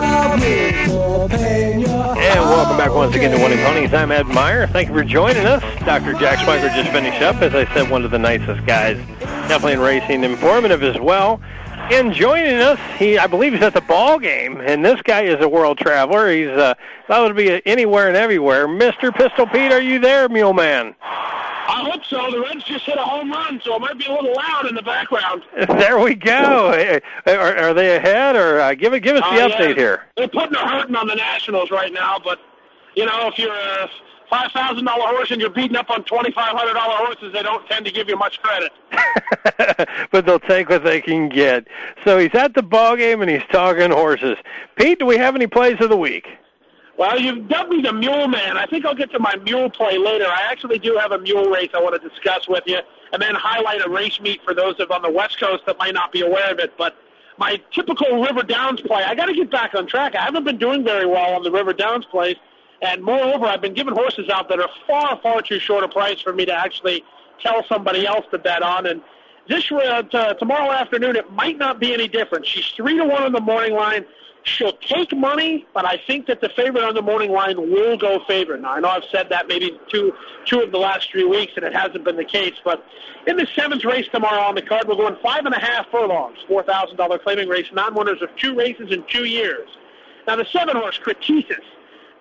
And 2.18 2.40
welcome 2.40 2.76
back 2.76 2.92
once 2.92 3.16
again 3.16 3.30
to 3.32 3.38
One 3.38 3.52
Winning 3.52 3.64
Ponies. 3.64 3.94
I'm 3.94 4.12
Ed 4.12 4.26
Meyer. 4.26 4.66
Thank 4.66 4.88
you 4.88 4.96
for 4.96 5.04
joining 5.04 5.46
us. 5.46 5.62
Dr. 5.86 6.14
Jack 6.14 6.40
Schwenker 6.40 6.74
just 6.74 6.90
finished 6.92 7.22
up. 7.22 7.36
As 7.44 7.54
I 7.54 7.72
said, 7.74 7.88
one 7.88 8.04
of 8.04 8.10
the 8.10 8.18
nicest 8.18 8.66
guys, 8.66 8.98
definitely 9.48 9.74
in 9.74 9.80
racing, 9.80 10.24
informative 10.24 10.82
as 10.82 11.00
well. 11.00 11.40
And 11.92 12.12
joining 12.12 12.56
us, 12.56 12.80
he 12.98 13.20
I 13.20 13.28
believe 13.28 13.54
he's 13.54 13.62
at 13.62 13.76
the 13.76 13.82
ball 13.82 14.18
game, 14.18 14.60
and 14.60 14.84
this 14.84 15.00
guy 15.04 15.22
is 15.22 15.40
a 15.40 15.48
world 15.48 15.78
traveler. 15.78 16.32
He's 16.32 16.48
uh, 16.48 16.74
allowed 17.08 17.28
to 17.28 17.34
be 17.36 17.62
anywhere 17.68 18.08
and 18.08 18.18
everywhere. 18.18 18.68
Mr. 18.68 19.14
Pistol 19.14 19.46
Pete, 19.46 19.72
are 19.72 19.82
you 19.82 20.00
there, 20.00 20.28
Mule 20.30 20.54
Man? 20.54 20.96
I 21.70 21.84
hope 21.92 22.04
so. 22.06 22.32
The 22.32 22.42
Reds 22.42 22.64
just 22.64 22.86
hit 22.86 22.98
a 22.98 23.02
home 23.04 23.32
run, 23.32 23.62
so 23.64 23.76
it 23.76 23.80
might 23.80 23.98
be 24.00 24.06
a 24.06 24.12
little 24.12 24.34
loud 24.34 24.66
in 24.68 24.74
the 24.76 24.82
background. 24.82 25.44
There 25.80 26.00
we 26.00 26.16
go. 26.16 27.00
Are, 27.28 27.58
are 27.58 27.74
they 27.74 27.96
ahead, 27.96 28.36
or 28.36 28.60
uh, 28.60 28.74
give 28.74 28.92
give 29.04 29.16
us 29.16 29.22
the 29.34 29.44
Uh, 29.44 29.50
update 29.50 29.70
yeah. 29.70 29.76
here? 29.76 30.04
They're 30.18 30.28
putting 30.28 30.56
a 30.56 30.68
hurting 30.68 30.96
on 30.96 31.08
the 31.08 31.16
Nationals 31.16 31.70
right 31.72 31.94
now, 31.94 32.18
but 32.24 32.40
you 32.96 33.06
know, 33.06 33.28
if 33.28 33.38
you're 33.38 33.54
a 33.54 33.88
five 34.30 34.52
thousand 34.52 34.86
dollar 34.86 35.08
horse 35.08 35.30
and 35.32 35.40
you're 35.40 35.50
beating 35.52 35.78
up 35.78 35.90
on 35.92 36.04
twenty 36.06 36.32
five 36.32 36.56
hundred 36.56 36.74
dollar 36.74 36.96
horses, 37.06 37.32
they 37.34 37.44
don't 37.44 37.66
tend 37.68 37.86
to 37.86 37.92
give 37.92 38.08
you 38.10 38.18
much 38.18 38.40
credit. 38.42 38.72
but 40.12 40.26
they'll 40.26 40.40
take 40.40 40.70
what 40.70 40.84
they 40.84 41.02
can 41.02 41.30
get. 41.30 41.68
So 42.04 42.18
he's 42.18 42.34
at 42.34 42.56
the 42.56 42.64
ball 42.64 42.96
game 42.96 43.22
and 43.22 43.30
he's 43.30 43.44
talking 43.52 43.92
horses. 43.92 44.38
Pete, 44.76 45.00
do 45.00 45.06
we 45.06 45.18
have 45.18 45.36
any 45.36 45.48
plays 45.48 45.78
of 45.80 45.90
the 45.90 45.98
week? 45.98 46.28
Well, 47.00 47.18
you've 47.18 47.48
dubbed 47.48 47.70
me 47.70 47.82
the 47.82 47.94
Mule 47.94 48.28
Man. 48.28 48.58
I 48.58 48.66
think 48.66 48.86
I'll 48.86 48.94
get 48.94 49.10
to 49.14 49.20
my 49.20 49.38
mule 49.38 49.70
play 49.70 49.98
later. 49.98 50.26
I 50.26 50.42
actually 50.52 50.80
do 50.80 50.98
have 50.98 51.14
a 51.14 51.18
mule 51.18 51.46
race 51.46 51.70
I 51.74 51.82
want 51.82 52.00
to 52.00 52.10
discuss 52.10 52.46
with 52.50 52.66
you, 52.68 52.80
and 53.14 53.22
then 53.22 53.36
highlight 53.36 53.80
a 53.86 53.90
race 53.90 54.20
meet 54.20 54.44
for 54.44 54.54
those 54.54 54.78
of 54.82 54.92
on 54.92 55.02
the 55.02 55.10
West 55.10 55.40
Coast 55.40 55.64
that 55.66 55.80
might 55.80 55.94
not 55.94 56.12
be 56.12 56.20
aware 56.20 56.52
of 56.52 56.60
it. 56.60 56.74
But 56.78 56.98
my 57.38 57.62
typical 57.72 58.22
River 58.22 58.44
Downs 58.44 58.82
play, 58.82 59.02
I 59.02 59.16
got 59.16 59.28
to 59.28 59.34
get 59.34 59.50
back 59.50 59.76
on 59.76 59.88
track. 59.88 60.14
I 60.14 60.26
haven't 60.26 60.44
been 60.44 60.58
doing 60.58 60.84
very 60.84 61.06
well 61.06 61.36
on 61.36 61.42
the 61.42 61.52
River 61.52 61.72
Downs 61.72 62.04
plays, 62.12 62.36
and 62.82 63.02
moreover, 63.02 63.46
I've 63.46 63.62
been 63.62 63.74
giving 63.74 63.94
horses 63.94 64.28
out 64.28 64.50
that 64.50 64.60
are 64.60 64.70
far, 64.86 65.18
far 65.24 65.42
too 65.42 65.58
short 65.58 65.86
a 65.86 65.88
price 65.88 66.20
for 66.20 66.34
me 66.34 66.46
to 66.48 66.54
actually 66.54 67.06
tell 67.42 67.64
somebody 67.70 68.06
else 68.06 68.26
to 68.32 68.38
bet 68.38 68.62
on. 68.62 68.88
And 68.88 69.02
this 69.48 69.72
uh, 69.72 70.04
t- 70.04 70.34
tomorrow 70.38 70.74
afternoon, 70.74 71.16
it 71.16 71.32
might 71.32 71.58
not 71.58 71.80
be 71.80 71.94
any 71.94 72.10
different. 72.10 72.46
She's 72.46 72.68
three 72.76 72.98
to 72.98 73.06
one 73.06 73.24
on 73.24 73.32
the 73.32 73.40
morning 73.40 73.74
line. 73.74 74.06
She'll 74.44 74.78
take 74.78 75.16
money, 75.16 75.66
but 75.74 75.86
I 75.86 76.00
think 76.08 76.26
that 76.28 76.42
the 76.42 76.50
favorite 76.50 76.84
on 76.84 76.96
the 76.96 77.02
morning 77.02 77.32
line 77.32 77.58
will 77.58 77.98
go 77.98 78.20
favorite. 78.28 78.62
Now, 78.62 78.72
I 78.72 78.80
know 78.80 78.88
I've 78.90 79.04
said 79.12 79.28
that 79.30 79.48
maybe 79.48 79.78
two 79.90 80.14
two 80.46 80.62
of 80.62 80.72
the 80.72 80.78
last 80.78 81.12
three 81.12 81.26
weeks, 81.26 81.54
and 81.56 81.66
it 81.66 81.74
hasn't 81.74 82.04
been 82.04 82.16
the 82.16 82.26
case. 82.26 82.56
But 82.64 82.84
in 83.28 83.36
the 83.36 83.48
seventh 83.56 83.84
race 83.84 84.08
tomorrow 84.12 84.42
on 84.42 84.56
the 84.56 84.62
card, 84.62 84.88
we're 84.88 84.96
going 84.96 85.18
five 85.22 85.46
and 85.46 85.54
a 85.54 85.60
half 85.60 85.88
furlongs, 85.92 86.38
four 86.48 86.64
thousand 86.64 86.98
dollar 86.98 87.20
claiming 87.20 87.50
race, 87.50 87.68
non-winners 87.74 88.22
of 88.22 88.30
two 88.38 88.56
races 88.56 88.92
in 88.92 89.04
two 89.10 89.26
years. 89.26 89.70
Now, 90.26 90.38
the 90.38 90.46
seven 90.46 90.78
horse 90.78 90.98
Cretisis 90.98 91.64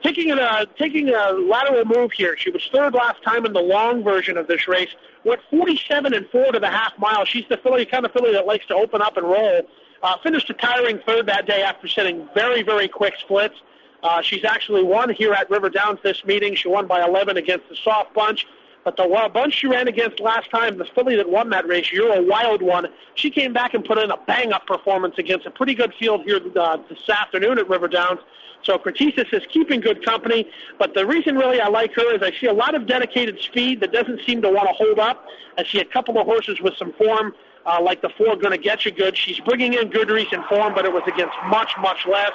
taking 0.03 0.31
a 0.31 0.67
taking 0.79 1.09
a 1.09 1.33
lateral 1.33 1.85
move 1.85 2.13
here. 2.13 2.37
She 2.37 2.51
was 2.51 2.63
third 2.73 2.95
last 2.95 3.23
time 3.23 3.47
in 3.47 3.53
the 3.53 3.61
long 3.61 4.03
version 4.03 4.37
of 4.37 4.47
this 4.47 4.69
race. 4.69 4.91
Went 5.25 5.41
47 5.51 6.15
and 6.15 6.27
four 6.31 6.53
to 6.53 6.61
the 6.61 6.71
half 6.71 6.93
mile. 6.99 7.25
She's 7.25 7.45
the 7.49 7.57
filly 7.59 7.85
kind 7.85 8.05
of 8.05 8.13
filly 8.13 8.33
that 8.33 8.47
likes 8.47 8.67
to 8.67 8.75
open 8.75 9.03
up 9.03 9.17
and 9.17 9.27
roll. 9.27 9.63
Uh, 10.03 10.17
finished 10.23 10.49
a 10.51 10.55
tiring 10.55 11.01
third 11.07 11.27
that 11.27 11.47
day 11.47 11.63
after 11.63 11.89
setting 11.89 12.29
very 12.35 12.63
very 12.63 12.89
quick 12.89 13.15
splits. 13.21 13.57
Uh, 14.03 14.23
she's 14.23 14.45
actually 14.45 14.83
won 14.83 15.11
here 15.11 15.33
at 15.33 15.51
River 15.51 15.69
Downs 15.69 15.99
this 16.03 16.25
meeting. 16.25 16.55
She 16.55 16.69
won 16.69 16.87
by 16.87 17.05
11 17.05 17.37
against 17.37 17.69
the 17.69 17.77
soft 17.77 18.15
bunch. 18.15 18.47
But 18.85 18.97
the 18.97 19.07
wa- 19.07 19.29
bunch 19.29 19.55
she 19.55 19.67
ran 19.67 19.89
against 19.89 20.21
last 20.21 20.51
time, 20.51 20.79
the 20.79 20.85
filly 20.95 21.17
that 21.17 21.29
won 21.29 21.51
that 21.51 21.67
race, 21.67 21.91
you're 21.93 22.15
a 22.15 22.23
wild 22.23 22.63
one. 22.63 22.87
She 23.17 23.29
came 23.29 23.53
back 23.53 23.75
and 23.75 23.85
put 23.85 23.99
in 23.99 24.11
a 24.11 24.17
bang-up 24.17 24.67
performance 24.67 25.17
against 25.19 25.47
a 25.47 25.51
pretty 25.51 25.75
good 25.75 25.93
field 25.99 26.23
here 26.23 26.41
uh, 26.57 26.79
this 26.89 27.09
afternoon 27.09 27.59
at 27.59 27.69
River 27.69 27.89
Downs. 27.89 28.21
So 28.63 28.79
Cretisis 28.79 29.33
is 29.33 29.43
keeping 29.53 29.81
good 29.81 30.05
company. 30.05 30.49
But 30.79 30.95
the 30.95 31.07
reason 31.07 31.37
really 31.37 31.61
I 31.61 31.69
like 31.69 31.93
her 31.95 32.15
is 32.15 32.23
I 32.23 32.33
see 32.39 32.47
a 32.47 32.53
lot 32.53 32.75
of 32.75 32.87
dedicated 32.87 33.41
speed 33.41 33.81
that 33.81 33.93
doesn't 33.93 34.21
seem 34.25 34.43
to 34.43 34.51
want 34.51 34.69
to 34.69 34.75
hold 34.75 34.99
up. 34.99 35.27
I 35.59 35.65
see 35.65 35.81
a 35.81 35.85
couple 35.85 36.19
of 36.19 36.27
horses 36.27 36.61
with 36.61 36.75
some 36.77 36.93
form, 36.95 37.35
uh, 37.69 37.81
like 37.83 38.01
the 38.01 38.09
four 38.17 38.35
going 38.37 38.53
to 38.53 38.59
get 38.59 38.85
you 38.87 38.91
good. 38.91 39.17
She's 39.17 39.39
bringing 39.41 39.75
in 39.75 39.91
good 39.91 40.11
recent 40.11 40.45
form, 40.47 40.75
but 40.75 40.85
it 40.87 40.93
was 40.93 41.03
against 41.07 41.37
much, 41.49 41.73
much 41.81 42.07
less. 42.07 42.33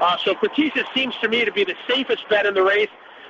Uh, 0.00 0.16
so 0.24 0.34
Cretisis 0.34 0.84
seems 0.92 1.14
to 1.18 1.28
me 1.28 1.44
to 1.44 1.52
be 1.52 1.64
the 1.64 1.76
safest 1.88 2.28
bet 2.28 2.46
in 2.46 2.54
the 2.54 2.62
race. 2.62 2.88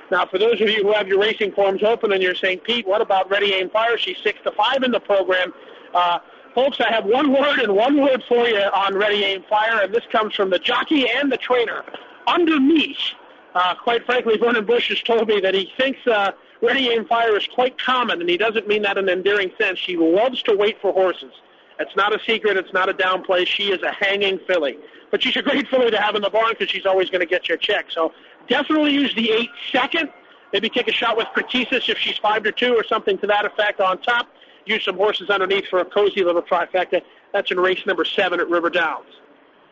Now, 0.09 0.25
for 0.25 0.39
those 0.39 0.59
of 0.61 0.69
you 0.69 0.83
who 0.83 0.93
have 0.93 1.07
your 1.07 1.19
racing 1.19 1.51
forms 1.51 1.83
open 1.83 2.11
and 2.11 2.21
you're 2.21 2.35
saying, 2.35 2.59
Pete, 2.59 2.87
what 2.87 3.01
about 3.01 3.29
Ready 3.29 3.53
Aim 3.53 3.69
Fire? 3.69 3.97
She's 3.97 4.17
six 4.23 4.39
to 4.43 4.51
five 4.51 4.81
in 4.83 4.91
the 4.91 4.99
program. 4.99 5.53
Uh, 5.93 6.19
folks, 6.55 6.79
I 6.81 6.91
have 6.91 7.05
one 7.05 7.31
word 7.31 7.59
and 7.59 7.75
one 7.75 8.01
word 8.01 8.23
for 8.27 8.47
you 8.47 8.57
on 8.57 8.95
Ready 8.95 9.23
Aim 9.23 9.43
Fire, 9.47 9.81
and 9.83 9.93
this 9.93 10.03
comes 10.11 10.33
from 10.33 10.49
the 10.49 10.59
jockey 10.59 11.07
and 11.07 11.31
the 11.31 11.37
trainer. 11.37 11.83
Underneath, 12.25 12.97
uh, 13.53 13.75
quite 13.75 14.05
frankly, 14.05 14.37
Vernon 14.37 14.65
Bush 14.65 14.89
has 14.89 15.01
told 15.01 15.27
me 15.27 15.39
that 15.41 15.53
he 15.53 15.71
thinks 15.77 15.99
uh, 16.07 16.31
Ready 16.61 16.89
Aim 16.89 17.05
Fire 17.05 17.37
is 17.37 17.47
quite 17.53 17.77
common, 17.77 18.21
and 18.21 18.29
he 18.29 18.37
doesn't 18.37 18.67
mean 18.67 18.81
that 18.83 18.97
in 18.97 19.07
an 19.09 19.17
endearing 19.17 19.51
sense. 19.59 19.77
She 19.77 19.97
loves 19.97 20.41
to 20.43 20.55
wait 20.55 20.81
for 20.81 20.91
horses. 20.91 21.31
It's 21.79 21.95
not 21.95 22.15
a 22.15 22.19
secret. 22.25 22.57
It's 22.57 22.73
not 22.73 22.89
a 22.89 22.93
downplay. 22.93 23.45
She 23.47 23.71
is 23.71 23.81
a 23.81 23.91
hanging 23.91 24.39
filly. 24.47 24.77
But 25.11 25.23
she's 25.23 25.35
a 25.37 25.41
great 25.41 25.67
filly 25.67 25.91
to 25.91 25.99
have 25.99 26.15
in 26.15 26.21
the 26.21 26.29
barn 26.29 26.51
because 26.51 26.69
she's 26.69 26.85
always 26.85 27.09
going 27.09 27.21
to 27.21 27.27
get 27.27 27.47
you 27.47 27.55
a 27.55 27.57
check. 27.57 27.85
So 27.89 28.13
definitely 28.47 28.93
use 28.93 29.13
the 29.15 29.31
eight 29.31 29.49
second. 29.71 30.09
Maybe 30.51 30.69
take 30.69 30.87
a 30.87 30.91
shot 30.91 31.17
with 31.17 31.27
Cretisis 31.35 31.89
if 31.89 31.97
she's 31.97 32.17
five 32.17 32.43
to 32.43 32.51
two 32.51 32.75
or 32.75 32.83
something 32.83 33.17
to 33.19 33.27
that 33.27 33.45
effect 33.45 33.79
on 33.79 33.99
top. 34.01 34.27
Use 34.65 34.85
some 34.85 34.95
horses 34.95 35.29
underneath 35.29 35.67
for 35.67 35.79
a 35.79 35.85
cozy 35.85 36.23
little 36.23 36.41
trifecta. 36.41 37.01
That's 37.33 37.51
in 37.51 37.59
race 37.59 37.85
number 37.85 38.05
seven 38.05 38.39
at 38.39 38.47
River 38.49 38.69
Downs. 38.69 39.07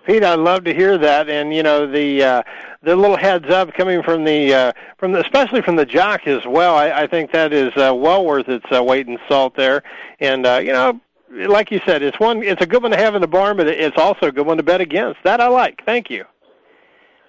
Pete, 0.05 0.23
I'd 0.23 0.39
love 0.39 0.63
to 0.63 0.73
hear 0.73 0.97
that, 0.97 1.29
and 1.29 1.53
you 1.53 1.61
know 1.61 1.85
the 1.85 2.23
uh, 2.23 2.43
the 2.81 2.95
little 2.95 3.17
heads 3.17 3.49
up 3.51 3.71
coming 3.73 4.01
from 4.01 4.23
the 4.23 4.51
uh, 4.51 4.71
from 4.97 5.11
the, 5.11 5.21
especially 5.21 5.61
from 5.61 5.75
the 5.75 5.85
jock 5.85 6.25
as 6.25 6.43
well. 6.47 6.75
I, 6.75 7.03
I 7.03 7.07
think 7.07 7.31
that 7.33 7.53
is 7.53 7.71
uh, 7.77 7.93
well 7.93 8.25
worth 8.25 8.49
its 8.49 8.65
uh, 8.71 8.83
weight 8.83 9.07
in 9.07 9.19
salt 9.29 9.55
there, 9.55 9.83
and 10.19 10.47
uh, 10.47 10.59
you 10.63 10.73
know, 10.73 10.99
like 11.31 11.71
you 11.71 11.79
said, 11.85 12.01
it's 12.01 12.19
one 12.19 12.43
it's 12.43 12.61
a 12.61 12.65
good 12.65 12.81
one 12.81 12.91
to 12.91 12.97
have 12.97 13.15
in 13.15 13.21
the 13.21 13.27
barn, 13.27 13.57
but 13.57 13.67
it's 13.67 13.97
also 13.97 14.27
a 14.27 14.31
good 14.31 14.45
one 14.45 14.57
to 14.57 14.63
bet 14.63 14.81
against. 14.81 15.23
That 15.23 15.39
I 15.39 15.47
like. 15.47 15.83
Thank 15.85 16.09
you. 16.09 16.25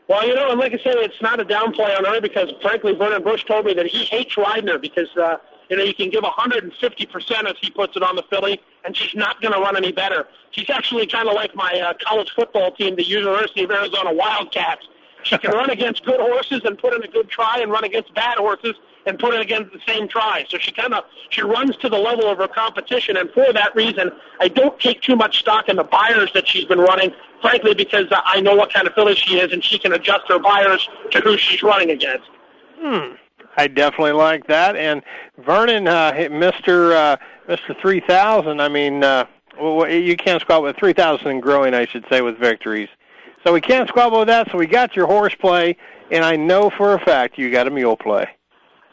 Well, 0.09 0.27
you 0.27 0.35
know, 0.35 0.51
and 0.51 0.59
like 0.59 0.73
I 0.73 0.79
said, 0.83 0.97
it's 0.97 1.23
not 1.23 1.41
a 1.41 1.45
downplay 1.45 1.97
on 1.97 2.05
her 2.05 2.21
because, 2.21 2.53
frankly, 2.61 2.93
Vernon 2.93 3.23
Bush 3.23 3.45
told 3.45 3.65
me 3.65 3.73
that 3.75 3.87
he 3.87 4.05
hates 4.05 4.37
riding 4.37 4.69
her 4.69 4.79
because, 4.79 5.09
uh, 5.17 5.37
you 5.71 5.77
know, 5.77 5.85
you 5.85 5.95
can 5.95 6.11
give 6.11 6.23
150% 6.23 7.45
as 7.45 7.55
he 7.61 7.71
puts 7.71 7.97
it 7.97 8.03
on 8.03 8.17
the 8.17 8.25
filly, 8.29 8.61
and 8.85 8.97
she's 8.97 9.15
not 9.15 9.41
going 9.41 9.55
to 9.55 9.61
run 9.61 9.77
any 9.77 9.93
better. 9.93 10.27
She's 10.51 10.69
actually 10.69 11.07
kind 11.07 11.29
of 11.29 11.35
like 11.35 11.55
my 11.55 11.81
uh, 11.81 11.95
college 12.05 12.31
football 12.35 12.73
team, 12.73 12.97
the 12.97 13.07
University 13.07 13.63
of 13.63 13.71
Arizona 13.71 14.13
Wildcats. 14.13 14.87
She 15.23 15.39
can 15.39 15.51
run 15.53 15.71
against 15.71 16.05
good 16.05 16.21
horses 16.21 16.63
and 16.65 16.77
put 16.77 16.93
in 16.95 17.03
a 17.05 17.09
good 17.09 17.31
try, 17.31 17.61
and 17.61 17.71
run 17.71 17.85
against 17.85 18.13
bad 18.13 18.39
horses 18.39 18.75
and 19.07 19.19
put 19.19 19.35
in 19.35 19.41
against 19.41 19.73
the 19.73 19.81
same 19.87 20.09
try. 20.09 20.45
So 20.49 20.59
she 20.59 20.71
kind 20.71 20.95
of 20.95 21.05
she 21.31 21.43
runs 21.43 21.77
to 21.79 21.89
the 21.89 21.99
level 21.99 22.27
of 22.27 22.39
her 22.39 22.49
competition, 22.49 23.17
and 23.17 23.31
for 23.31 23.53
that 23.53 23.75
reason, 23.75 24.11
I 24.41 24.49
don't 24.49 24.79
take 24.81 25.01
too 25.03 25.17
much 25.17 25.39
stock 25.41 25.69
in 25.69 25.77
the 25.77 25.85
Beyers 25.85 26.33
that 26.35 26.47
she's 26.47 26.65
been 26.65 26.81
running. 26.81 27.13
Frankly, 27.41 27.75
because 27.75 28.07
I 28.11 28.41
know 28.41 28.55
what 28.55 28.73
kind 28.73 28.87
of 28.87 28.95
filly 28.95 29.17
she 29.17 29.41
is, 29.41 29.53
and 29.53 29.65
she 29.65 29.77
can 29.77 29.93
adjust 29.93 30.29
her 30.29 30.39
Beyers 30.39 30.89
to 31.11 31.21
who 31.21 31.37
she's 31.37 31.61
running 31.63 31.91
against. 31.91 32.29
Hmm. 32.79 33.15
I 33.57 33.67
definitely 33.67 34.13
like 34.13 34.47
that. 34.47 34.77
And 34.77 35.03
Vernon, 35.39 35.89
uh, 35.89 36.29
Mister 36.31 36.93
uh, 36.93 37.17
Mister 37.49 37.75
Three 37.83 38.01
Thousand. 38.01 38.63
I 38.63 38.69
mean, 38.69 39.03
uh, 39.03 39.27
well, 39.61 39.91
you 39.91 40.17
can't 40.17 40.41
squabble 40.41 40.65
with 40.65 40.77
three 40.77 40.93
thousand 40.93 41.41
growing, 41.41 41.75
I 41.75 41.85
should 41.85 42.05
say, 42.09 42.23
with 42.23 42.39
victories. 42.39 42.89
So 43.45 43.53
we 43.53 43.61
can't 43.61 43.89
squabble 43.89 44.21
with 44.21 44.29
that. 44.29 44.51
So 44.53 44.57
we 44.57 44.67
got 44.67 44.95
your 44.95 45.07
horse 45.07 45.35
play, 45.35 45.77
and 46.11 46.25
I 46.25 46.37
know 46.37 46.71
for 46.71 46.95
a 46.95 47.01
fact 47.01 47.37
you 47.37 47.51
got 47.51 47.67
a 47.67 47.71
mule 47.71 47.97
play. 47.97 48.29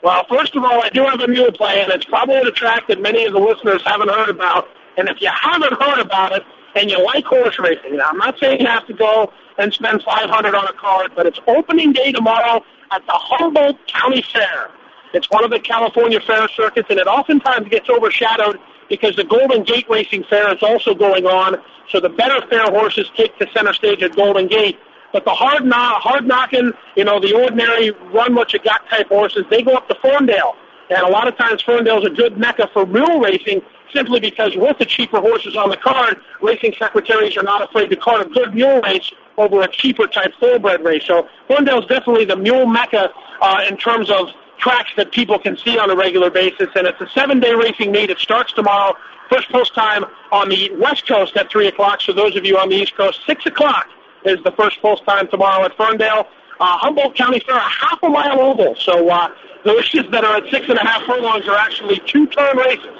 Well, 0.01 0.25
first 0.29 0.55
of 0.55 0.63
all, 0.63 0.81
I 0.81 0.89
do 0.89 1.03
have 1.03 1.19
a 1.19 1.27
mule 1.27 1.51
play, 1.51 1.81
and 1.81 1.91
it's 1.91 2.05
probably 2.05 2.37
a 2.37 2.51
track 2.51 2.87
that 2.87 3.01
many 3.01 3.25
of 3.25 3.33
the 3.33 3.39
listeners 3.39 3.81
haven't 3.85 4.09
heard 4.09 4.29
about. 4.29 4.69
And 4.97 5.09
if 5.09 5.21
you 5.21 5.29
haven't 5.29 5.73
heard 5.81 5.99
about 5.99 6.31
it 6.31 6.43
and 6.75 6.89
you 6.89 7.03
like 7.03 7.25
horse 7.25 7.59
racing, 7.59 7.97
now 7.97 8.09
I'm 8.09 8.17
not 8.17 8.39
saying 8.39 8.61
you 8.61 8.67
have 8.67 8.87
to 8.87 8.93
go 8.93 9.31
and 9.57 9.73
spend 9.73 10.01
500 10.03 10.55
on 10.55 10.67
a 10.67 10.73
card, 10.73 11.11
but 11.15 11.25
it's 11.25 11.39
opening 11.47 11.91
day 11.91 12.13
tomorrow 12.13 12.63
at 12.91 13.05
the 13.05 13.13
Humboldt 13.13 13.85
County 13.87 14.21
Fair. 14.21 14.71
It's 15.13 15.29
one 15.29 15.43
of 15.43 15.51
the 15.51 15.59
California 15.59 16.19
fair 16.21 16.47
circuits, 16.49 16.87
and 16.89 16.99
it 16.99 17.07
oftentimes 17.07 17.67
gets 17.67 17.89
overshadowed 17.89 18.59
because 18.89 19.15
the 19.15 19.23
Golden 19.23 19.63
Gate 19.63 19.85
Racing 19.89 20.23
Fair 20.29 20.53
is 20.53 20.63
also 20.63 20.95
going 20.95 21.25
on. 21.25 21.57
So 21.89 21.99
the 21.99 22.09
better 22.09 22.45
fair 22.47 22.65
horses 22.65 23.09
take 23.17 23.37
the 23.39 23.47
center 23.53 23.73
stage 23.73 24.01
at 24.01 24.15
Golden 24.15 24.47
Gate. 24.47 24.79
But 25.11 25.25
the 25.25 25.31
hard 25.31 25.65
knock, 25.65 26.01
hard 26.01 26.27
knocking, 26.27 26.71
you 26.95 27.03
know, 27.03 27.19
the 27.19 27.33
ordinary 27.33 27.91
run 28.13 28.35
what 28.35 28.53
you 28.53 28.59
got 28.59 28.87
type 28.89 29.07
horses, 29.07 29.45
they 29.49 29.63
go 29.63 29.73
up 29.73 29.87
to 29.89 29.95
Ferndale. 29.95 30.55
And 30.89 31.01
a 31.01 31.09
lot 31.09 31.27
of 31.27 31.37
times 31.37 31.61
Ferndale's 31.61 32.05
a 32.05 32.09
good 32.09 32.37
mecca 32.37 32.69
for 32.73 32.85
mule 32.85 33.19
racing 33.19 33.61
simply 33.93 34.19
because 34.19 34.55
with 34.55 34.77
the 34.77 34.85
cheaper 34.85 35.19
horses 35.19 35.55
on 35.55 35.69
the 35.69 35.77
card, 35.77 36.19
racing 36.41 36.73
secretaries 36.77 37.37
are 37.37 37.43
not 37.43 37.61
afraid 37.61 37.89
to 37.89 37.95
card 37.95 38.25
a 38.25 38.29
good 38.29 38.53
mule 38.53 38.81
race 38.81 39.11
over 39.37 39.61
a 39.61 39.67
cheaper 39.67 40.07
type 40.07 40.33
thoroughbred 40.39 40.83
race. 40.83 41.05
So 41.05 41.27
Ferndale's 41.47 41.85
definitely 41.87 42.25
the 42.25 42.35
mule 42.35 42.65
mecca 42.65 43.11
uh, 43.41 43.63
in 43.67 43.77
terms 43.77 44.09
of 44.09 44.29
tracks 44.57 44.91
that 44.97 45.11
people 45.11 45.39
can 45.39 45.57
see 45.57 45.77
on 45.77 45.89
a 45.89 45.95
regular 45.95 46.29
basis. 46.29 46.67
And 46.75 46.85
it's 46.85 46.99
a 47.01 47.09
seven-day 47.09 47.53
racing 47.53 47.91
meet. 47.91 48.09
It 48.09 48.19
starts 48.19 48.51
tomorrow. 48.53 48.95
First 49.29 49.49
post 49.49 49.73
time 49.73 50.05
on 50.31 50.49
the 50.49 50.71
West 50.75 51.07
Coast 51.07 51.37
at 51.37 51.49
3 51.49 51.67
o'clock. 51.67 52.01
So 52.01 52.13
those 52.13 52.35
of 52.35 52.45
you 52.45 52.57
on 52.57 52.69
the 52.69 52.75
East 52.75 52.95
Coast, 52.95 53.21
6 53.25 53.45
o'clock 53.45 53.87
is 54.25 54.37
the 54.43 54.51
first 54.51 54.81
post 54.81 55.03
time 55.05 55.27
tomorrow 55.29 55.65
at 55.65 55.75
Ferndale. 55.77 56.27
Uh, 56.59 56.77
Humboldt 56.77 57.15
County 57.15 57.39
Fair, 57.39 57.55
a 57.55 57.59
half 57.59 57.99
a 58.03 58.09
mile 58.09 58.39
oval. 58.39 58.75
So 58.75 59.09
uh, 59.09 59.29
the 59.63 59.75
races 59.75 60.05
that 60.11 60.25
are 60.25 60.37
at 60.37 60.49
six 60.51 60.67
and 60.67 60.77
a 60.77 60.85
half 60.85 61.03
furlongs 61.03 61.47
are 61.47 61.55
actually 61.55 62.01
two-turn 62.05 62.57
races. 62.57 62.97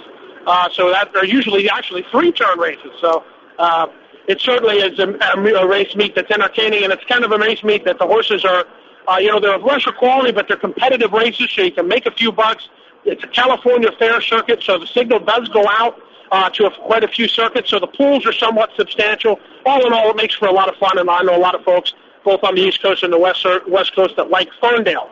Uh, 0.48 0.70
so 0.72 0.90
that 0.90 1.14
are 1.16 1.26
usually 1.26 1.70
actually 1.70 2.06
three-turn 2.10 2.58
races. 2.58 2.92
So 3.02 3.24
uh, 3.58 3.88
it 4.28 4.40
certainly 4.40 4.78
is 4.78 4.98
a, 5.00 5.08
a, 5.36 5.68
race 5.68 5.96
meet 5.96 6.16
that's 6.16 6.32
entertaining, 6.32 6.84
and 6.84 6.94
it's 6.94 7.04
kind 7.06 7.24
of 7.24 7.32
a 7.32 7.38
race 7.38 7.64
meet 7.64 7.84
that 7.86 8.00
the 8.00 8.08
horses 8.08 8.46
are, 8.46 8.66
uh, 9.08 9.18
you 9.18 9.30
know, 9.30 9.40
they're 9.40 9.56
of 9.56 9.64
lesser 9.64 9.92
quality, 9.92 10.32
but 10.32 10.48
they're 10.48 10.58
competitive 10.58 11.12
races, 11.12 11.50
so 11.52 11.64
you 11.64 11.72
can 11.72 11.88
make 11.88 12.06
a 12.06 12.12
few 12.12 12.32
bucks. 12.32 12.70
It's 13.06 13.24
a 13.24 13.28
California 13.28 13.90
fair 13.98 14.22
circuit, 14.22 14.64
so 14.64 14.78
the 14.78 14.88
signal 14.88 15.20
does 15.20 15.50
go 15.50 15.66
out 15.68 16.00
uh, 16.32 16.50
to 16.52 16.66
a, 16.66 16.72
quite 16.72 17.04
a 17.04 17.08
few 17.08 17.28
circuits, 17.28 17.70
so 17.70 17.80
the 17.80 17.88
pools 17.88 18.26
are 18.26 18.34
somewhat 18.34 18.72
substantial. 18.76 19.40
All 19.66 19.86
in 19.86 19.94
all, 19.94 20.10
it 20.10 20.16
makes 20.16 20.36
for 20.36 20.48
a 20.48 20.52
lot 20.52 20.70
of 20.70 20.76
fun, 20.76 20.98
and 20.98 21.10
I 21.10 21.22
know 21.22 21.36
a 21.36 21.40
lot 21.40 21.56
of 21.56 21.64
folks, 21.64 21.94
both 22.24 22.44
on 22.44 22.56
the 22.56 22.62
East 22.62 22.82
Coast 22.82 23.04
and 23.04 23.12
the 23.12 23.20
West, 23.20 23.46
West 23.68 23.96
Coast, 23.96 24.16
that 24.18 24.30
like 24.30 24.50
Ferndale. 24.62 25.10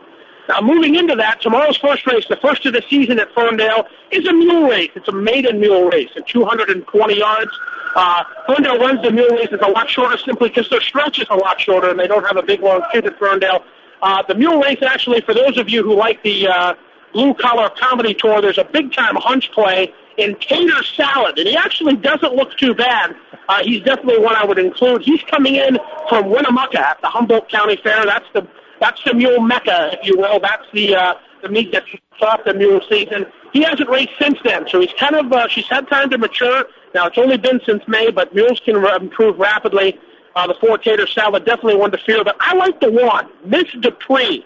Now, 0.48 0.62
moving 0.62 0.94
into 0.94 1.14
that, 1.16 1.42
tomorrow's 1.42 1.76
first 1.76 2.06
race, 2.06 2.24
the 2.26 2.36
first 2.36 2.64
of 2.64 2.72
the 2.72 2.82
season 2.88 3.18
at 3.18 3.32
Ferndale, 3.34 3.86
is 4.10 4.26
a 4.26 4.32
mule 4.32 4.68
race. 4.68 4.90
It's 4.94 5.08
a 5.08 5.12
maiden 5.12 5.60
mule 5.60 5.90
race 5.90 6.08
at 6.16 6.26
220 6.26 7.18
yards. 7.18 7.50
Uh, 7.94 8.24
Ferndale 8.46 8.78
runs 8.78 9.02
the 9.02 9.10
mule 9.10 9.28
race. 9.28 9.48
It's 9.52 9.62
a 9.62 9.68
lot 9.68 9.90
shorter 9.90 10.16
simply 10.16 10.48
because 10.48 10.70
their 10.70 10.80
stretch 10.80 11.20
is 11.20 11.26
a 11.28 11.36
lot 11.36 11.60
shorter 11.60 11.90
and 11.90 12.00
they 12.00 12.06
don't 12.06 12.24
have 12.24 12.38
a 12.38 12.42
big 12.42 12.60
long 12.60 12.82
kid 12.92 13.04
at 13.04 13.18
Ferndale. 13.18 13.62
Uh, 14.00 14.22
the 14.22 14.34
mule 14.34 14.58
race, 14.60 14.78
actually, 14.82 15.20
for 15.20 15.34
those 15.34 15.58
of 15.58 15.68
you 15.68 15.82
who 15.82 15.94
like 15.94 16.22
the 16.22 16.48
uh, 16.48 16.74
blue 17.12 17.34
collar 17.34 17.68
comedy 17.68 18.14
tour, 18.14 18.40
there's 18.40 18.58
a 18.58 18.64
big 18.64 18.92
time 18.92 19.16
hunch 19.16 19.50
play 19.52 19.92
in 20.18 20.34
Tater 20.40 20.82
Salad, 20.82 21.38
and 21.38 21.48
he 21.48 21.56
actually 21.56 21.96
doesn't 21.96 22.34
look 22.34 22.56
too 22.58 22.74
bad. 22.74 23.14
Uh, 23.48 23.62
he's 23.62 23.82
definitely 23.82 24.18
one 24.18 24.34
I 24.34 24.44
would 24.44 24.58
include. 24.58 25.02
He's 25.02 25.22
coming 25.22 25.54
in 25.54 25.78
from 26.08 26.28
Winnemucca 26.28 26.78
at 26.78 27.00
the 27.00 27.08
Humboldt 27.08 27.48
County 27.48 27.76
Fair. 27.76 28.04
That's 28.04 28.26
the 28.34 28.46
that's 28.80 29.02
the 29.04 29.14
mule 29.14 29.40
mecca, 29.40 29.90
if 29.94 30.06
you 30.06 30.18
will. 30.18 30.38
That's 30.40 30.66
the 30.72 30.94
uh, 30.94 31.14
the 31.42 31.48
meet 31.48 31.72
that 31.72 31.84
off 32.20 32.40
the 32.44 32.54
mule 32.54 32.80
season. 32.88 33.26
He 33.52 33.62
hasn't 33.62 33.88
raced 33.88 34.12
since 34.20 34.38
then, 34.44 34.66
so 34.68 34.80
he's 34.80 34.92
kind 34.98 35.14
of 35.14 35.32
uh, 35.32 35.48
she's 35.48 35.66
had 35.68 35.88
time 35.88 36.10
to 36.10 36.18
mature. 36.18 36.64
Now 36.94 37.06
it's 37.06 37.18
only 37.18 37.36
been 37.36 37.60
since 37.64 37.82
May, 37.86 38.10
but 38.10 38.34
mules 38.34 38.60
can 38.60 38.76
improve 38.76 39.38
rapidly. 39.38 39.98
Uh, 40.34 40.46
the 40.46 40.54
four 40.60 40.78
tater 40.78 41.06
salad 41.06 41.44
definitely 41.44 41.76
one 41.76 41.90
to 41.90 41.98
fear, 41.98 42.22
but 42.22 42.36
I 42.40 42.54
like 42.54 42.80
the 42.80 42.90
one, 42.90 43.28
Miss 43.44 43.66
Dupree. 43.80 44.44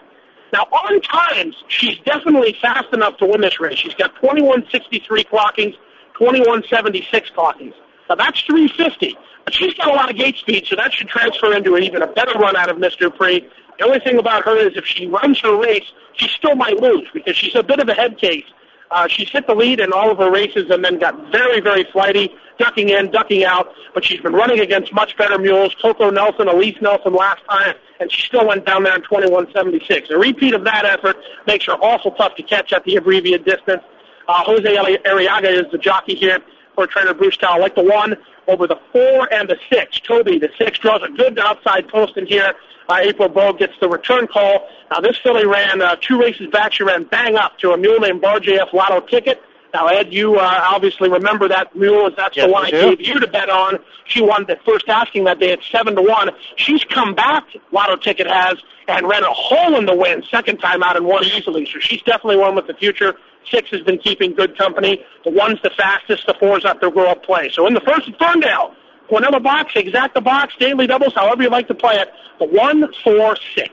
Now 0.53 0.67
on 0.71 1.01
times, 1.01 1.55
she's 1.67 1.97
definitely 2.05 2.55
fast 2.61 2.93
enough 2.93 3.17
to 3.17 3.25
win 3.25 3.41
this 3.41 3.59
race. 3.59 3.79
She's 3.79 3.95
got 3.95 4.13
2163 4.17 5.23
clockings, 5.23 5.73
2176 6.19 7.31
clockings. 7.31 7.73
Now 8.07 8.15
that's 8.15 8.39
350, 8.41 9.17
but 9.45 9.53
she's 9.55 9.73
got 9.73 9.87
a 9.87 9.93
lot 9.93 10.11
of 10.11 10.15
gate 10.15 10.37
speed, 10.37 10.67
so 10.67 10.75
that 10.75 10.93
should 10.93 11.07
transfer 11.07 11.55
into 11.55 11.75
an 11.75 11.81
even 11.81 12.03
a 12.03 12.07
better 12.07 12.37
run 12.37 12.55
out 12.55 12.69
of 12.69 12.77
Miss 12.77 12.95
Dupree. 12.95 13.49
The 13.79 13.85
only 13.85 13.99
thing 13.99 14.19
about 14.19 14.45
her 14.45 14.55
is 14.55 14.77
if 14.77 14.85
she 14.85 15.07
runs 15.07 15.39
her 15.39 15.59
race, 15.59 15.91
she 16.13 16.27
still 16.27 16.53
might 16.53 16.77
lose 16.79 17.07
because 17.15 17.35
she's 17.35 17.55
a 17.55 17.63
bit 17.63 17.79
of 17.79 17.89
a 17.89 17.95
head 17.95 18.19
case. 18.19 18.45
Uh, 18.93 19.07
she's 19.07 19.29
hit 19.29 19.47
the 19.47 19.55
lead 19.55 19.79
in 19.79 19.91
all 19.91 20.11
of 20.11 20.19
her 20.19 20.31
races 20.31 20.69
and 20.69 20.85
then 20.85 20.99
got 20.99 21.15
very, 21.31 21.59
very 21.59 21.83
flighty, 21.91 22.31
ducking 22.59 22.89
in, 22.89 23.09
ducking 23.09 23.43
out. 23.43 23.73
But 23.95 24.05
she's 24.05 24.21
been 24.21 24.33
running 24.33 24.59
against 24.59 24.93
much 24.93 25.17
better 25.17 25.39
mules, 25.39 25.75
Coco 25.81 26.11
Nelson, 26.11 26.47
Elise 26.47 26.77
Nelson 26.79 27.11
last 27.11 27.41
time, 27.49 27.73
and 27.99 28.11
she 28.11 28.21
still 28.21 28.47
went 28.47 28.67
down 28.67 28.83
there 28.83 28.95
in 28.95 29.01
21.76. 29.01 30.11
A 30.11 30.17
repeat 30.17 30.53
of 30.53 30.63
that 30.65 30.85
effort 30.85 31.17
makes 31.47 31.65
her 31.65 31.73
awful 31.73 32.11
tough 32.11 32.35
to 32.35 32.43
catch 32.43 32.71
at 32.71 32.83
the 32.83 32.95
abbreviated 32.97 33.45
distance. 33.45 33.81
Uh, 34.27 34.43
Jose 34.43 34.63
Arriaga 35.05 35.51
is 35.51 35.71
the 35.71 35.79
jockey 35.79 36.13
here 36.13 36.39
for 36.75 36.87
trainer 36.87 37.13
Bruce 37.13 37.37
Towle. 37.37 37.59
Like 37.59 37.75
the 37.75 37.83
one 37.83 38.15
over 38.47 38.67
the 38.67 38.79
four 38.91 39.31
and 39.33 39.49
the 39.49 39.57
six. 39.71 39.99
Toby, 39.99 40.39
the 40.39 40.49
six, 40.57 40.79
draws 40.79 41.01
a 41.03 41.09
good 41.09 41.37
outside 41.39 41.87
post 41.87 42.17
in 42.17 42.25
here. 42.25 42.53
Uh, 42.89 42.97
April 43.01 43.29
Bogue 43.29 43.59
gets 43.59 43.73
the 43.79 43.87
return 43.87 44.27
call. 44.27 44.67
Now, 44.91 44.99
this 44.99 45.17
filly 45.17 45.45
ran 45.45 45.81
uh, 45.81 45.95
two 46.01 46.19
races 46.19 46.47
back. 46.51 46.73
She 46.73 46.83
ran 46.83 47.05
bang 47.05 47.35
up 47.35 47.57
to 47.59 47.71
a 47.71 47.77
mule 47.77 47.99
named 47.99 48.21
Bar 48.21 48.39
JF 48.39 48.73
Lotto 48.73 48.99
Ticket. 49.01 49.41
Now, 49.73 49.87
Ed, 49.87 50.13
you 50.13 50.35
uh, 50.35 50.67
obviously 50.69 51.09
remember 51.09 51.47
that 51.47 51.75
mule. 51.75 52.11
That's 52.15 52.37
yes, 52.37 52.45
the 52.45 52.51
one 52.51 52.65
I, 52.65 52.67
I 52.67 52.71
gave 52.71 53.01
you 53.01 53.19
to 53.19 53.27
bet 53.27 53.49
on. 53.49 53.79
She 54.05 54.21
won 54.21 54.45
the 54.47 54.57
first 54.65 54.87
asking 54.87 55.23
that 55.23 55.39
day 55.39 55.51
at 55.53 55.59
seven 55.71 55.95
to 55.95 56.01
one. 56.01 56.29
She's 56.57 56.83
come 56.83 57.15
back. 57.15 57.45
Lotto 57.71 57.95
Ticket 57.95 58.27
has 58.27 58.57
and 58.87 59.07
ran 59.07 59.23
a 59.23 59.33
hole 59.33 59.75
in 59.77 59.85
the 59.85 59.95
wind 59.95 60.25
second 60.29 60.57
time 60.57 60.83
out 60.83 60.95
and 60.97 61.05
won 61.05 61.23
easily. 61.23 61.65
So 61.65 61.79
she's 61.79 62.01
definitely 62.01 62.37
one 62.37 62.55
with 62.55 62.67
the 62.67 62.73
future. 62.73 63.15
Six 63.49 63.69
has 63.71 63.81
been 63.81 63.97
keeping 63.97 64.33
good 64.33 64.57
company. 64.57 65.03
The 65.23 65.31
one's 65.31 65.61
the 65.61 65.69
fastest. 65.71 66.27
The 66.27 66.33
four's 66.39 66.65
up 66.65 66.81
to 66.81 66.91
grow 66.91 67.09
up 67.09 67.23
play. 67.23 67.49
So 67.51 67.67
in 67.67 67.73
the 67.73 67.81
first, 67.81 68.09
Ferndale. 68.17 68.75
Whatever 69.09 69.39
box, 69.39 69.73
exact 69.75 70.15
the 70.15 70.21
box, 70.21 70.53
daily 70.59 70.87
doubles, 70.87 71.13
however 71.13 71.43
you 71.43 71.49
like 71.49 71.67
to 71.67 71.75
play 71.75 71.95
it. 71.95 72.09
The 72.39 72.45
one, 72.45 72.91
four, 73.03 73.35
six. 73.53 73.71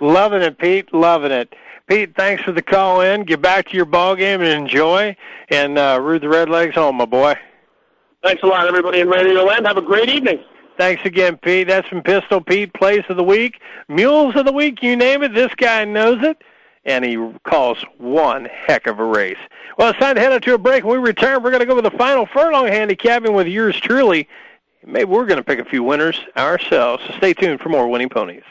Loving 0.00 0.42
it, 0.42 0.58
Pete. 0.58 0.92
Loving 0.92 1.30
it. 1.30 1.54
Pete, 1.86 2.14
thanks 2.16 2.42
for 2.42 2.52
the 2.52 2.62
call 2.62 3.00
in. 3.00 3.24
Get 3.24 3.40
back 3.40 3.68
to 3.68 3.76
your 3.76 3.84
ball 3.84 4.16
game 4.16 4.40
and 4.40 4.50
enjoy, 4.50 5.16
and 5.48 5.78
uh, 5.78 5.98
root 6.02 6.22
the 6.22 6.28
Red 6.28 6.48
Legs 6.48 6.74
home, 6.74 6.96
my 6.96 7.04
boy. 7.04 7.34
Thanks 8.22 8.42
a 8.42 8.46
lot, 8.46 8.66
everybody 8.66 9.00
in 9.00 9.08
Radio 9.08 9.42
Land. 9.42 9.66
Have 9.66 9.76
a 9.76 9.82
great 9.82 10.08
evening. 10.08 10.42
Thanks 10.78 11.04
again, 11.04 11.36
Pete. 11.36 11.68
That's 11.68 11.86
from 11.88 12.02
Pistol 12.02 12.40
Pete, 12.40 12.72
Place 12.74 13.04
of 13.08 13.16
the 13.16 13.24
Week, 13.24 13.60
Mules 13.88 14.36
of 14.36 14.46
the 14.46 14.52
Week, 14.52 14.82
you 14.82 14.96
name 14.96 15.22
it. 15.22 15.34
This 15.34 15.54
guy 15.56 15.84
knows 15.84 16.22
it, 16.22 16.42
and 16.84 17.04
he 17.04 17.16
calls 17.44 17.84
one 17.98 18.46
heck 18.46 18.86
of 18.86 18.98
a 18.98 19.04
race. 19.04 19.38
Well, 19.78 19.90
it's 19.90 19.98
time 19.98 20.16
to 20.16 20.20
head 20.20 20.32
out 20.32 20.42
to 20.42 20.54
a 20.54 20.58
break. 20.58 20.84
When 20.84 21.00
we 21.00 21.06
return, 21.06 21.42
we're 21.42 21.50
going 21.50 21.60
to 21.60 21.66
go 21.66 21.74
with 21.74 21.84
the 21.84 21.96
final 21.96 22.26
furlong 22.26 22.66
handicapping 22.66 23.32
with 23.32 23.46
yours 23.46 23.76
truly. 23.76 24.28
Maybe 24.84 25.04
we're 25.04 25.26
going 25.26 25.38
to 25.38 25.44
pick 25.44 25.60
a 25.60 25.64
few 25.64 25.82
winners 25.82 26.18
ourselves. 26.36 27.04
So 27.06 27.14
stay 27.14 27.34
tuned 27.34 27.60
for 27.60 27.68
more 27.68 27.88
Winning 27.88 28.08
Ponies. 28.08 28.42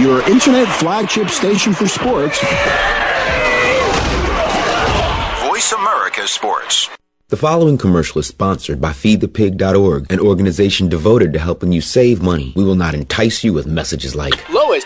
Your 0.00 0.22
internet 0.28 0.68
flagship 0.76 1.28
station 1.28 1.72
for 1.72 1.86
sports. 1.86 2.38
Voice 5.48 5.72
America 5.72 6.26
Sports. 6.26 6.88
The 7.30 7.36
following 7.36 7.76
commercial 7.76 8.20
is 8.20 8.26
sponsored 8.26 8.80
by 8.80 8.92
FeedThePig.org, 8.92 10.10
an 10.10 10.18
organization 10.18 10.88
devoted 10.88 11.34
to 11.34 11.38
helping 11.38 11.72
you 11.72 11.82
save 11.82 12.22
money. 12.22 12.54
We 12.56 12.64
will 12.64 12.74
not 12.74 12.94
entice 12.94 13.44
you 13.44 13.52
with 13.52 13.66
messages 13.66 14.16
like 14.16 14.48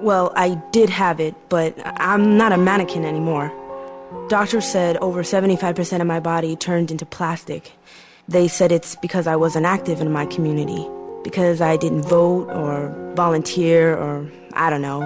Well, 0.00 0.32
I 0.34 0.54
did 0.72 0.88
have 0.88 1.20
it, 1.20 1.34
but 1.50 1.74
I'm 1.84 2.38
not 2.38 2.52
a 2.52 2.56
mannequin 2.56 3.04
anymore. 3.04 3.52
Doctors 4.28 4.64
said 4.64 4.96
over 4.98 5.22
75% 5.22 6.00
of 6.00 6.06
my 6.06 6.20
body 6.20 6.56
turned 6.56 6.90
into 6.90 7.04
plastic. 7.04 7.72
They 8.26 8.48
said 8.48 8.72
it's 8.72 8.96
because 8.96 9.26
I 9.26 9.36
wasn't 9.36 9.66
active 9.66 10.00
in 10.00 10.10
my 10.10 10.24
community, 10.24 10.88
because 11.22 11.60
I 11.60 11.76
didn't 11.76 12.02
vote 12.02 12.48
or 12.48 12.94
volunteer 13.14 13.94
or 13.94 14.26
I 14.54 14.70
don't 14.70 14.82
know. 14.82 15.02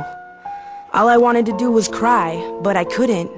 All 0.93 1.09
I 1.09 1.17
wanted 1.17 1.45
to 1.47 1.57
do 1.57 1.73
was 1.73 1.89
cry, 1.89 2.37
but 2.63 2.77
I 2.77 2.85
couldn't 2.85 3.31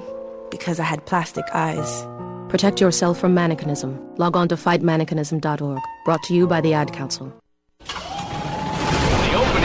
because 0.51 0.79
I 0.79 0.83
had 0.83 1.05
plastic 1.07 1.45
eyes. 1.53 2.05
Protect 2.49 2.79
yourself 2.79 3.17
from 3.19 3.33
mannequinism. 3.33 3.97
Log 4.19 4.37
on 4.37 4.47
to 4.49 4.55
fightmannequinism.org. 4.55 5.81
Brought 6.05 6.23
to 6.23 6.35
you 6.35 6.45
by 6.45 6.61
the 6.61 6.73
Ad 6.73 6.93
Council. 6.93 7.33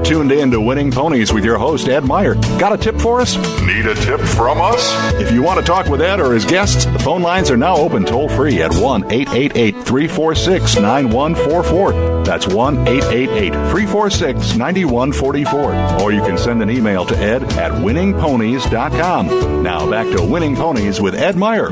You're 0.00 0.06
tuned 0.06 0.32
in 0.32 0.50
to 0.52 0.60
Winning 0.62 0.90
Ponies 0.90 1.30
with 1.30 1.44
your 1.44 1.58
host, 1.58 1.86
Ed 1.86 2.04
Meyer. 2.04 2.34
Got 2.58 2.72
a 2.72 2.78
tip 2.78 2.98
for 2.98 3.20
us? 3.20 3.36
Need 3.60 3.84
a 3.84 3.94
tip 3.94 4.18
from 4.18 4.58
us? 4.58 4.80
If 5.16 5.30
you 5.30 5.42
want 5.42 5.60
to 5.60 5.66
talk 5.66 5.88
with 5.88 6.00
Ed 6.00 6.20
or 6.20 6.32
his 6.32 6.46
guests, 6.46 6.86
the 6.86 6.98
phone 6.98 7.20
lines 7.20 7.50
are 7.50 7.56
now 7.58 7.76
open 7.76 8.06
toll 8.06 8.26
free 8.30 8.62
at 8.62 8.72
1 8.74 9.12
888 9.12 9.74
346 9.84 10.76
9144. 10.76 12.24
That's 12.24 12.46
1 12.46 12.88
888 12.88 13.50
346 13.52 14.56
9144. 14.56 16.00
Or 16.02 16.12
you 16.12 16.22
can 16.22 16.38
send 16.38 16.62
an 16.62 16.70
email 16.70 17.04
to 17.04 17.16
ed 17.18 17.42
at 17.58 17.72
winningponies.com. 17.72 19.62
Now 19.62 19.90
back 19.90 20.06
to 20.16 20.24
Winning 20.24 20.56
Ponies 20.56 20.98
with 20.98 21.14
Ed 21.14 21.36
Meyer. 21.36 21.68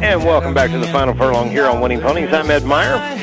And 0.00 0.24
welcome 0.24 0.54
back 0.54 0.70
to 0.70 0.78
the 0.78 0.86
final 0.86 1.12
furlong 1.14 1.50
here 1.50 1.66
on 1.66 1.82
Winning 1.82 2.00
Ponies. 2.00 2.32
I'm 2.32 2.50
Ed 2.50 2.64
Meyer. 2.64 3.21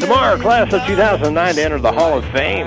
Tomorrow, 0.00 0.38
class 0.40 0.72
of 0.72 0.82
2009 0.86 1.54
to 1.54 1.62
enter 1.62 1.78
the 1.78 1.92
Hall 1.92 2.16
of 2.18 2.24
Fame. 2.32 2.66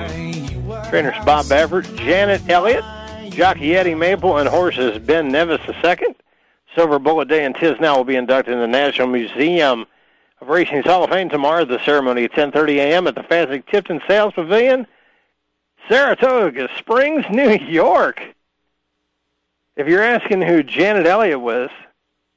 Trainers 0.88 1.16
Bob 1.24 1.46
Baffert, 1.46 1.96
Janet 1.96 2.40
Elliott, 2.48 2.84
jockey 3.32 3.76
Eddie 3.76 3.94
Maple, 3.94 4.38
and 4.38 4.48
horses 4.48 4.98
Ben 5.00 5.28
Nevis 5.30 5.60
II. 5.68 6.14
Silverbulletday 6.76 7.44
and 7.44 7.54
Tiznow 7.54 7.96
will 7.96 8.04
be 8.04 8.16
inducted 8.16 8.54
in 8.54 8.60
the 8.60 8.66
National 8.66 9.08
Museum 9.08 9.84
of 10.40 10.48
Racing's 10.48 10.84
Hall 10.84 11.04
of 11.04 11.10
Fame 11.10 11.28
tomorrow. 11.28 11.64
The 11.64 11.84
ceremony 11.84 12.24
at 12.24 12.32
10:30 12.32 12.76
a.m. 12.76 13.06
at 13.06 13.14
the 13.14 13.22
Fasig-Tipton 13.22 14.00
Sales 14.06 14.32
Pavilion, 14.34 14.86
Saratoga 15.88 16.68
Springs, 16.78 17.24
New 17.30 17.50
York. 17.50 18.22
If 19.76 19.88
you're 19.88 20.02
asking 20.02 20.42
who 20.42 20.62
Janet 20.62 21.06
Elliott 21.06 21.40
was, 21.40 21.70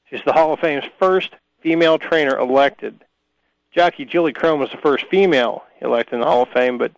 she's 0.09 0.23
the 0.25 0.33
Hall 0.33 0.53
of 0.53 0.59
Fame's 0.59 0.85
first 0.99 1.35
female 1.61 1.99
trainer 1.99 2.37
elected. 2.37 3.03
Jockey 3.73 4.05
Julie 4.05 4.33
Krone 4.33 4.59
was 4.59 4.71
the 4.71 4.77
first 4.77 5.05
female 5.07 5.63
elected 5.81 6.15
in 6.15 6.19
the 6.21 6.25
Hall 6.25 6.43
of 6.43 6.49
Fame, 6.49 6.77
but 6.77 6.91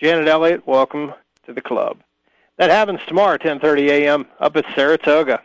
Janet 0.00 0.28
Elliott, 0.28 0.66
welcome 0.66 1.12
to 1.46 1.52
the 1.52 1.60
club. 1.60 1.98
That 2.58 2.70
happens 2.70 3.00
tomorrow, 3.06 3.36
10:30 3.38 3.88
a.m. 3.88 4.26
up 4.38 4.56
at 4.56 4.64
Saratoga. 4.74 5.42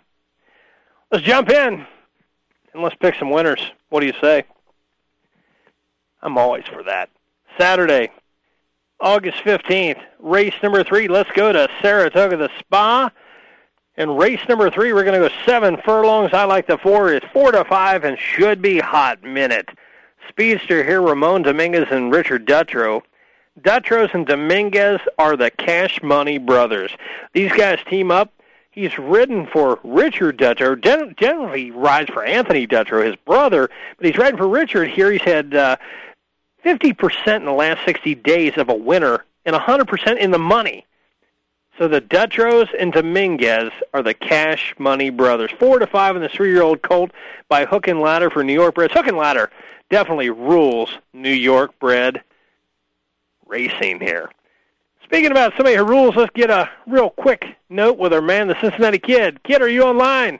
Let's 1.11 1.25
jump 1.25 1.49
in 1.49 1.85
and 2.73 2.83
let's 2.83 2.95
pick 2.95 3.15
some 3.15 3.31
winners. 3.31 3.61
What 3.89 4.01
do 4.01 4.05
you 4.05 4.13
say? 4.21 4.43
I'm 6.21 6.37
always 6.37 6.65
for 6.65 6.83
that. 6.83 7.09
Saturday, 7.57 8.11
August 8.99 9.37
15th, 9.43 10.01
race 10.19 10.53
number 10.61 10.83
three. 10.83 11.07
Let's 11.07 11.31
go 11.31 11.51
to 11.51 11.67
Saratoga, 11.81 12.37
the 12.37 12.49
Spa. 12.59 13.11
And 13.95 14.17
race 14.17 14.41
number 14.47 14.69
three, 14.69 14.93
we're 14.93 15.03
going 15.03 15.19
to 15.19 15.27
go 15.27 15.35
seven 15.45 15.77
furlongs. 15.83 16.33
I 16.33 16.43
like 16.43 16.67
the 16.67 16.77
four. 16.77 17.11
It's 17.11 17.25
four 17.33 17.51
to 17.51 17.65
five 17.65 18.03
and 18.03 18.17
should 18.19 18.61
be 18.61 18.79
hot 18.79 19.23
minute. 19.23 19.69
Speedster 20.29 20.83
here, 20.83 21.01
Ramon 21.01 21.43
Dominguez 21.43 21.87
and 21.91 22.11
Richard 22.11 22.45
Dutrow. 22.45 23.01
Dutros 23.61 24.13
and 24.13 24.25
Dominguez 24.25 24.99
are 25.17 25.35
the 25.35 25.49
cash 25.49 26.01
money 26.03 26.37
brothers. 26.37 26.91
These 27.33 27.51
guys 27.53 27.79
team 27.89 28.11
up. 28.11 28.31
He's 28.71 28.97
ridden 28.99 29.47
for 29.47 29.79
Richard 29.83 30.37
Dutrow. 30.37 30.79
Gen- 30.79 31.15
generally 31.17 31.71
rides 31.71 32.11
for 32.11 32.23
Anthony 32.23 32.67
Dutrow, 32.67 33.03
his 33.03 33.15
brother, 33.15 33.69
but 33.97 34.05
he's 34.05 34.17
riding 34.17 34.37
for 34.37 34.47
Richard 34.47 34.89
here. 34.89 35.11
He's 35.11 35.21
had 35.21 35.55
uh, 35.55 35.77
50% 36.63 37.37
in 37.37 37.45
the 37.45 37.51
last 37.51 37.83
60 37.85 38.13
days 38.15 38.53
of 38.57 38.69
a 38.69 38.75
winner 38.75 39.25
and 39.45 39.55
100% 39.55 40.17
in 40.19 40.31
the 40.31 40.37
money. 40.37 40.85
So 41.79 41.87
the 41.87 42.01
Dutros 42.01 42.69
and 42.77 42.91
Dominguez 42.91 43.71
are 43.93 44.03
the 44.03 44.13
cash 44.13 44.75
money 44.77 45.09
brothers. 45.09 45.51
Four 45.59 45.79
to 45.79 45.87
five 45.87 46.15
in 46.15 46.21
the 46.21 46.29
three-year-old 46.29 46.81
colt 46.81 47.11
by 47.49 47.65
Hook 47.65 47.87
and 47.87 48.01
Ladder 48.01 48.29
for 48.29 48.43
New 48.43 48.53
York 48.53 48.75
Breds. 48.75 48.93
Hook 48.93 49.07
and 49.07 49.17
Ladder 49.17 49.51
definitely 49.89 50.29
rules 50.29 50.89
New 51.13 51.31
York 51.31 51.77
bred 51.79 52.21
racing 53.45 53.99
here. 53.99 54.29
Speaking 55.03 55.31
about 55.31 55.53
somebody 55.55 55.77
who 55.77 55.85
rules, 55.85 56.15
let's 56.15 56.31
get 56.33 56.49
a 56.49 56.69
real 56.85 57.09
quick 57.09 57.45
note 57.69 57.97
with 57.97 58.13
our 58.13 58.21
man, 58.21 58.47
the 58.47 58.59
Cincinnati 58.59 58.99
Kid. 58.99 59.41
Kid, 59.43 59.61
are 59.61 59.69
you 59.69 59.83
online? 59.83 60.39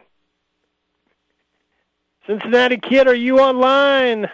Cincinnati 2.25 2.77
Kid, 2.77 3.07
are 3.07 3.15
you 3.15 3.39
online? 3.39 4.29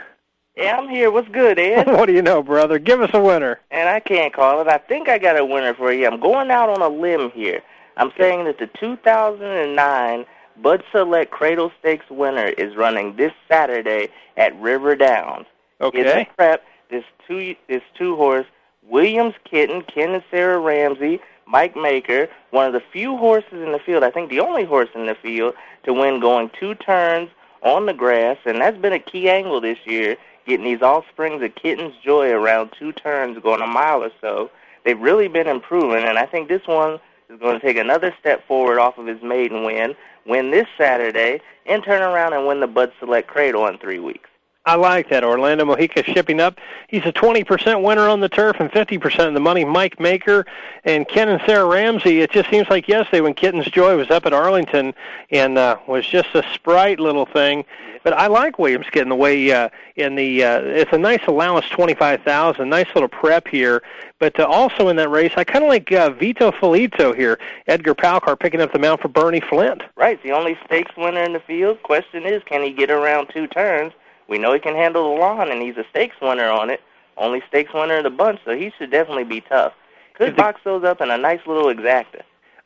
Yeah, 0.57 0.77
I'm 0.77 0.89
here. 0.89 1.11
What's 1.11 1.29
good, 1.29 1.59
Ed? 1.59 1.87
what 1.87 2.07
do 2.07 2.13
you 2.13 2.23
know, 2.23 2.41
brother? 2.41 2.79
Give 2.79 3.01
us 3.01 3.11
a 3.13 3.21
winner. 3.21 3.59
And 3.69 3.87
I 3.87 3.99
can't 3.99 4.33
call 4.33 4.61
it. 4.61 4.67
I 4.67 4.79
think 4.79 5.07
I 5.07 5.19
got 5.19 5.39
a 5.39 5.45
winner 5.45 5.75
for 5.75 5.93
you. 5.93 6.07
I'm 6.07 6.19
going 6.19 6.49
out 6.49 6.69
on 6.69 6.81
a 6.81 6.89
limb 6.89 7.31
here. 7.31 7.61
I'm 7.97 8.11
saying 8.17 8.45
that 8.45 8.57
the 8.57 8.67
2009 8.79 10.25
Bud 10.61 10.83
Select 10.91 11.31
Cradle 11.31 11.71
Stakes 11.79 12.05
winner 12.09 12.47
is 12.47 12.75
running 12.75 13.15
this 13.15 13.33
Saturday 13.49 14.09
at 14.37 14.59
River 14.59 14.95
Downs. 14.95 15.45
Okay. 15.81 15.99
In 15.99 16.05
the 16.05 16.27
prep, 16.37 16.63
this 16.89 17.03
two 17.27 17.55
this 17.67 17.81
two 17.97 18.15
horse 18.15 18.45
Williams 18.87 19.35
Kitten, 19.49 19.83
Ken 19.83 20.11
and 20.11 20.23
Sarah 20.29 20.59
Ramsey, 20.59 21.19
Mike 21.47 21.75
Maker, 21.75 22.27
one 22.51 22.67
of 22.67 22.73
the 22.73 22.83
few 22.91 23.17
horses 23.17 23.53
in 23.53 23.71
the 23.71 23.79
field, 23.79 24.03
I 24.03 24.11
think 24.11 24.29
the 24.29 24.39
only 24.39 24.65
horse 24.65 24.89
in 24.95 25.05
the 25.05 25.15
field 25.15 25.53
to 25.83 25.93
win 25.93 26.19
going 26.19 26.49
two 26.59 26.75
turns 26.75 27.29
on 27.61 27.85
the 27.85 27.93
grass, 27.93 28.37
and 28.45 28.61
that's 28.61 28.77
been 28.77 28.93
a 28.93 28.99
key 28.99 29.29
angle 29.29 29.61
this 29.61 29.77
year, 29.85 30.17
getting 30.45 30.65
these 30.65 30.81
offsprings 30.81 31.41
of 31.41 31.55
Kitten's 31.55 31.95
Joy 32.03 32.31
around 32.31 32.71
two 32.77 32.91
turns 32.91 33.39
going 33.39 33.61
a 33.61 33.67
mile 33.67 34.03
or 34.03 34.11
so. 34.19 34.51
They've 34.83 34.99
really 34.99 35.29
been 35.29 35.47
improving, 35.47 36.03
and 36.03 36.17
I 36.17 36.25
think 36.25 36.49
this 36.49 36.67
one 36.67 36.99
is 37.33 37.39
going 37.39 37.59
to 37.59 37.65
take 37.65 37.77
another 37.77 38.13
step 38.19 38.45
forward 38.47 38.79
off 38.79 38.97
of 38.97 39.07
his 39.07 39.21
maiden 39.23 39.63
win, 39.63 39.95
win 40.25 40.51
this 40.51 40.67
Saturday, 40.77 41.41
and 41.65 41.83
turn 41.83 42.01
around 42.01 42.33
and 42.33 42.47
win 42.47 42.59
the 42.59 42.67
Bud 42.67 42.91
Select 42.99 43.27
Cradle 43.27 43.67
in 43.67 43.77
three 43.77 43.99
weeks. 43.99 44.29
I 44.65 44.75
like 44.75 45.09
that. 45.09 45.25
Orlando 45.25 45.65
Mojica 45.65 46.05
shipping 46.05 46.39
up. 46.39 46.57
He's 46.87 47.03
a 47.05 47.11
20% 47.11 47.83
winner 47.83 48.07
on 48.07 48.21
the 48.21 48.29
turf 48.29 48.57
and 48.61 48.71
50% 48.71 49.27
of 49.27 49.33
the 49.33 49.39
money. 49.41 49.65
Mike 49.65 49.99
Maker 49.99 50.45
and 50.85 51.05
Ken 51.05 51.27
and 51.27 51.41
Sarah 51.45 51.65
Ramsey. 51.65 52.21
It 52.21 52.31
just 52.31 52.49
seems 52.49 52.69
like 52.69 52.87
yesterday 52.87 53.19
when 53.19 53.33
Kitten's 53.33 53.65
Joy 53.65 53.97
was 53.97 54.09
up 54.09 54.25
at 54.25 54.31
Arlington 54.31 54.93
and 55.31 55.57
uh, 55.57 55.77
was 55.85 56.07
just 56.07 56.29
a 56.33 56.43
sprite 56.53 57.01
little 57.01 57.25
thing. 57.25 57.65
But 58.05 58.13
I 58.13 58.27
like 58.27 58.57
Williams 58.57 58.87
getting 58.89 59.09
the 59.09 59.15
way 59.15 59.51
uh, 59.51 59.67
in 59.97 60.15
the. 60.15 60.43
Uh, 60.43 60.61
it's 60.61 60.93
a 60.93 60.97
nice 60.97 61.21
allowance, 61.27 61.67
25,000. 61.69 62.69
Nice 62.69 62.87
little 62.95 63.09
prep 63.09 63.47
here. 63.49 63.81
But 64.19 64.39
uh, 64.39 64.45
also 64.45 64.87
in 64.87 64.95
that 64.95 65.09
race, 65.09 65.33
I 65.35 65.43
kind 65.43 65.65
of 65.65 65.69
like 65.69 65.91
uh, 65.91 66.11
Vito 66.11 66.51
Felito 66.51 67.13
here. 67.13 67.37
Edgar 67.67 67.95
Palcar 67.95 68.39
picking 68.39 68.61
up 68.61 68.71
the 68.71 68.79
mount 68.79 69.01
for 69.01 69.09
Bernie 69.09 69.41
Flint. 69.41 69.83
Right, 69.97 70.21
the 70.23 70.31
only 70.31 70.57
stakes 70.65 70.91
winner 70.95 71.23
in 71.23 71.33
the 71.33 71.41
field. 71.41 71.83
Question 71.83 72.25
is, 72.25 72.41
can 72.45 72.61
he 72.61 72.71
get 72.71 72.89
around 72.89 73.27
two 73.33 73.47
turns? 73.47 73.91
We 74.27 74.37
know 74.37 74.53
he 74.53 74.59
can 74.59 74.75
handle 74.75 75.13
the 75.13 75.19
lawn, 75.19 75.51
and 75.51 75.61
he's 75.61 75.77
a 75.77 75.85
stakes 75.89 76.15
winner 76.21 76.49
on 76.49 76.69
it. 76.69 76.81
Only 77.17 77.41
stakes 77.47 77.73
winner 77.73 77.97
in 77.97 78.03
the 78.03 78.09
bunch, 78.09 78.39
so 78.45 78.55
he 78.55 78.71
should 78.77 78.91
definitely 78.91 79.25
be 79.25 79.41
tough. 79.41 79.73
Could 80.15 80.35
box 80.35 80.61
those 80.63 80.83
up 80.83 81.01
in 81.01 81.09
a 81.09 81.17
nice 81.17 81.41
little 81.45 81.65
exacta. 81.65 82.21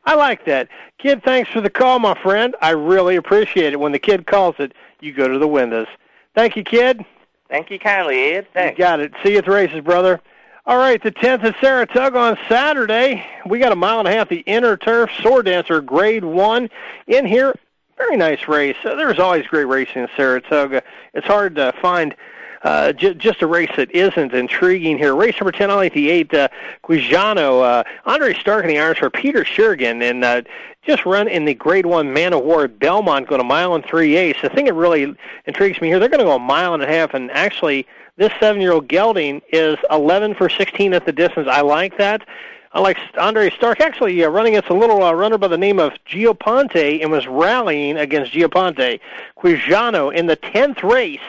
I 0.05 0.15
like 0.15 0.45
that. 0.45 0.69
Kid, 0.99 1.23
thanks 1.23 1.49
for 1.49 1.59
the 1.59 1.69
call, 1.69 1.99
my 1.99 2.13
friend. 2.21 2.55
I 2.61 2.69
really 2.69 3.17
appreciate 3.17 3.73
it. 3.73 3.79
When 3.79 3.91
the 3.91 3.99
kid 3.99 4.25
calls 4.25 4.55
it, 4.59 4.73
you 5.01 5.13
go 5.13 5.27
to 5.27 5.37
the 5.37 5.47
windows. 5.47 5.87
Thank 6.33 6.55
you, 6.55 6.63
kid. 6.63 7.03
Thank 7.49 7.69
you 7.69 7.79
kindly, 7.79 8.33
Ed. 8.33 8.47
Thanks. 8.53 8.77
You 8.77 8.85
got 8.85 8.99
it. 8.99 9.13
See 9.23 9.33
you 9.33 9.39
at 9.39 9.45
the 9.45 9.51
races, 9.51 9.81
brother. 9.81 10.21
All 10.65 10.77
right, 10.77 11.01
the 11.01 11.11
10th 11.11 11.45
at 11.45 11.55
Saratoga 11.61 12.17
on 12.19 12.37
Saturday. 12.49 13.25
We 13.45 13.59
got 13.59 13.71
a 13.71 13.75
mile 13.75 13.99
and 13.99 14.07
a 14.07 14.11
half, 14.11 14.27
the 14.27 14.39
Inner 14.39 14.75
Turf 14.75 15.09
Sword 15.21 15.45
Dancer 15.45 15.79
Grade 15.79 16.25
1 16.25 16.69
in 17.07 17.25
here. 17.25 17.55
Very 17.97 18.15
nice 18.15 18.47
race. 18.47 18.77
Uh, 18.85 18.95
there's 18.95 19.19
always 19.19 19.47
great 19.47 19.65
racing 19.65 20.03
in 20.03 20.09
Saratoga. 20.15 20.83
It's 21.13 21.25
hard 21.25 21.55
to 21.55 21.73
find 21.81 22.15
uh, 22.63 22.93
j- 22.93 23.15
just 23.15 23.41
a 23.41 23.47
race 23.47 23.71
that 23.75 23.89
isn't 23.91 24.33
intriguing 24.33 24.97
here. 24.97 25.15
Race 25.15 25.35
number 25.39 25.51
10, 25.51 25.71
I 25.71 25.89
the 25.89 26.09
8, 26.09 26.33
uh, 26.33 26.47
Quijano. 26.83 27.63
Uh, 27.63 27.83
Andre 28.05 28.35
Stark 28.35 28.63
in 28.63 28.69
the 28.69 28.79
irons 28.79 28.99
for 28.99 29.09
Peter 29.09 29.43
Schiergen. 29.43 30.07
And 30.07 30.23
uh, 30.23 30.43
just 30.85 31.05
run 31.05 31.27
in 31.27 31.45
the 31.45 31.55
Grade 31.55 31.87
1 31.87 32.13
Man 32.13 32.33
o' 32.33 32.39
War 32.39 32.65
at 32.65 32.77
Belmont, 32.77 33.27
going 33.27 33.41
a 33.41 33.43
mile 33.43 33.73
and 33.73 33.83
three 33.83 34.15
eighths. 34.15 34.41
The 34.41 34.49
thing 34.49 34.65
that 34.65 34.73
really 34.73 35.15
intrigues 35.45 35.81
me 35.81 35.87
here, 35.87 35.99
they're 35.99 36.09
going 36.09 36.19
to 36.19 36.25
go 36.25 36.35
a 36.35 36.39
mile 36.39 36.75
and 36.75 36.83
a 36.83 36.87
half, 36.87 37.13
and 37.13 37.31
actually 37.31 37.87
this 38.17 38.31
seven-year-old 38.39 38.87
gelding 38.87 39.41
is 39.51 39.77
11 39.91 40.35
for 40.35 40.49
16 40.49 40.93
at 40.93 41.05
the 41.05 41.11
distance. 41.11 41.47
I 41.49 41.61
like 41.61 41.97
that. 41.97 42.27
I 42.73 42.81
like 42.81 42.97
Andre 43.17 43.49
Stark 43.51 43.79
actually 43.79 44.23
uh, 44.23 44.29
running 44.29 44.55
against 44.55 44.69
a 44.69 44.73
little 44.73 45.01
uh, 45.03 45.13
runner 45.13 45.37
by 45.37 45.47
the 45.47 45.57
name 45.57 45.79
of 45.79 45.93
Gio 46.05 46.37
Ponti 46.37 47.01
and 47.01 47.11
was 47.11 47.27
rallying 47.27 47.97
against 47.97 48.33
Gio 48.33 48.51
Ponti. 48.51 48.99
Quijano 49.37 50.13
in 50.13 50.25
the 50.25 50.37
10th 50.37 50.83
race 50.83 51.19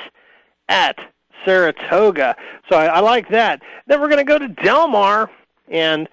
at 0.68 0.98
Saratoga. 1.44 2.36
So 2.68 2.76
I, 2.76 2.86
I 2.86 3.00
like 3.00 3.28
that. 3.28 3.62
Then 3.86 4.00
we're 4.00 4.08
going 4.08 4.18
to 4.18 4.24
go 4.24 4.38
to 4.38 4.48
Del 4.48 4.88
Mar, 4.88 5.30
and 5.68 6.08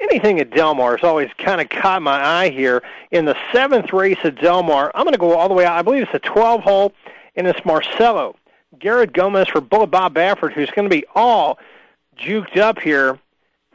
anything 0.00 0.38
at 0.38 0.50
Del 0.50 0.74
Mar 0.74 0.96
has 0.96 1.04
always 1.04 1.30
kind 1.38 1.60
of 1.60 1.68
caught 1.70 2.02
my 2.02 2.22
eye 2.22 2.50
here. 2.50 2.82
In 3.10 3.24
the 3.24 3.36
seventh 3.52 3.92
race 3.92 4.18
at 4.24 4.40
Del 4.40 4.62
Mar, 4.62 4.92
I'm 4.94 5.04
going 5.04 5.14
to 5.14 5.18
go 5.18 5.36
all 5.36 5.48
the 5.48 5.54
way 5.54 5.64
out. 5.64 5.78
I 5.78 5.82
believe 5.82 6.02
it's 6.02 6.14
a 6.14 6.18
12 6.18 6.60
hole, 6.60 6.92
and 7.36 7.46
it's 7.46 7.64
Marcelo. 7.64 8.36
Garrett 8.78 9.14
Gomez 9.14 9.48
for 9.48 9.62
Bullet 9.62 9.86
Bob 9.86 10.14
Baffert, 10.14 10.52
who's 10.52 10.70
going 10.70 10.88
to 10.88 10.94
be 10.94 11.06
all 11.14 11.58
juked 12.18 12.58
up 12.58 12.78
here 12.78 13.18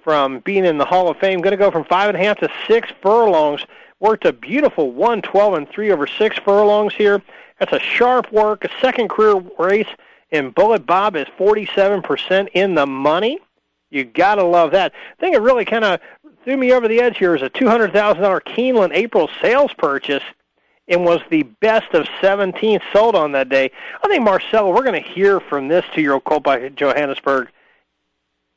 from 0.04 0.40
being 0.40 0.66
in 0.66 0.78
the 0.78 0.86
Hall 0.86 1.10
of 1.10 1.18
Fame. 1.18 1.42
Going 1.42 1.52
to 1.52 1.58
go 1.58 1.72
from 1.72 1.86
five 1.86 2.10
and 2.10 2.18
a 2.18 2.24
half 2.24 2.40
to 2.40 2.50
six 2.68 2.90
furlongs. 3.02 3.66
Worked 4.00 4.26
a 4.26 4.34
beautiful 4.34 4.92
one, 4.92 5.22
twelve, 5.22 5.54
and 5.54 5.68
three 5.70 5.92
over 5.92 6.06
six 6.06 6.38
furlongs 6.40 6.94
here. 6.94 7.22
That's 7.60 7.72
a 7.72 7.80
sharp 7.80 8.32
work, 8.32 8.66
a 8.66 8.70
second 8.82 9.10
career 9.10 9.36
race, 9.58 9.88
and 10.32 10.54
Bullet 10.54 10.86
Bob 10.86 11.16
is 11.16 11.28
47% 11.38 12.50
in 12.54 12.76
the 12.76 12.86
money. 12.86 13.40
You 13.92 14.04
got 14.04 14.36
to 14.36 14.44
love 14.44 14.72
that. 14.72 14.92
I 14.94 15.22
think 15.22 15.36
it 15.36 15.42
really 15.42 15.64
kind 15.64 15.86
of 15.86 16.02
threw 16.44 16.58
me 16.58 16.74
over 16.74 16.88
the 16.88 17.00
edge 17.00 17.18
here 17.18 17.36
is 17.36 17.42
a 17.42 17.50
$200,000 17.50 17.94
Keeneland 18.42 18.94
April 18.94 19.30
sales 19.42 19.72
purchase 19.78 20.24
and 20.88 21.06
was 21.06 21.22
the 21.30 21.44
best 21.44 21.94
of 21.94 22.08
17 22.20 22.82
sold 22.92 23.16
on 23.16 23.32
that 23.32 23.50
day. 23.50 23.72
I 24.04 24.08
think 24.08 24.24
Marcelo, 24.24 24.74
we're 24.74 24.84
going 24.84 25.02
to 25.02 25.10
hear 25.10 25.40
from 25.40 25.68
this 25.68 25.86
two-year-old 25.94 26.26
colt 26.26 26.44
by 26.44 26.70
Johannesburg 26.70 27.50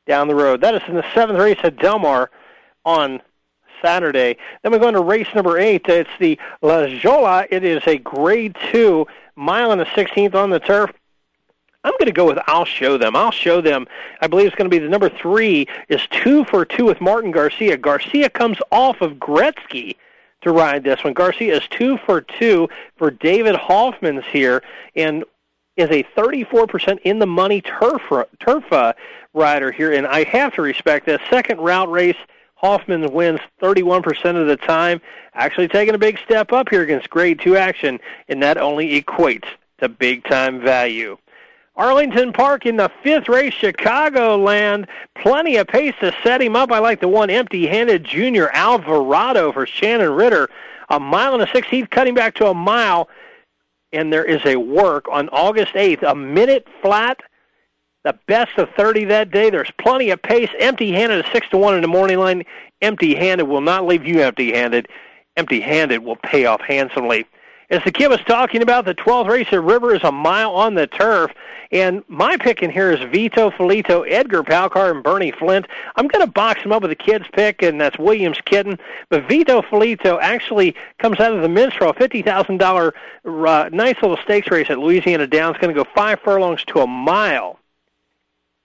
down 0.07 0.27
the 0.27 0.35
road. 0.35 0.61
That 0.61 0.75
is 0.75 0.81
in 0.87 0.95
the 0.95 1.05
seventh 1.13 1.39
race 1.39 1.59
at 1.63 1.77
Del 1.77 1.99
Mar 1.99 2.31
on 2.85 3.21
Saturday. 3.81 4.37
Then 4.63 4.71
we 4.71 4.79
go 4.79 4.87
into 4.87 5.01
race 5.01 5.27
number 5.35 5.57
eight. 5.59 5.87
It's 5.87 6.09
the 6.19 6.39
La 6.61 6.87
Jolla. 6.87 7.45
It 7.49 7.63
is 7.63 7.83
a 7.85 7.97
grade 7.97 8.55
two, 8.71 9.05
mile 9.35 9.71
and 9.71 9.81
a 9.81 9.89
sixteenth 9.93 10.35
on 10.35 10.49
the 10.49 10.59
turf. 10.59 10.91
I'm 11.83 11.93
going 11.93 12.07
to 12.07 12.11
go 12.11 12.25
with 12.25 12.39
I'll 12.47 12.65
show 12.65 12.97
them. 12.97 13.15
I'll 13.15 13.31
show 13.31 13.61
them. 13.61 13.87
I 14.19 14.27
believe 14.27 14.47
it's 14.47 14.55
going 14.55 14.69
to 14.69 14.75
be 14.75 14.83
the 14.83 14.89
number 14.89 15.09
three 15.09 15.67
is 15.87 16.01
two 16.11 16.43
for 16.45 16.65
two 16.65 16.85
with 16.85 16.99
Martin 16.99 17.31
Garcia. 17.31 17.77
Garcia 17.77 18.29
comes 18.29 18.57
off 18.71 19.01
of 19.01 19.13
Gretzky 19.13 19.95
to 20.41 20.51
ride 20.51 20.83
this 20.83 21.03
one. 21.03 21.13
Garcia 21.13 21.55
is 21.55 21.67
two 21.69 21.97
for 22.05 22.21
two 22.21 22.67
for 22.97 23.11
David 23.11 23.55
Hofmans 23.55 24.25
here 24.25 24.63
and 24.95 25.23
is 25.77 25.89
a 25.91 26.03
34% 26.17 26.99
in 27.03 27.19
the 27.19 27.27
money 27.27 27.61
turf 27.61 28.01
turf 28.39 28.73
uh, 28.73 28.93
rider 29.37 29.71
here, 29.71 29.93
and 29.93 30.05
I 30.05 30.23
have 30.25 30.53
to 30.55 30.61
respect 30.61 31.05
that. 31.05 31.21
Second 31.29 31.59
route 31.59 31.89
race, 31.89 32.17
Hofmans 32.61 33.11
wins 33.11 33.39
31% 33.61 34.35
of 34.35 34.47
the 34.47 34.57
time, 34.57 34.99
actually 35.33 35.67
taking 35.67 35.95
a 35.95 35.99
big 35.99 36.19
step 36.25 36.51
up 36.51 36.69
here 36.69 36.81
against 36.81 37.09
Grade 37.09 37.39
2 37.39 37.55
action, 37.55 37.99
and 38.27 38.41
that 38.41 38.57
only 38.57 39.01
equates 39.01 39.45
to 39.79 39.87
big-time 39.87 40.59
value. 40.59 41.17
Arlington 41.75 42.33
Park 42.33 42.65
in 42.65 42.75
the 42.75 42.89
fifth 43.03 43.29
race, 43.29 43.53
Chicagoland. 43.53 44.87
Plenty 45.15 45.57
of 45.57 45.67
pace 45.67 45.93
to 45.99 46.11
set 46.23 46.41
him 46.41 46.55
up. 46.55 46.71
I 46.71 46.79
like 46.79 46.99
the 46.99 47.07
one 47.07 47.29
empty-handed 47.29 48.03
junior 48.03 48.49
Alvarado 48.49 49.51
for 49.51 49.67
Shannon 49.67 50.09
Ritter. 50.09 50.49
A 50.89 50.99
mile 50.99 51.35
and 51.35 51.43
a 51.43 51.51
sixteenth, 51.51 51.91
cutting 51.91 52.15
back 52.15 52.33
to 52.35 52.47
a 52.47 52.53
mile. 52.55 53.07
And 53.93 54.11
there 54.11 54.25
is 54.25 54.43
a 54.43 54.55
work 54.55 55.05
on 55.11 55.29
August 55.29 55.73
8th, 55.73 56.01
a 56.01 56.15
minute 56.15 56.67
flat, 56.81 57.21
the 58.07 58.17
best 58.27 58.57
of 58.57 58.69
30 58.77 59.05
that 59.05 59.31
day. 59.31 59.49
There's 59.49 59.71
plenty 59.79 60.09
of 60.11 60.21
pace. 60.21 60.49
Empty-handed, 60.59 61.25
a 61.25 61.31
6 61.31 61.49
to 61.49 61.57
1 61.57 61.75
in 61.75 61.81
the 61.81 61.87
morning 61.87 62.19
line. 62.19 62.43
Empty-handed 62.81 63.43
will 63.43 63.61
not 63.61 63.85
leave 63.85 64.05
you 64.05 64.21
empty-handed. 64.21 64.87
Empty-handed 65.35 66.03
will 66.03 66.15
pay 66.15 66.45
off 66.45 66.61
handsomely. 66.61 67.25
As 67.69 67.83
the 67.83 67.91
kid 67.91 68.07
was 68.07 68.21
talking 68.21 68.61
about, 68.61 68.85
the 68.85 68.95
12th 68.95 69.27
race 69.27 69.47
at 69.51 69.61
River 69.61 69.93
is 69.93 70.03
a 70.03 70.11
mile 70.11 70.51
on 70.51 70.75
the 70.75 70.87
turf. 70.87 71.31
And 71.69 72.01
my 72.07 72.37
pick 72.37 72.63
in 72.63 72.69
here 72.69 72.91
is 72.93 72.99
Vito 73.11 73.49
Felito, 73.51 74.09
Edgar 74.09 74.41
Palcar, 74.41 74.89
and 74.89 75.03
Bernie 75.03 75.31
Flint. 75.31 75.67
I'm 75.97 76.07
going 76.07 76.25
to 76.25 76.31
box 76.31 76.61
him 76.61 76.71
up 76.71 76.81
with 76.81 76.91
the 76.91 76.95
kid's 76.95 77.25
pick, 77.33 77.61
and 77.61 77.81
that's 77.81 77.99
Williams 77.99 78.39
Kitten. 78.45 78.79
But 79.09 79.27
Vito 79.27 79.61
Felito 79.61 80.17
actually 80.21 80.75
comes 80.99 81.19
out 81.19 81.33
of 81.33 81.41
the 81.41 81.49
Minstrel, 81.49 81.93
$50,000 81.93 82.93
uh, 83.25 83.69
nice 83.73 84.01
little 84.01 84.17
stakes 84.23 84.49
race 84.49 84.69
at 84.69 84.79
Louisiana 84.79 85.27
Downs. 85.27 85.57
going 85.57 85.75
to 85.75 85.83
go 85.83 85.89
five 85.93 86.21
furlongs 86.21 86.63
to 86.67 86.79
a 86.79 86.87
mile. 86.87 87.59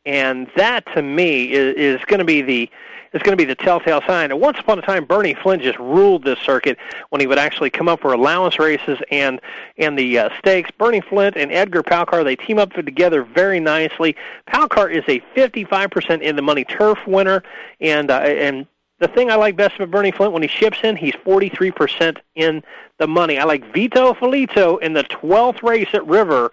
And 0.05 0.51
that, 0.57 0.85
to 0.95 1.03
me, 1.03 1.53
is, 1.53 1.77
is 1.77 2.05
going 2.07 2.19
to 2.19 2.25
be 2.25 2.43
the 2.43 2.71
is 3.13 3.23
going 3.23 3.37
to 3.37 3.41
be 3.41 3.45
the 3.45 3.55
telltale 3.55 4.01
sign. 4.07 4.31
And 4.31 4.41
once 4.41 4.59
upon 4.59 4.79
a 4.79 4.83
time, 4.83 5.05
Bernie 5.05 5.35
Flint 5.35 5.63
just 5.63 5.79
ruled 5.79 6.25
this 6.25 6.39
circuit 6.39 6.79
when 7.11 7.21
he 7.21 7.27
would 7.27 7.39
actually 7.39 7.69
come 7.69 7.89
up 7.89 8.01
for 8.01 8.13
allowance 8.13 8.59
races 8.59 8.99
and 9.11 9.41
and 9.77 9.99
the 9.99 10.19
uh, 10.19 10.31
stakes. 10.39 10.71
Bernie 10.79 11.03
Flint 11.03 11.37
and 11.37 11.53
Edgar 11.53 11.83
Palcar 11.83 12.25
they 12.25 12.37
team 12.37 12.59
up 12.59 12.73
together 12.73 13.23
very 13.23 13.61
nicely. 13.61 14.17
Palcar 14.49 14.91
is 14.91 15.05
a 15.09 15.21
55% 15.37 16.23
in 16.23 16.37
the 16.37 16.43
money 16.43 16.65
turf 16.65 16.99
winner, 17.07 17.43
and 17.81 18.11
uh, 18.11 18.21
and 18.21 18.67
the 18.99 19.09
thing 19.09 19.31
I 19.31 19.35
like 19.35 19.57
best 19.57 19.77
about 19.77 19.91
Bernie 19.91 20.13
Flint 20.13 20.33
when 20.33 20.43
he 20.43 20.49
ships 20.49 20.79
in, 20.85 20.95
he's 20.95 21.15
43% 21.15 22.19
in 22.37 22.63
the 22.99 23.09
money. 23.09 23.37
I 23.37 23.45
like 23.45 23.65
Vito 23.75 24.15
Felito 24.15 24.81
in 24.81 24.93
the 24.93 25.03
12th 25.05 25.63
race 25.65 25.89
at 25.93 26.07
River 26.07 26.53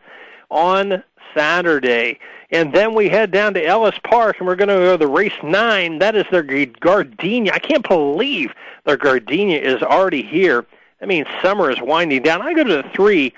on 0.50 1.04
Saturday. 1.36 2.20
And 2.52 2.74
then 2.74 2.96
we 2.96 3.10
head 3.10 3.32
down 3.32 3.54
to 3.54 3.64
Ellis 3.64 4.00
Park, 4.04 4.38
and 4.40 4.48
we're 4.48 4.56
going 4.56 4.70
to 4.70 4.76
go 4.76 4.92
to 4.94 4.98
the 4.98 5.12
race 5.12 5.34
nine. 5.44 6.00
That 6.00 6.16
is 6.16 6.26
their 6.32 6.44
Gardenia. 6.44 7.54
I 7.54 7.60
can't 7.60 7.88
believe 7.88 8.54
their 8.86 8.98
Gardenia 8.98 9.60
is 9.60 9.84
already 9.84 10.24
here. 10.24 10.66
That 11.00 11.08
means 11.08 11.28
summer 11.42 11.70
is 11.70 11.80
winding 11.80 12.24
down. 12.24 12.42
I 12.42 12.54
go 12.54 12.64
to 12.64 12.82
the 12.82 12.90
three, 12.96 13.34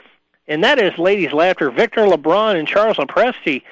and 0.48 0.64
that 0.64 0.80
is 0.80 0.98
Ladies 0.98 1.34
Laughter, 1.34 1.70
Victor 1.70 2.02
LeBron 2.02 2.58
and 2.58 2.68
Charles 2.68 2.98
LoPresti. 2.98 3.64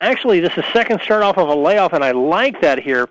Actually, 0.00 0.40
this 0.40 0.56
is 0.56 0.64
second 0.72 1.00
start 1.02 1.22
off 1.22 1.36
of 1.36 1.48
a 1.48 1.54
layoff, 1.54 1.92
and 1.92 2.02
I 2.02 2.12
like 2.12 2.60
that 2.62 2.78
here. 2.78 3.06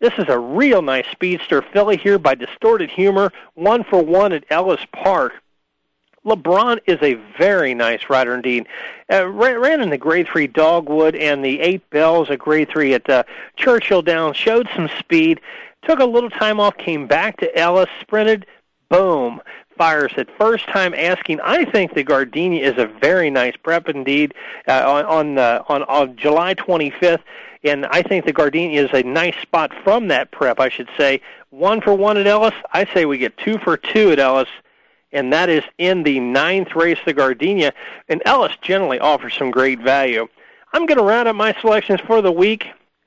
This 0.00 0.14
is 0.18 0.28
a 0.28 0.38
real 0.38 0.82
nice 0.82 1.06
speedster 1.12 1.62
filly 1.62 1.98
here 1.98 2.18
by 2.18 2.34
Distorted 2.34 2.90
Humor, 2.90 3.30
one 3.54 3.84
for 3.84 4.02
one 4.02 4.32
at 4.32 4.44
Ellis 4.50 4.80
Park. 4.92 5.34
LeBron 6.24 6.78
is 6.86 6.98
a 7.02 7.14
very 7.38 7.74
nice 7.74 8.08
rider 8.08 8.34
indeed. 8.34 8.66
Uh, 9.12 9.28
ran, 9.28 9.58
ran 9.58 9.80
in 9.80 9.90
the 9.90 9.98
Grade 9.98 10.26
3 10.26 10.46
Dogwood 10.46 11.14
and 11.14 11.44
the 11.44 11.60
Eight 11.60 11.88
Bells 11.90 12.30
at 12.30 12.38
Grade 12.38 12.68
3 12.70 12.94
at 12.94 13.10
uh, 13.10 13.22
Churchill 13.56 14.02
Downs, 14.02 14.36
showed 14.36 14.68
some 14.74 14.88
speed, 14.98 15.40
took 15.82 16.00
a 16.00 16.04
little 16.04 16.30
time 16.30 16.60
off, 16.60 16.76
came 16.78 17.06
back 17.06 17.36
to 17.38 17.58
Ellis, 17.58 17.90
sprinted, 18.00 18.46
boom, 18.88 19.40
fires 19.76 20.12
it. 20.16 20.28
First 20.38 20.66
time 20.68 20.94
asking. 20.94 21.40
I 21.40 21.64
think 21.64 21.94
the 21.94 22.04
Gardenia 22.04 22.70
is 22.70 22.78
a 22.78 22.86
very 22.86 23.30
nice 23.30 23.56
prep 23.56 23.88
indeed 23.88 24.34
uh, 24.68 24.82
on 24.86 25.04
on, 25.04 25.38
uh, 25.38 25.62
on 25.68 25.82
on 25.84 26.16
July 26.16 26.54
25th, 26.54 27.22
and 27.64 27.86
I 27.86 28.02
think 28.02 28.24
the 28.24 28.32
Gardenia 28.32 28.84
is 28.84 28.90
a 28.92 29.02
nice 29.02 29.36
spot 29.42 29.72
from 29.82 30.08
that 30.08 30.30
prep. 30.30 30.60
I 30.60 30.68
should 30.68 30.88
say 30.96 31.20
one 31.50 31.80
for 31.80 31.94
one 31.94 32.16
at 32.16 32.26
Ellis. 32.26 32.54
I 32.72 32.84
say 32.92 33.04
we 33.04 33.18
get 33.18 33.36
two 33.36 33.58
for 33.58 33.76
two 33.76 34.12
at 34.12 34.18
Ellis 34.18 34.48
and 35.14 35.32
that 35.32 35.48
is 35.48 35.62
in 35.78 36.02
the 36.02 36.20
ninth 36.20 36.74
race, 36.74 36.98
the 37.06 37.14
Gardenia. 37.14 37.72
And 38.08 38.20
Ellis 38.26 38.52
generally 38.60 38.98
offers 38.98 39.34
some 39.34 39.50
great 39.50 39.80
value. 39.80 40.26
I'm 40.72 40.86
going 40.86 40.98
to 40.98 41.04
round 41.04 41.28
up 41.28 41.36
my 41.36 41.54
selections 41.60 42.00
for 42.00 42.20
the 42.20 42.32
week. 42.32 42.66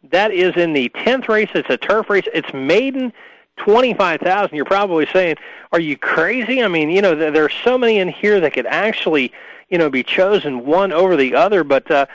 That 0.10 0.32
is 0.32 0.55
in 0.55 0.74
the 0.74 0.89
10th 0.89 1.28
race. 1.28 1.49
It's 1.53 1.70
a 1.70 1.78
turf 1.78 2.10
race. 2.10 2.28
It's 2.34 2.51
maiden 2.53 3.12
25,000. 3.58 4.55
You're 4.55 4.64
probably 4.64 5.05
saying, 5.12 5.36
are 5.74 5.80
you 5.80 5.97
crazy? 5.97 6.64
I 6.64 6.70
mean, 6.70 6.89
you 6.89 7.01
know, 7.01 7.14
there 7.14 7.43
are 7.43 7.49
so 7.49 7.78
many 7.78 7.99
in 7.99 8.08
here 8.08 8.39
that 8.39 8.53
could 8.53 8.68
actually, 8.68 9.34
you 9.70 9.78
know, 9.78 9.89
be 9.89 10.01
chosen 10.01 10.66
one 10.66 10.93
over 10.93 11.18
the 11.18 11.36
other. 11.36 11.66
But 11.66 11.91
uh, 11.91 12.05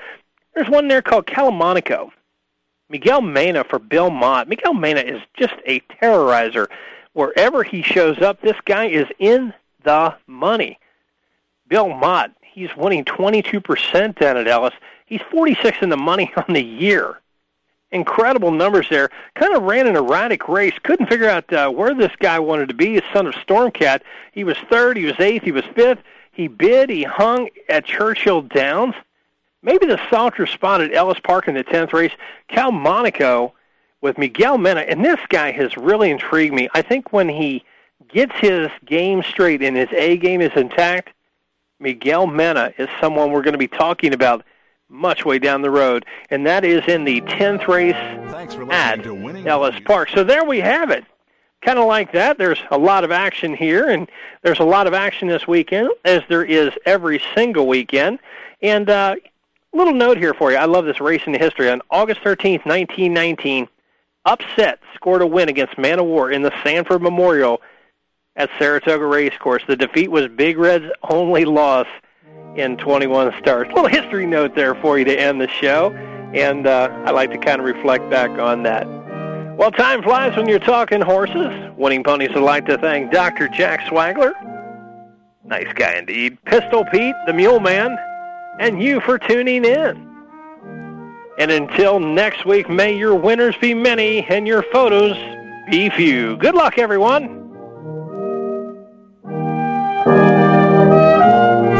there's 0.55 0.71
one 0.71 0.89
there 0.89 1.03
called 1.03 1.27
Calamonico. 1.27 2.11
Miguel 2.89 3.21
Mena 3.21 3.65
for 3.65 3.79
Bill 3.79 4.11
Mott. 4.11 4.49
Miguel 4.49 4.75
Mena 4.75 5.01
is 5.01 5.21
just 5.37 5.55
a 5.67 5.81
terrorizer. 6.01 6.69
Wherever 7.13 7.63
he 7.63 7.83
shows 7.83 8.23
up, 8.23 8.41
this 8.41 8.57
guy 8.65 8.87
is 8.87 9.07
in 9.19 9.53
the 9.85 10.15
money. 10.27 10.79
Bill 11.69 11.89
Mott, 11.89 12.33
he's 12.43 12.75
winning 12.77 13.05
22% 13.05 14.19
down 14.19 14.37
at 14.37 14.47
Ellis. 14.49 14.75
He's 15.07 15.23
46 15.31 15.79
in 15.83 15.89
the 15.89 15.97
money 15.97 16.33
on 16.37 16.55
the 16.55 16.63
year. 16.63 17.19
Incredible 17.91 18.51
numbers 18.51 18.89
there. 18.89 19.11
Kind 19.35 19.55
of 19.55 19.65
ran 19.65 19.87
an 19.87 19.97
erratic 19.97 20.49
race. 20.49 20.73
Couldn't 20.83 21.09
figure 21.09 21.29
out 21.29 21.53
uh, 21.53 21.71
where 21.71 21.95
this 21.95 22.13
guy 22.19 22.39
wanted 22.39 22.69
to 22.69 22.75
be. 22.75 22.95
His 22.95 23.03
son 23.13 23.27
of 23.27 23.35
Storm 23.35 23.71
Cat. 23.71 24.03
He 24.33 24.45
was 24.45 24.57
third. 24.71 24.97
He 24.97 25.05
was 25.05 25.19
eighth. 25.19 25.45
He 25.45 25.53
was 25.53 25.65
fifth. 25.75 26.01
He 26.33 26.49
bid. 26.49 26.89
He 26.89 27.03
hung 27.03 27.51
at 27.69 27.85
Churchill 27.85 28.41
Downs. 28.43 28.95
Maybe 29.63 29.87
the 29.87 30.01
softer 30.09 30.47
spot 30.47 30.81
at 30.81 30.95
Ellis 30.95 31.21
Park 31.23 31.49
in 31.49 31.55
the 31.55 31.65
10th 31.65 31.93
race. 31.93 32.13
Cal 32.49 32.73
Monaco 32.73 33.53
with 34.01 34.17
Miguel 34.17 34.57
Mena. 34.57 34.81
And 34.81 35.05
this 35.05 35.21
guy 35.29 35.53
has 35.53 35.77
really 35.77 36.11
intrigued 36.11 36.55
me. 36.55 36.71
I 36.75 36.81
think 36.81 37.13
when 37.13 37.29
he 37.29 37.63
gets 38.09 38.35
his 38.37 38.69
game 38.85 39.23
straight 39.23 39.63
and 39.63 39.77
his 39.77 39.89
A 39.93 40.17
game 40.17 40.41
is 40.41 40.53
intact, 40.57 41.11
Miguel 41.79 42.27
Mena 42.27 42.73
is 42.79 42.89
someone 43.01 43.33
we're 43.33 43.43
going 43.43 43.53
to 43.53 43.59
be 43.59 43.69
talking 43.69 44.15
about 44.15 44.45
much 44.89 45.25
way 45.25 45.39
down 45.39 45.63
the 45.63 45.71
road, 45.71 46.05
and 46.31 46.47
that 46.47 46.65
is 46.65 46.87
in 46.87 47.05
the 47.05 47.21
10th 47.23 47.67
race 47.67 47.95
at 48.71 49.05
Ellis 49.47 49.81
Park. 49.85 50.11
So 50.11 50.23
there 50.23 50.45
we 50.45 50.61
have 50.61 50.91
it. 50.91 51.05
Kind 51.63 51.79
of 51.79 51.87
like 51.87 52.13
that. 52.13 52.39
There's 52.39 52.59
a 52.71 52.79
lot 52.79 53.05
of 53.05 53.11
action 53.11 53.55
here, 53.55 53.91
and 53.91 54.09
there's 54.43 54.59
a 54.59 54.65
lot 54.65 54.87
of 54.87 54.95
action 54.95 55.29
this 55.29 55.47
weekend, 55.47 55.91
as 56.05 56.23
there 56.29 56.45
is 56.45 56.71
every 56.85 57.23
single 57.35 57.67
weekend. 57.67 58.19
And 58.61 58.91
uh, 58.91 59.17
little 59.73 59.95
note 59.95 60.19
here 60.19 60.35
for 60.35 60.51
you. 60.51 60.59
I 60.59 60.67
love 60.67 60.85
this 60.85 61.01
race 61.01 61.23
in 61.27 61.35
history. 61.35 61.71
On 61.71 61.81
August 61.91 62.21
13th, 62.21 62.67
1919, 62.67 63.69
Upset 64.25 64.79
scored 64.95 65.23
a 65.23 65.27
win 65.27 65.49
against 65.49 65.77
Man 65.79 65.99
o' 65.99 66.05
War 66.05 66.31
in 66.31 66.43
the 66.43 66.53
Sanford 66.63 67.03
Memorial 67.03 67.61
at 68.37 68.51
Saratoga 68.59 69.05
Racecourse. 69.07 69.63
The 69.67 69.77
defeat 69.77 70.11
was 70.11 70.29
Big 70.29 70.59
Red's 70.59 70.87
only 71.11 71.45
loss 71.45 71.87
in 72.57 72.77
21 72.77 73.33
starts. 73.39 73.71
A 73.71 73.75
little 73.75 73.89
history 73.89 74.27
note 74.27 74.55
there 74.55 74.75
for 74.77 74.99
you 74.99 75.05
to 75.05 75.19
end 75.19 75.41
the 75.41 75.49
show, 75.49 75.93
and 76.35 76.67
uh, 76.67 76.89
I 77.05 77.11
like 77.11 77.31
to 77.31 77.39
kind 77.39 77.61
of 77.61 77.67
reflect 77.67 78.09
back 78.11 78.31
on 78.39 78.63
that. 78.65 78.87
Well, 79.57 79.71
time 79.71 80.03
flies 80.03 80.37
when 80.37 80.49
you're 80.49 80.59
talking 80.59 81.01
horses. 81.01 81.71
Winning 81.77 82.03
Ponies 82.03 82.31
would 82.35 82.43
like 82.43 82.67
to 82.67 82.79
thank 82.79 83.13
Dr. 83.13 83.49
Jack 83.49 83.81
Swaggler. 83.81 84.33
Nice 85.45 85.73
guy 85.75 85.97
indeed. 85.97 86.43
Pistol 86.45 86.85
Pete, 86.87 87.15
the 87.27 87.33
Mule 87.33 87.61
Man, 87.61 87.97
and 88.59 88.83
you 88.83 89.01
for 89.01 89.19
tuning 89.19 89.65
in. 89.65 90.09
And 91.39 91.51
until 91.51 92.01
next 92.01 92.45
week, 92.45 92.69
may 92.69 92.97
your 92.97 93.15
winners 93.15 93.57
be 93.57 93.75
many 93.75 94.25
and 94.27 94.47
your 94.47 94.63
photos 94.63 95.17
be 95.71 95.91
few. 95.91 96.37
Good 96.37 96.55
luck, 96.55 96.79
everyone. 96.79 97.42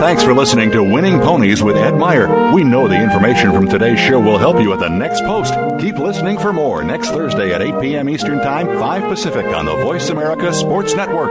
Thanks 0.03 0.25
for 0.25 0.35
listening 0.35 0.73
to 0.73 0.83
Winning 0.83 1.21
Ponies 1.21 1.63
with 1.63 1.77
Ed 1.77 1.93
Meyer. 1.93 2.53
We 2.53 2.65
know 2.65 2.89
the 2.89 3.01
information 3.01 3.53
from 3.53 3.69
today's 3.69 4.01
show 4.01 4.19
will 4.19 4.37
help 4.37 4.61
you 4.61 4.73
at 4.73 4.81
the 4.81 4.89
next 4.89 5.21
post. 5.21 5.55
Keep 5.81 6.01
listening 6.01 6.41
for 6.41 6.53
more 6.53 6.83
next 6.83 7.11
Thursday 7.11 7.53
at 7.55 7.63
8 7.63 7.81
p.m. 7.81 8.09
Eastern 8.09 8.39
Time, 8.39 8.67
5 8.67 9.03
Pacific 9.05 9.47
on 9.47 9.65
the 9.65 9.77
Voice 9.77 10.09
America 10.09 10.53
Sports 10.53 10.97
Network. 10.97 11.31